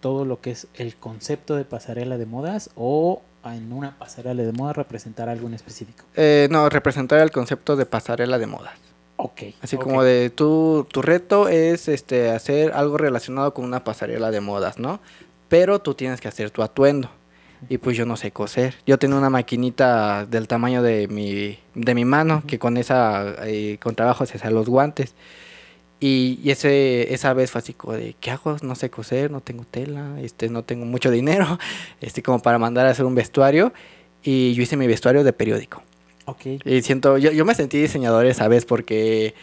todo 0.00 0.24
lo 0.24 0.40
que 0.40 0.50
es 0.50 0.66
el 0.74 0.96
concepto 0.96 1.56
de 1.56 1.64
pasarela 1.64 2.18
de 2.18 2.26
modas 2.26 2.70
o 2.76 3.22
en 3.44 3.72
una 3.72 3.96
pasarela 3.98 4.42
de 4.42 4.52
modas 4.52 4.76
representar 4.76 5.28
algo 5.28 5.46
en 5.46 5.54
específico? 5.54 6.04
eh, 6.16 6.48
no, 6.50 6.68
representar 6.68 7.20
el 7.20 7.30
concepto 7.30 7.76
de 7.76 7.86
pasarela 7.86 8.38
de 8.38 8.46
modas. 8.46 8.74
Ok. 9.16 9.42
Así 9.62 9.76
ok. 9.76 9.82
como 9.82 10.02
de 10.02 10.30
tu, 10.30 10.86
tu 10.90 11.00
reto 11.02 11.48
es 11.48 11.88
este 11.88 12.30
hacer 12.30 12.72
algo 12.72 12.98
relacionado 12.98 13.54
con 13.54 13.64
una 13.64 13.84
pasarela 13.84 14.30
de 14.30 14.40
modas, 14.40 14.78
¿no? 14.78 15.00
Pero 15.48 15.80
tú 15.80 15.94
tienes 15.94 16.20
que 16.20 16.28
hacer 16.28 16.50
tu 16.50 16.62
atuendo. 16.62 17.10
Y 17.68 17.78
pues 17.78 17.96
yo 17.96 18.04
no 18.04 18.16
sé 18.16 18.32
coser. 18.32 18.74
Yo 18.86 18.98
tenía 18.98 19.16
una 19.16 19.30
maquinita 19.30 20.26
del 20.26 20.46
tamaño 20.46 20.82
de 20.82 21.08
mi, 21.08 21.58
de 21.74 21.94
mi 21.94 22.04
mano, 22.04 22.42
que 22.46 22.58
con 22.58 22.76
esa, 22.76 23.34
eh, 23.46 23.78
con 23.82 23.94
trabajo 23.94 24.26
se 24.26 24.36
hacían 24.36 24.54
los 24.54 24.68
guantes. 24.68 25.14
Y, 26.06 26.38
y 26.44 26.50
ese, 26.50 27.12
esa 27.12 27.32
vez 27.34 27.50
fue 27.50 27.58
así 27.58 27.72
como 27.72 27.94
de, 27.94 28.14
¿qué 28.20 28.30
hago? 28.30 28.56
No 28.62 28.76
sé 28.76 28.90
coser, 28.90 29.30
no 29.30 29.40
tengo 29.40 29.64
tela, 29.68 30.20
este, 30.20 30.48
no 30.48 30.62
tengo 30.62 30.84
mucho 30.86 31.10
dinero, 31.10 31.58
este, 32.00 32.22
como 32.22 32.40
para 32.40 32.58
mandar 32.58 32.86
a 32.86 32.90
hacer 32.90 33.04
un 33.04 33.16
vestuario. 33.16 33.72
Y 34.22 34.54
yo 34.54 34.62
hice 34.62 34.76
mi 34.76 34.86
vestuario 34.86 35.24
de 35.24 35.32
periódico. 35.32 35.82
Ok. 36.26 36.46
Y 36.64 36.82
siento, 36.82 37.18
yo, 37.18 37.32
yo 37.32 37.44
me 37.44 37.54
sentí 37.54 37.80
diseñador 37.80 38.26
esa 38.26 38.46
vez 38.46 38.64
porque 38.64 39.34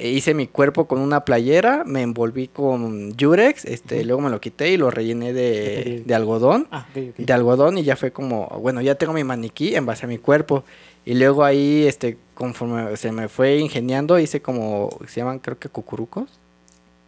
hice 0.00 0.34
mi 0.34 0.46
cuerpo 0.46 0.86
con 0.86 1.00
una 1.00 1.24
playera, 1.24 1.82
me 1.84 2.02
envolví 2.02 2.48
con 2.48 3.14
Yurex, 3.16 3.64
este, 3.64 3.96
Ujú. 3.96 4.06
luego 4.06 4.20
me 4.22 4.30
lo 4.30 4.40
quité 4.40 4.70
y 4.70 4.76
lo 4.76 4.90
rellené 4.90 5.32
De 5.32 6.02
de, 6.04 6.14
algodón. 6.14 6.68
Ah, 6.70 6.86
ok, 6.90 7.02
ok. 7.10 7.16
De 7.16 7.32
algodón 7.32 7.78
y 7.78 7.84
ya 7.84 7.96
fue 7.96 8.10
como, 8.10 8.48
bueno, 8.60 8.80
ya 8.82 8.94
tengo 8.96 9.12
mi 9.14 9.24
maniquí 9.24 9.74
en 9.74 9.86
base 9.86 10.04
a 10.04 10.08
mi 10.08 10.18
cuerpo. 10.18 10.64
Y 11.04 11.14
luego 11.14 11.42
ahí, 11.44 11.84
este, 11.86 12.16
conforme 12.42 12.96
se 12.96 13.12
me 13.12 13.28
fue 13.28 13.58
ingeniando, 13.58 14.18
hice 14.18 14.42
como, 14.42 14.90
se 15.06 15.20
llaman 15.20 15.38
creo 15.38 15.60
que 15.60 15.68
cucurucos. 15.68 16.28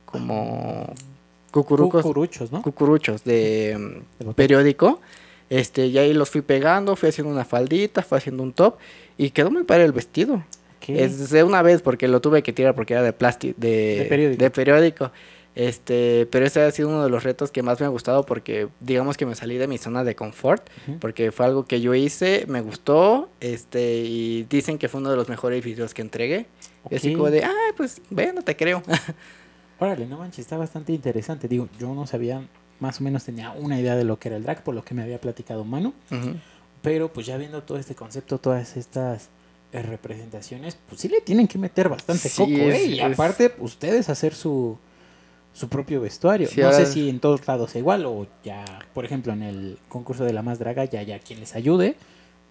Como 0.04 0.94
cucurucos. 1.50 2.02
Cucuruchos, 2.02 2.52
¿no? 2.52 2.62
Cucuruchos 2.62 3.24
de, 3.24 3.76
mm, 3.76 4.26
De 4.26 4.34
periódico. 4.34 5.00
Este, 5.50 5.86
y 5.86 5.98
ahí 5.98 6.14
los 6.14 6.30
fui 6.30 6.40
pegando, 6.40 6.94
fui 6.94 7.08
haciendo 7.08 7.32
una 7.32 7.44
faldita, 7.44 8.02
fui 8.02 8.16
haciendo 8.18 8.44
un 8.44 8.52
top. 8.52 8.76
Y 9.18 9.30
quedó 9.30 9.50
muy 9.50 9.64
padre 9.64 9.86
el 9.86 9.92
vestido. 9.92 10.44
Es 10.86 11.30
de 11.30 11.42
una 11.42 11.62
vez 11.62 11.82
porque 11.82 12.06
lo 12.06 12.20
tuve 12.20 12.44
que 12.44 12.52
tirar 12.52 12.76
porque 12.76 12.92
era 12.92 13.02
de 13.02 13.12
plástico, 13.12 13.58
de, 13.58 13.98
De 14.02 14.04
periódico. 14.04 14.44
de 14.44 14.50
periódico. 14.52 15.10
Este, 15.56 16.26
pero 16.32 16.44
ese 16.46 16.62
ha 16.62 16.70
sido 16.72 16.88
uno 16.88 17.04
de 17.04 17.10
los 17.10 17.22
retos 17.22 17.52
que 17.52 17.62
más 17.62 17.78
me 17.78 17.86
ha 17.86 17.88
gustado 17.88 18.24
porque 18.26 18.68
digamos 18.80 19.16
que 19.16 19.24
me 19.24 19.36
salí 19.36 19.56
de 19.56 19.68
mi 19.68 19.78
zona 19.78 20.02
de 20.02 20.16
confort, 20.16 20.68
porque 21.00 21.30
fue 21.30 21.46
algo 21.46 21.64
que 21.64 21.80
yo 21.80 21.94
hice, 21.94 22.44
me 22.48 22.60
gustó, 22.60 23.28
este, 23.40 23.98
y 23.98 24.42
dicen 24.50 24.78
que 24.78 24.88
fue 24.88 25.00
uno 25.00 25.10
de 25.10 25.16
los 25.16 25.28
mejores 25.28 25.62
videos 25.64 25.94
que 25.94 26.02
entregué. 26.02 26.46
Y 26.90 26.96
así 26.96 27.14
como 27.14 27.30
de, 27.30 27.44
ay, 27.44 27.72
pues, 27.76 28.02
bueno, 28.10 28.42
te 28.42 28.56
creo. 28.56 28.82
Órale, 29.78 30.06
no 30.06 30.18
manches, 30.18 30.40
está 30.40 30.56
bastante 30.56 30.92
interesante. 30.92 31.46
Digo, 31.48 31.68
yo 31.78 31.94
no 31.94 32.06
sabía, 32.06 32.46
más 32.80 33.00
o 33.00 33.04
menos 33.04 33.24
tenía 33.24 33.50
una 33.52 33.80
idea 33.80 33.94
de 33.96 34.04
lo 34.04 34.18
que 34.18 34.28
era 34.28 34.36
el 34.36 34.42
drag 34.42 34.62
por 34.64 34.74
lo 34.74 34.84
que 34.84 34.94
me 34.94 35.02
había 35.02 35.20
platicado 35.20 35.64
Manu. 35.64 35.92
Pero 36.82 37.12
pues 37.12 37.26
ya 37.26 37.36
viendo 37.38 37.62
todo 37.62 37.78
este 37.78 37.94
concepto, 37.94 38.38
todas 38.38 38.76
estas 38.76 39.30
eh, 39.72 39.82
representaciones, 39.82 40.76
pues 40.88 41.00
sí 41.00 41.08
le 41.08 41.20
tienen 41.20 41.48
que 41.48 41.58
meter 41.58 41.88
bastante 41.88 42.28
Sí, 42.28 42.36
coco, 42.42 42.52
es- 42.70 42.74
¿eh? 42.74 42.86
Y 42.86 43.00
es- 43.00 43.12
aparte, 43.14 43.54
ustedes 43.58 44.08
hacer 44.10 44.34
su, 44.34 44.78
su 45.54 45.68
propio 45.70 46.02
vestuario. 46.02 46.46
Sí, 46.48 46.60
no 46.60 46.66
ahora- 46.66 46.78
sé 46.78 46.86
si 46.86 47.08
en 47.08 47.20
todos 47.20 47.46
lados 47.48 47.70
sea 47.70 47.78
igual 47.78 48.04
o 48.04 48.26
ya, 48.44 48.64
por 48.92 49.06
ejemplo, 49.06 49.32
en 49.32 49.42
el 49.42 49.78
concurso 49.88 50.24
de 50.24 50.34
la 50.34 50.42
más 50.42 50.58
draga 50.58 50.84
ya 50.84 51.00
haya 51.00 51.18
quien 51.20 51.40
les 51.40 51.54
ayude. 51.54 51.96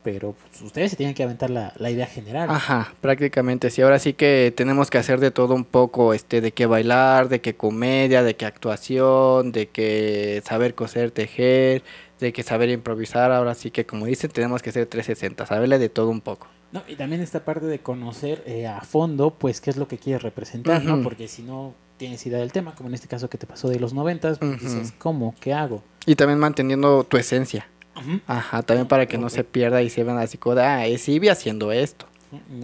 Pero 0.03 0.33
pues, 0.49 0.61
ustedes 0.61 0.91
se 0.91 0.97
tienen 0.97 1.15
que 1.15 1.23
aventar 1.23 1.49
la, 1.49 1.71
la 1.77 1.89
idea 1.89 2.05
general. 2.05 2.49
Ajá, 2.49 2.93
prácticamente 2.99 3.69
sí. 3.69 3.81
Ahora 3.81 3.99
sí 3.99 4.11
que 4.11 4.53
tenemos 4.53 4.89
que 4.89 4.97
hacer 4.97 5.21
de 5.21 5.31
todo 5.31 5.53
un 5.55 5.63
poco, 5.63 6.13
este, 6.13 6.41
de 6.41 6.51
qué 6.51 6.65
bailar, 6.65 7.29
de 7.29 7.39
qué 7.39 7.55
comedia, 7.55 8.21
de 8.21 8.35
qué 8.35 8.45
actuación, 8.45 9.53
de 9.53 9.67
qué 9.69 10.41
saber 10.45 10.75
coser, 10.75 11.11
tejer, 11.11 11.83
de 12.19 12.33
qué 12.33 12.43
saber 12.43 12.67
improvisar. 12.69 13.31
Ahora 13.31 13.53
sí 13.53 13.71
que, 13.71 13.85
como 13.85 14.05
dicen, 14.05 14.29
tenemos 14.29 14.61
que 14.61 14.71
hacer 14.71 14.87
360, 14.87 15.45
saberle 15.45 15.79
de 15.79 15.87
todo 15.87 16.09
un 16.09 16.19
poco. 16.19 16.47
No, 16.73 16.83
y 16.89 16.95
también 16.95 17.21
esta 17.21 17.45
parte 17.45 17.65
de 17.67 17.79
conocer 17.79 18.43
eh, 18.45 18.67
a 18.67 18.81
fondo, 18.81 19.31
pues, 19.31 19.61
qué 19.61 19.69
es 19.69 19.77
lo 19.77 19.87
que 19.87 19.97
quieres 19.97 20.21
representar, 20.21 20.83
¿no? 20.83 21.01
Porque 21.01 21.29
si 21.29 21.43
no 21.43 21.75
tienes 22.03 22.25
idea 22.25 22.39
del 22.39 22.51
tema, 22.51 22.75
como 22.75 22.89
en 22.89 22.95
este 22.95 23.07
caso 23.07 23.29
que 23.29 23.37
te 23.37 23.47
pasó 23.47 23.69
de 23.69 23.79
los 23.79 23.93
noventas, 23.93 24.37
pues 24.37 24.55
Ujú. 24.61 24.63
dices, 24.65 24.93
¿cómo? 24.97 25.33
¿Qué 25.39 25.53
hago? 25.53 25.81
Y 26.05 26.15
también 26.15 26.37
manteniendo 26.37 27.05
tu 27.05 27.15
esencia. 27.15 27.65
Ujú. 27.95 28.19
Ajá, 28.27 28.61
también 28.61 28.89
para 28.89 29.05
que 29.05 29.17
no 29.17 29.27
Ok. 29.27 29.31
se 29.31 29.43
pierda 29.45 29.81
y 29.81 29.89
se 29.89 30.03
vean 30.03 30.17
así 30.17 30.37
ah, 30.57 30.85
es 30.85 31.07
Ivy 31.07 31.29
haciendo 31.29 31.71
esto. 31.71 32.05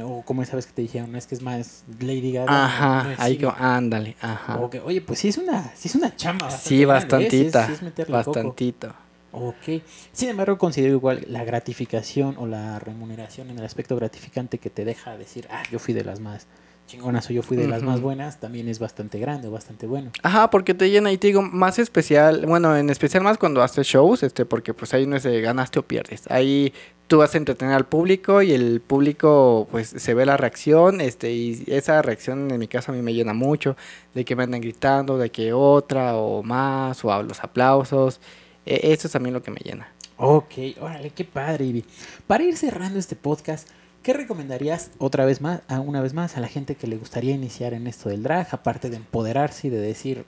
O 0.03 0.23
como 0.25 0.43
esa 0.43 0.57
vez 0.57 0.65
que 0.65 0.73
te 0.73 0.81
dijeron, 0.81 1.15
es 1.15 1.25
que 1.25 1.35
es 1.35 1.41
más 1.41 1.85
Lady 2.01 2.33
Gaga. 2.33 2.51
no 2.51 2.57
Ajá, 2.57 3.13
es 3.13 3.19
ahí 3.21 3.33
Ivy". 3.35 3.45
como, 3.45 3.55
ándale, 3.59 4.17
ajá. 4.19 4.57
O 4.57 4.69
que, 4.69 4.81
oye, 4.81 4.99
pues 4.99 5.19
sí 5.19 5.29
es 5.29 5.37
una, 5.37 5.71
sí 5.73 5.87
es 5.87 5.95
una 5.95 6.13
chamba. 6.17 6.47
bastante 6.47 6.67
Sí, 6.67 6.83
grande, 6.83 6.97
¿eh? 7.27 7.29
Sí 7.29 7.37
es- 7.45 7.53
bastantita, 7.53 7.67
sí 7.67 8.01
es 8.01 8.09
bastantito. 8.09 8.93
Ok. 9.31 9.83
Sin 10.11 10.27
embargo, 10.29 10.57
considero 10.57 10.93
igual 10.95 11.23
la 11.29 11.45
gratificación 11.45 12.35
o 12.39 12.45
la 12.45 12.79
remuneración 12.79 13.51
en 13.51 13.59
el 13.59 13.63
aspecto 13.63 13.95
gratificante 13.95 14.57
que 14.57 14.69
te 14.69 14.83
deja 14.83 15.15
decir, 15.17 15.47
ah, 15.49 15.63
yo 15.71 15.79
fui 15.79 15.93
de 15.93 16.03
las 16.03 16.19
más 16.19 16.47
chingonas 16.89 17.29
o 17.29 17.33
yo 17.33 17.43
fui 17.43 17.55
de 17.55 17.67
las 17.67 17.83
más 17.83 18.01
buenas, 18.01 18.39
también 18.39 18.67
es 18.67 18.79
bastante 18.79 19.19
grande 19.19 19.47
bastante 19.47 19.85
bueno. 19.87 20.11
Ajá, 20.23 20.49
porque 20.49 20.73
te 20.73 20.89
llena 20.89 21.11
y 21.11 21.17
te 21.17 21.27
digo, 21.27 21.41
más 21.41 21.79
especial, 21.79 22.45
bueno, 22.45 22.75
en 22.75 22.89
especial 22.89 23.23
más 23.23 23.37
cuando 23.37 23.61
haces 23.61 23.87
shows, 23.87 24.23
este, 24.23 24.45
porque 24.45 24.73
pues 24.73 24.93
ahí 24.93 25.05
no 25.05 25.15
es 25.15 25.23
de 25.23 25.39
ganaste 25.41 25.79
o 25.79 25.83
pierdes. 25.83 26.23
Ahí 26.29 26.73
tú 27.07 27.19
vas 27.19 27.33
a 27.35 27.37
entretener 27.37 27.73
al 27.73 27.85
público 27.85 28.41
y 28.41 28.51
el 28.53 28.81
público 28.81 29.67
pues 29.71 29.87
se 29.95 30.13
ve 30.13 30.25
la 30.25 30.35
reacción, 30.37 30.99
este, 31.01 31.31
y 31.31 31.63
esa 31.67 32.01
reacción 32.01 32.49
en 32.51 32.59
mi 32.59 32.67
caso 32.67 32.91
a 32.91 32.95
mí 32.95 33.01
me 33.01 33.13
llena 33.13 33.33
mucho, 33.33 33.77
de 34.13 34.25
que 34.25 34.35
me 34.35 34.43
andan 34.43 34.61
gritando, 34.61 35.17
de 35.17 35.29
que 35.31 35.53
otra 35.53 36.15
o 36.15 36.43
más, 36.43 37.03
o 37.05 37.13
a 37.13 37.21
los 37.23 37.43
aplausos. 37.43 38.19
E- 38.65 38.91
Eso 38.93 39.07
es 39.07 39.13
también 39.13 39.33
lo 39.33 39.41
que 39.43 39.51
me 39.51 39.59
llena. 39.63 39.87
Ok, 40.17 40.53
órale, 40.81 41.11
qué 41.11 41.23
padre, 41.23 41.65
Ivy. 41.65 41.85
Para 42.27 42.43
ir 42.43 42.57
cerrando 42.57 42.99
este 42.99 43.15
podcast, 43.15 43.69
¿qué 44.03 44.13
recomendarías 44.13 44.91
otra 44.97 45.25
vez 45.25 45.41
más, 45.41 45.61
a 45.67 45.79
una 45.79 46.01
vez 46.01 46.13
más, 46.13 46.37
a 46.37 46.39
la 46.39 46.47
gente 46.47 46.75
que 46.75 46.87
le 46.87 46.97
gustaría 46.97 47.33
iniciar 47.33 47.73
en 47.73 47.87
esto 47.87 48.09
del 48.09 48.23
drag, 48.23 48.47
aparte 48.51 48.89
de 48.89 48.97
empoderarse 48.97 49.67
y 49.67 49.69
de 49.69 49.79
decir, 49.79 50.25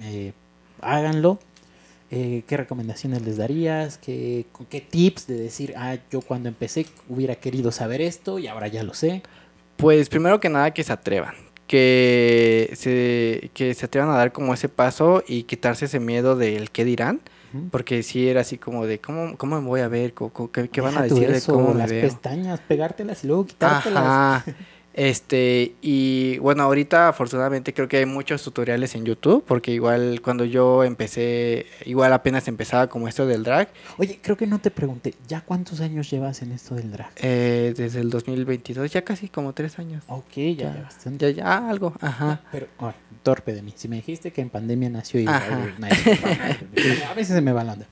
eh, 0.00 0.32
háganlo? 0.80 1.38
Eh, 2.10 2.44
¿Qué 2.46 2.56
recomendaciones 2.56 3.22
les 3.22 3.38
darías? 3.38 3.98
¿Qué, 3.98 4.46
¿Qué 4.70 4.80
tips 4.80 5.26
de 5.26 5.36
decir, 5.36 5.74
ah, 5.76 5.96
yo 6.10 6.20
cuando 6.20 6.48
empecé 6.48 6.86
hubiera 7.08 7.34
querido 7.34 7.72
saber 7.72 8.00
esto 8.00 8.38
y 8.38 8.46
ahora 8.46 8.68
ya 8.68 8.82
lo 8.82 8.94
sé? 8.94 9.22
Pues 9.76 10.08
primero 10.08 10.38
que 10.38 10.48
nada 10.48 10.72
que 10.72 10.84
se 10.84 10.92
atrevan, 10.92 11.34
que 11.66 12.70
se, 12.74 13.50
que 13.54 13.74
se 13.74 13.86
atrevan 13.86 14.10
a 14.10 14.16
dar 14.16 14.32
como 14.32 14.54
ese 14.54 14.68
paso 14.68 15.24
y 15.26 15.44
quitarse 15.44 15.86
ese 15.86 15.98
miedo 15.98 16.36
del 16.36 16.70
qué 16.70 16.84
dirán. 16.84 17.20
Porque 17.70 18.02
sí 18.02 18.28
era 18.28 18.40
así 18.40 18.58
como 18.58 18.86
de, 18.86 19.00
¿cómo, 19.00 19.36
cómo 19.36 19.60
me 19.60 19.66
voy 19.66 19.80
a 19.80 19.88
ver? 19.88 20.12
¿Cómo- 20.14 20.32
cómo- 20.32 20.50
¿Qué, 20.50 20.68
qué 20.68 20.80
van 20.80 20.96
a 20.98 21.02
decir 21.02 21.30
de 21.30 21.40
cómo 21.42 21.72
me 21.74 21.78
las 21.80 21.90
veo? 21.90 22.02
pestañas, 22.02 22.60
pegártelas 22.60 23.24
y 23.24 23.28
luego 23.28 23.46
quitártelas. 23.46 24.04
Ajá. 24.04 24.44
Este, 24.94 25.74
y 25.82 26.38
bueno, 26.38 26.62
ahorita 26.62 27.08
afortunadamente 27.08 27.74
creo 27.74 27.88
que 27.88 27.96
hay 27.98 28.06
muchos 28.06 28.42
tutoriales 28.44 28.94
en 28.94 29.04
YouTube, 29.04 29.44
porque 29.46 29.72
igual 29.72 30.20
cuando 30.22 30.44
yo 30.44 30.84
empecé, 30.84 31.66
igual 31.84 32.12
apenas 32.12 32.46
empezaba 32.46 32.86
como 32.88 33.08
esto 33.08 33.26
del 33.26 33.42
drag, 33.42 33.68
Oye, 33.98 34.20
creo 34.22 34.36
que 34.36 34.46
no 34.46 34.60
te 34.60 34.70
pregunté, 34.70 35.14
¿ya 35.26 35.40
cuántos 35.40 35.80
años 35.80 36.08
llevas 36.10 36.42
en 36.42 36.52
esto 36.52 36.76
del 36.76 36.92
drag? 36.92 37.10
eh, 37.16 37.74
desde 37.76 38.00
el 38.00 38.08
2022, 38.10 38.90
ya 38.92 39.02
casi 39.02 39.28
como 39.28 39.52
tres 39.52 39.78
años. 39.80 40.04
Ok, 40.06 40.32
ya, 40.36 40.52
Ya, 40.52 40.74
ya 40.74 40.82
bastante. 40.82 41.34
Ya, 41.34 41.42
ya, 41.42 41.68
algo, 41.68 41.94
ajá. 42.00 42.42
Pero, 42.52 42.68
ahora, 42.78 42.96
torpe 43.24 43.52
de 43.52 43.62
mí. 43.62 43.72
Si 43.76 43.88
me 43.88 43.96
dijiste 43.96 44.32
que 44.32 44.42
en 44.42 44.50
pandemia 44.50 44.90
nació 44.90 45.18
y 45.20 45.26
Ajá. 45.26 45.74
A 47.10 47.14
veces 47.14 47.34
se 47.34 47.40
me 47.40 47.52
va 47.52 47.64
la 47.64 47.72
onda. 47.72 47.86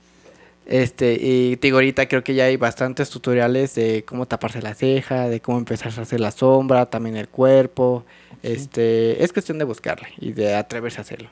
Este, 0.65 1.13
y 1.19 1.55
digo, 1.57 1.77
ahorita 1.77 2.07
creo 2.07 2.23
que 2.23 2.33
ya 2.35 2.45
hay 2.45 2.55
bastantes 2.57 3.09
tutoriales 3.09 3.75
de 3.75 4.03
cómo 4.05 4.25
taparse 4.27 4.61
la 4.61 4.73
ceja, 4.75 5.27
de 5.27 5.41
cómo 5.41 5.57
empezar 5.57 5.91
a 5.97 6.01
hacer 6.03 6.19
la 6.19 6.31
sombra, 6.31 6.85
también 6.85 7.17
el 7.17 7.27
cuerpo. 7.27 8.05
Este, 8.43 9.23
es 9.23 9.33
cuestión 9.33 9.57
de 9.57 9.65
buscarle 9.65 10.07
y 10.19 10.31
de 10.31 10.55
atreverse 10.55 10.99
a 10.99 11.01
hacerlo. 11.01 11.29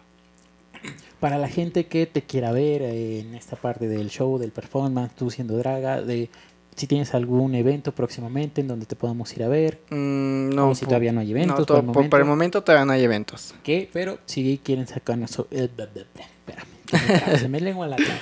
Para 1.20 1.38
la 1.38 1.48
gente 1.48 1.86
que 1.86 2.08
te 2.08 2.24
quiera 2.24 2.52
ver 2.52 2.82
en 2.82 3.36
esta 3.36 3.56
parte 3.56 3.88
del 3.88 4.10
show, 4.10 4.38
del 4.40 4.52
performance, 4.52 5.14
tú 5.16 5.30
siendo 5.30 5.56
draga, 5.58 6.02
de 6.02 6.30
si 6.76 6.88
tienes 6.88 7.14
algún 7.14 7.54
evento 7.54 7.92
próximamente 7.94 8.62
en 8.62 8.68
donde 8.68 8.86
te 8.86 8.96
podamos 8.96 9.32
ir 9.36 9.44
a 9.44 9.48
ver, 9.48 9.80
Mm, 9.92 10.50
no, 10.50 10.70
o 10.72 10.76
si 10.76 10.86
po- 10.86 10.90
todavía 10.90 11.12
no 11.12 11.20
hay 11.20 11.32
eventos 11.32 11.60
no, 11.60 11.66
por 11.66 11.76
el 11.76 11.82
to- 11.82 11.86
por, 11.86 11.96
momento. 11.96 12.10
por 12.10 12.20
el 12.22 12.26
momento 12.26 12.64
todavía 12.64 12.86
no 12.86 12.94
hay 12.94 13.04
eventos. 13.04 13.54
¿Qué? 13.64 13.90
Pero 13.94 14.18
si 14.26 14.60
quieren 14.64 14.88
sacarnos... 14.88 15.38
eh, 15.52 15.70
espérame, 15.70 17.40
se 17.40 17.48
me 17.50 17.60
lengua 17.62 17.88
la 17.88 17.98
traba. 17.98 18.20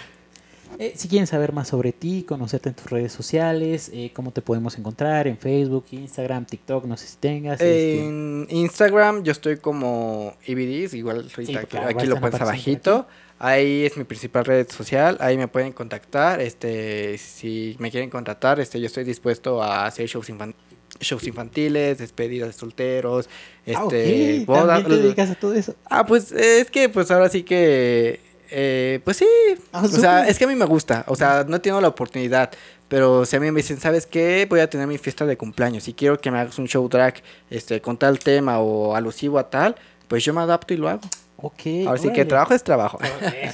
Eh, 0.78 0.94
si 0.96 1.08
quieren 1.10 1.28
saber 1.28 1.52
más 1.52 1.68
sobre 1.68 1.92
ti, 1.92 2.24
conocerte 2.24 2.70
en 2.70 2.76
tus 2.76 2.90
redes 2.90 3.12
sociales, 3.12 3.90
eh, 3.94 4.12
cómo 4.14 4.32
te 4.32 4.42
podemos 4.42 4.78
encontrar 4.78 5.28
en 5.28 5.38
Facebook, 5.38 5.86
Instagram, 5.92 6.46
TikTok, 6.46 6.86
no 6.86 6.96
sé 6.96 7.08
si 7.08 7.18
tengas. 7.18 7.60
este, 7.60 8.06
En 8.06 8.48
Instagram 8.50 9.24
yo 9.24 9.32
estoy 9.32 9.58
como 9.58 10.36
IBDs, 10.46 10.94
igual 10.94 11.26
claro, 11.68 11.88
aquí 11.88 11.92
igual 12.06 12.10
lo 12.10 12.20
pones 12.22 12.40
abajito. 12.42 13.08
Ahí 13.42 13.86
es 13.86 13.96
mi 13.98 14.04
principal 14.04 14.44
red 14.44 14.68
social, 14.70 15.18
ahí 15.22 15.38
me 15.38 15.48
pueden 15.48 15.72
contactar, 15.72 16.42
este, 16.42 17.18
si 17.18 17.76
me 17.80 17.90
quieren 17.90 18.10
contratar, 18.10 18.60
este, 18.60 18.82
yo 18.82 18.86
estoy 18.88 19.06
dispuesto 19.06 19.64
a 19.64 19.86
hacer 19.86 20.08
shows, 20.08 20.30
infan- 20.30 20.54
shows 21.00 21.26
infantiles, 21.26 21.98
despedidas 22.00 22.50
de 22.50 22.54
solteros, 22.54 23.30
ah, 23.68 23.84
este, 23.88 24.44
bodas. 24.46 24.82
¿También 24.84 25.00
te 25.00 25.04
dedicas 25.04 25.30
a 25.30 25.36
todo 25.36 25.54
eso? 25.54 25.74
Ah, 25.90 26.06
pues 26.06 26.34
es 26.34 26.70
que 26.70 26.90
pues 26.90 27.12
ahora 27.12 27.30
sí 27.30 27.44
que, 27.44 28.20
eh, 28.52 29.00
pues 29.04 29.18
sí, 29.18 29.28
Ah, 29.72 29.84
o 29.84 29.88
sea, 29.88 30.28
es 30.28 30.38
que 30.38 30.46
a 30.46 30.48
mí 30.48 30.56
me 30.56 30.66
gusta, 30.66 31.04
o 31.08 31.16
sea, 31.16 31.46
no 31.48 31.58
he 31.58 31.60
tenido 31.60 31.80
la 31.82 31.88
oportunidad, 31.90 32.52
pero 32.88 33.26
si 33.26 33.36
a 33.36 33.40
mí 33.40 33.52
me 33.52 33.58
dicen, 33.62 33.80
¿sabes 33.80 34.06
qué? 34.06 34.48
Voy 34.50 34.60
a 34.60 34.70
tener 34.70 34.88
mi 34.88 34.98
fiesta 34.98 35.26
de 35.26 35.38
cumpleaños 35.38 35.88
y 35.88 35.94
quiero 35.94 36.20
que 36.20 36.32
me 36.32 36.40
hagas 36.40 36.58
un 36.60 36.68
show 36.68 36.88
drag 36.90 37.16
este, 37.50 37.82
con 37.82 37.98
tal 37.98 38.20
tema 38.20 38.60
o 38.60 38.96
alusivo 38.96 39.38
a 39.40 39.50
tal, 39.50 39.76
pues 40.08 40.24
yo 40.24 40.34
me 40.34 40.42
adapto 40.42 40.74
y 40.74 40.78
lo 40.78 40.90
hago. 40.90 41.02
Ok. 41.38 41.62
Ahora 41.88 42.02
sí 42.02 42.12
que 42.12 42.26
trabajo 42.26 42.54
es 42.54 42.64
trabajo. 42.64 43.00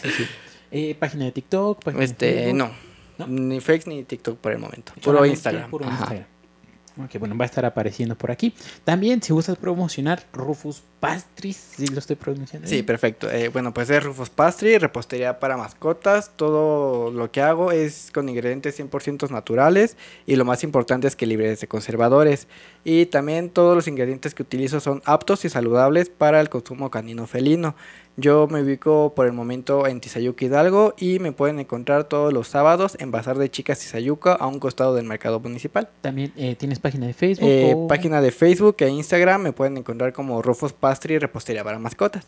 Sí. 0.04 0.26
Eh, 0.72 0.94
página 1.00 1.26
de 1.26 1.32
TikTok, 1.32 1.82
página 1.84 2.04
Este, 2.04 2.34
Facebook. 2.34 2.58
no, 2.58 2.72
¿No? 3.20 3.28
ni 3.28 3.62
Fakes 3.62 3.88
ni 3.90 4.04
TikTok 4.04 4.38
por 4.40 4.52
el 4.52 4.58
momento, 4.58 4.92
puro 5.02 5.26
Instagram. 5.26 5.70
Puro 5.70 5.86
Ajá. 5.86 6.26
Ok, 6.98 7.20
bueno, 7.20 7.38
va 7.38 7.44
a 7.44 7.48
estar 7.48 7.66
apareciendo 7.66 8.16
por 8.16 8.32
aquí. 8.32 8.54
También, 8.84 9.22
si 9.22 9.34
gustas 9.34 9.58
promocionar 9.58 10.24
Rufus 10.32 10.82
Pastries, 11.00 11.56
si 11.56 11.88
lo 11.88 12.00
estoy 12.00 12.16
pronunciando. 12.16 12.68
Sí, 12.68 12.84
perfecto. 12.84 13.30
Eh, 13.30 13.50
bueno, 13.50 13.74
pues 13.74 13.90
es 13.90 14.02
Rufus 14.04 14.30
Pastry, 14.30 14.78
repostería 14.78 15.40
para 15.40 15.58
mascotas. 15.58 16.32
Todo 16.36 17.12
lo 17.12 17.32
que 17.32 17.42
hago 17.42 17.72
es 17.72 18.12
con 18.14 18.30
ingredientes 18.30 18.80
100% 18.80 19.30
naturales 19.30 19.98
y 20.26 20.36
lo 20.38 20.46
más 20.46 20.64
importante 20.64 21.08
es 21.08 21.16
que 21.16 21.26
libres 21.26 21.60
de 21.60 21.68
conservadores. 21.68 22.48
Y 22.86 23.08
también 23.08 23.50
todos 23.50 23.76
los 23.76 23.88
ingredientes 23.88 24.34
que 24.34 24.44
utilizo 24.44 24.80
son 24.80 25.02
aptos 25.06 25.44
y 25.44 25.50
saludables 25.50 26.10
para 26.10 26.40
el 26.40 26.50
consumo 26.50 26.90
canino 26.90 27.28
felino. 27.28 27.76
Yo 28.18 28.48
me 28.48 28.62
ubico 28.62 29.14
por 29.14 29.26
el 29.26 29.34
momento 29.34 29.88
en 29.88 30.00
Tizayuca 30.00 30.46
Hidalgo 30.46 30.94
y 30.98 31.20
me 31.20 31.34
pueden 31.34 31.60
encontrar 31.60 32.06
todos 32.06 32.32
los 32.32 32.48
sábados 32.48 32.96
en 33.02 33.12
Bazar 33.12 33.38
de 33.38 33.52
Chicas 33.52 33.80
Tizayuca 33.80 34.32
a 34.34 34.48
un 34.48 34.60
costado 34.60 34.96
del 34.96 35.06
mercado 35.06 35.42
municipal. 35.42 35.90
También 36.00 36.32
eh, 36.38 36.56
tienes 36.56 36.80
página 36.80 37.08
de 37.08 37.14
Facebook. 37.14 37.48
Eh, 37.50 37.74
o- 37.76 37.88
Página 37.90 38.22
de 38.22 38.32
Facebook 38.32 38.78
e 38.80 38.88
Instagram 38.88 39.42
me 39.42 39.52
pueden 39.52 39.76
encontrar 39.78 40.14
como 40.14 40.42
Rufus 40.42 40.72
Pastry 40.72 41.16
y 41.16 41.20
Repostería 41.20 41.64
para 41.66 41.78
Mascotas. 41.78 42.24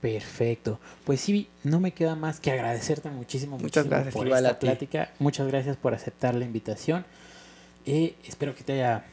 Perfecto. 0.00 0.80
Pues 1.04 1.20
sí, 1.20 1.48
no 1.62 1.78
me 1.78 1.92
queda 1.92 2.16
más 2.16 2.40
que 2.40 2.50
agradecerte 2.50 3.10
muchísimo, 3.10 3.58
Muchas 3.58 3.84
muchísimo 3.84 3.90
gracias, 3.90 4.14
por 4.14 4.26
esta 4.28 4.48
a 4.48 4.58
ti. 4.58 4.66
plática. 4.66 5.10
Muchas 5.20 5.46
gracias 5.46 5.76
por 5.76 5.94
aceptar 5.94 6.34
la 6.34 6.44
invitación. 6.44 7.04
Eh, 7.86 8.14
espero 8.26 8.54
que 8.54 8.64
te 8.64 8.72
haya 8.72 9.04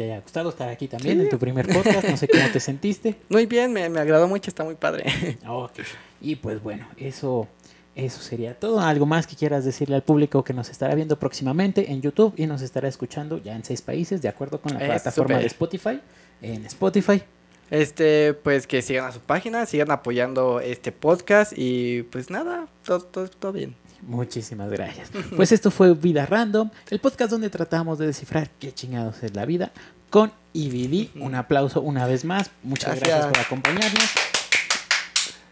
te 0.00 0.04
haya 0.10 0.20
gustado 0.22 0.48
estar 0.48 0.68
aquí 0.70 0.88
también 0.88 1.18
Sí. 1.18 1.24
en 1.24 1.28
tu 1.28 1.38
primer 1.38 1.66
podcast. 1.68 2.08
No 2.08 2.16
sé 2.16 2.26
cómo 2.26 2.42
te 2.50 2.58
sentiste. 2.58 3.16
Muy 3.28 3.44
bien, 3.44 3.70
me, 3.70 3.86
me 3.90 4.00
agradó 4.00 4.26
mucho, 4.28 4.48
está 4.50 4.64
muy 4.64 4.74
padre. 4.76 5.04
Ok. 5.46 5.80
Y 6.22 6.36
pues 6.36 6.62
bueno, 6.62 6.88
eso, 6.96 7.46
eso 7.94 8.22
sería 8.22 8.58
todo. 8.58 8.80
¿Algo 8.80 9.04
más 9.04 9.26
que 9.26 9.36
quieras 9.36 9.64
decirle 9.66 9.96
al 9.96 10.02
público 10.02 10.42
que 10.42 10.54
nos 10.54 10.70
estará 10.70 10.94
viendo 10.94 11.18
próximamente 11.18 11.92
en 11.92 12.00
YouTube 12.00 12.32
y 12.38 12.46
nos 12.46 12.62
estará 12.62 12.88
escuchando 12.88 13.36
ya 13.42 13.54
en 13.54 13.62
seis 13.62 13.82
países, 13.82 14.22
de 14.22 14.28
acuerdo 14.30 14.58
con 14.62 14.72
la 14.72 14.78
plataforma 14.80 15.38
de 15.38 15.46
Spotify? 15.46 16.00
En 16.40 16.64
Spotify. 16.64 17.22
Este, 17.70 18.32
pues 18.34 18.66
que 18.66 18.80
sigan 18.80 19.04
a 19.04 19.12
su 19.12 19.20
página, 19.20 19.66
sigan 19.66 19.90
apoyando 19.90 20.60
este 20.60 20.92
podcast 20.92 21.52
y 21.56 22.02
pues 22.04 22.30
nada, 22.30 22.68
todo, 22.86 23.00
todo, 23.02 23.28
todo 23.28 23.52
bien. 23.52 23.76
Muchísimas 24.02 24.70
gracias. 24.70 25.10
Pues 25.36 25.52
esto 25.52 25.70
fue 25.70 25.94
Vida 25.94 26.26
Random, 26.26 26.70
el 26.90 27.00
podcast 27.00 27.30
donde 27.30 27.50
tratamos 27.50 27.98
de 27.98 28.06
descifrar 28.06 28.50
qué 28.58 28.72
chingados 28.72 29.22
es 29.22 29.34
la 29.34 29.44
vida 29.44 29.72
con 30.08 30.32
IVD. 30.52 31.20
Un 31.20 31.34
aplauso 31.34 31.80
una 31.80 32.06
vez 32.06 32.24
más. 32.24 32.50
Muchas 32.62 32.96
gracias 32.96 33.08
Gracias. 33.08 33.32
por 33.32 33.40
acompañarnos. 33.40 34.10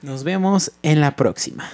Nos 0.03 0.24
vemos 0.24 0.72
en 0.82 1.01
la 1.01 1.16
próxima. 1.16 1.68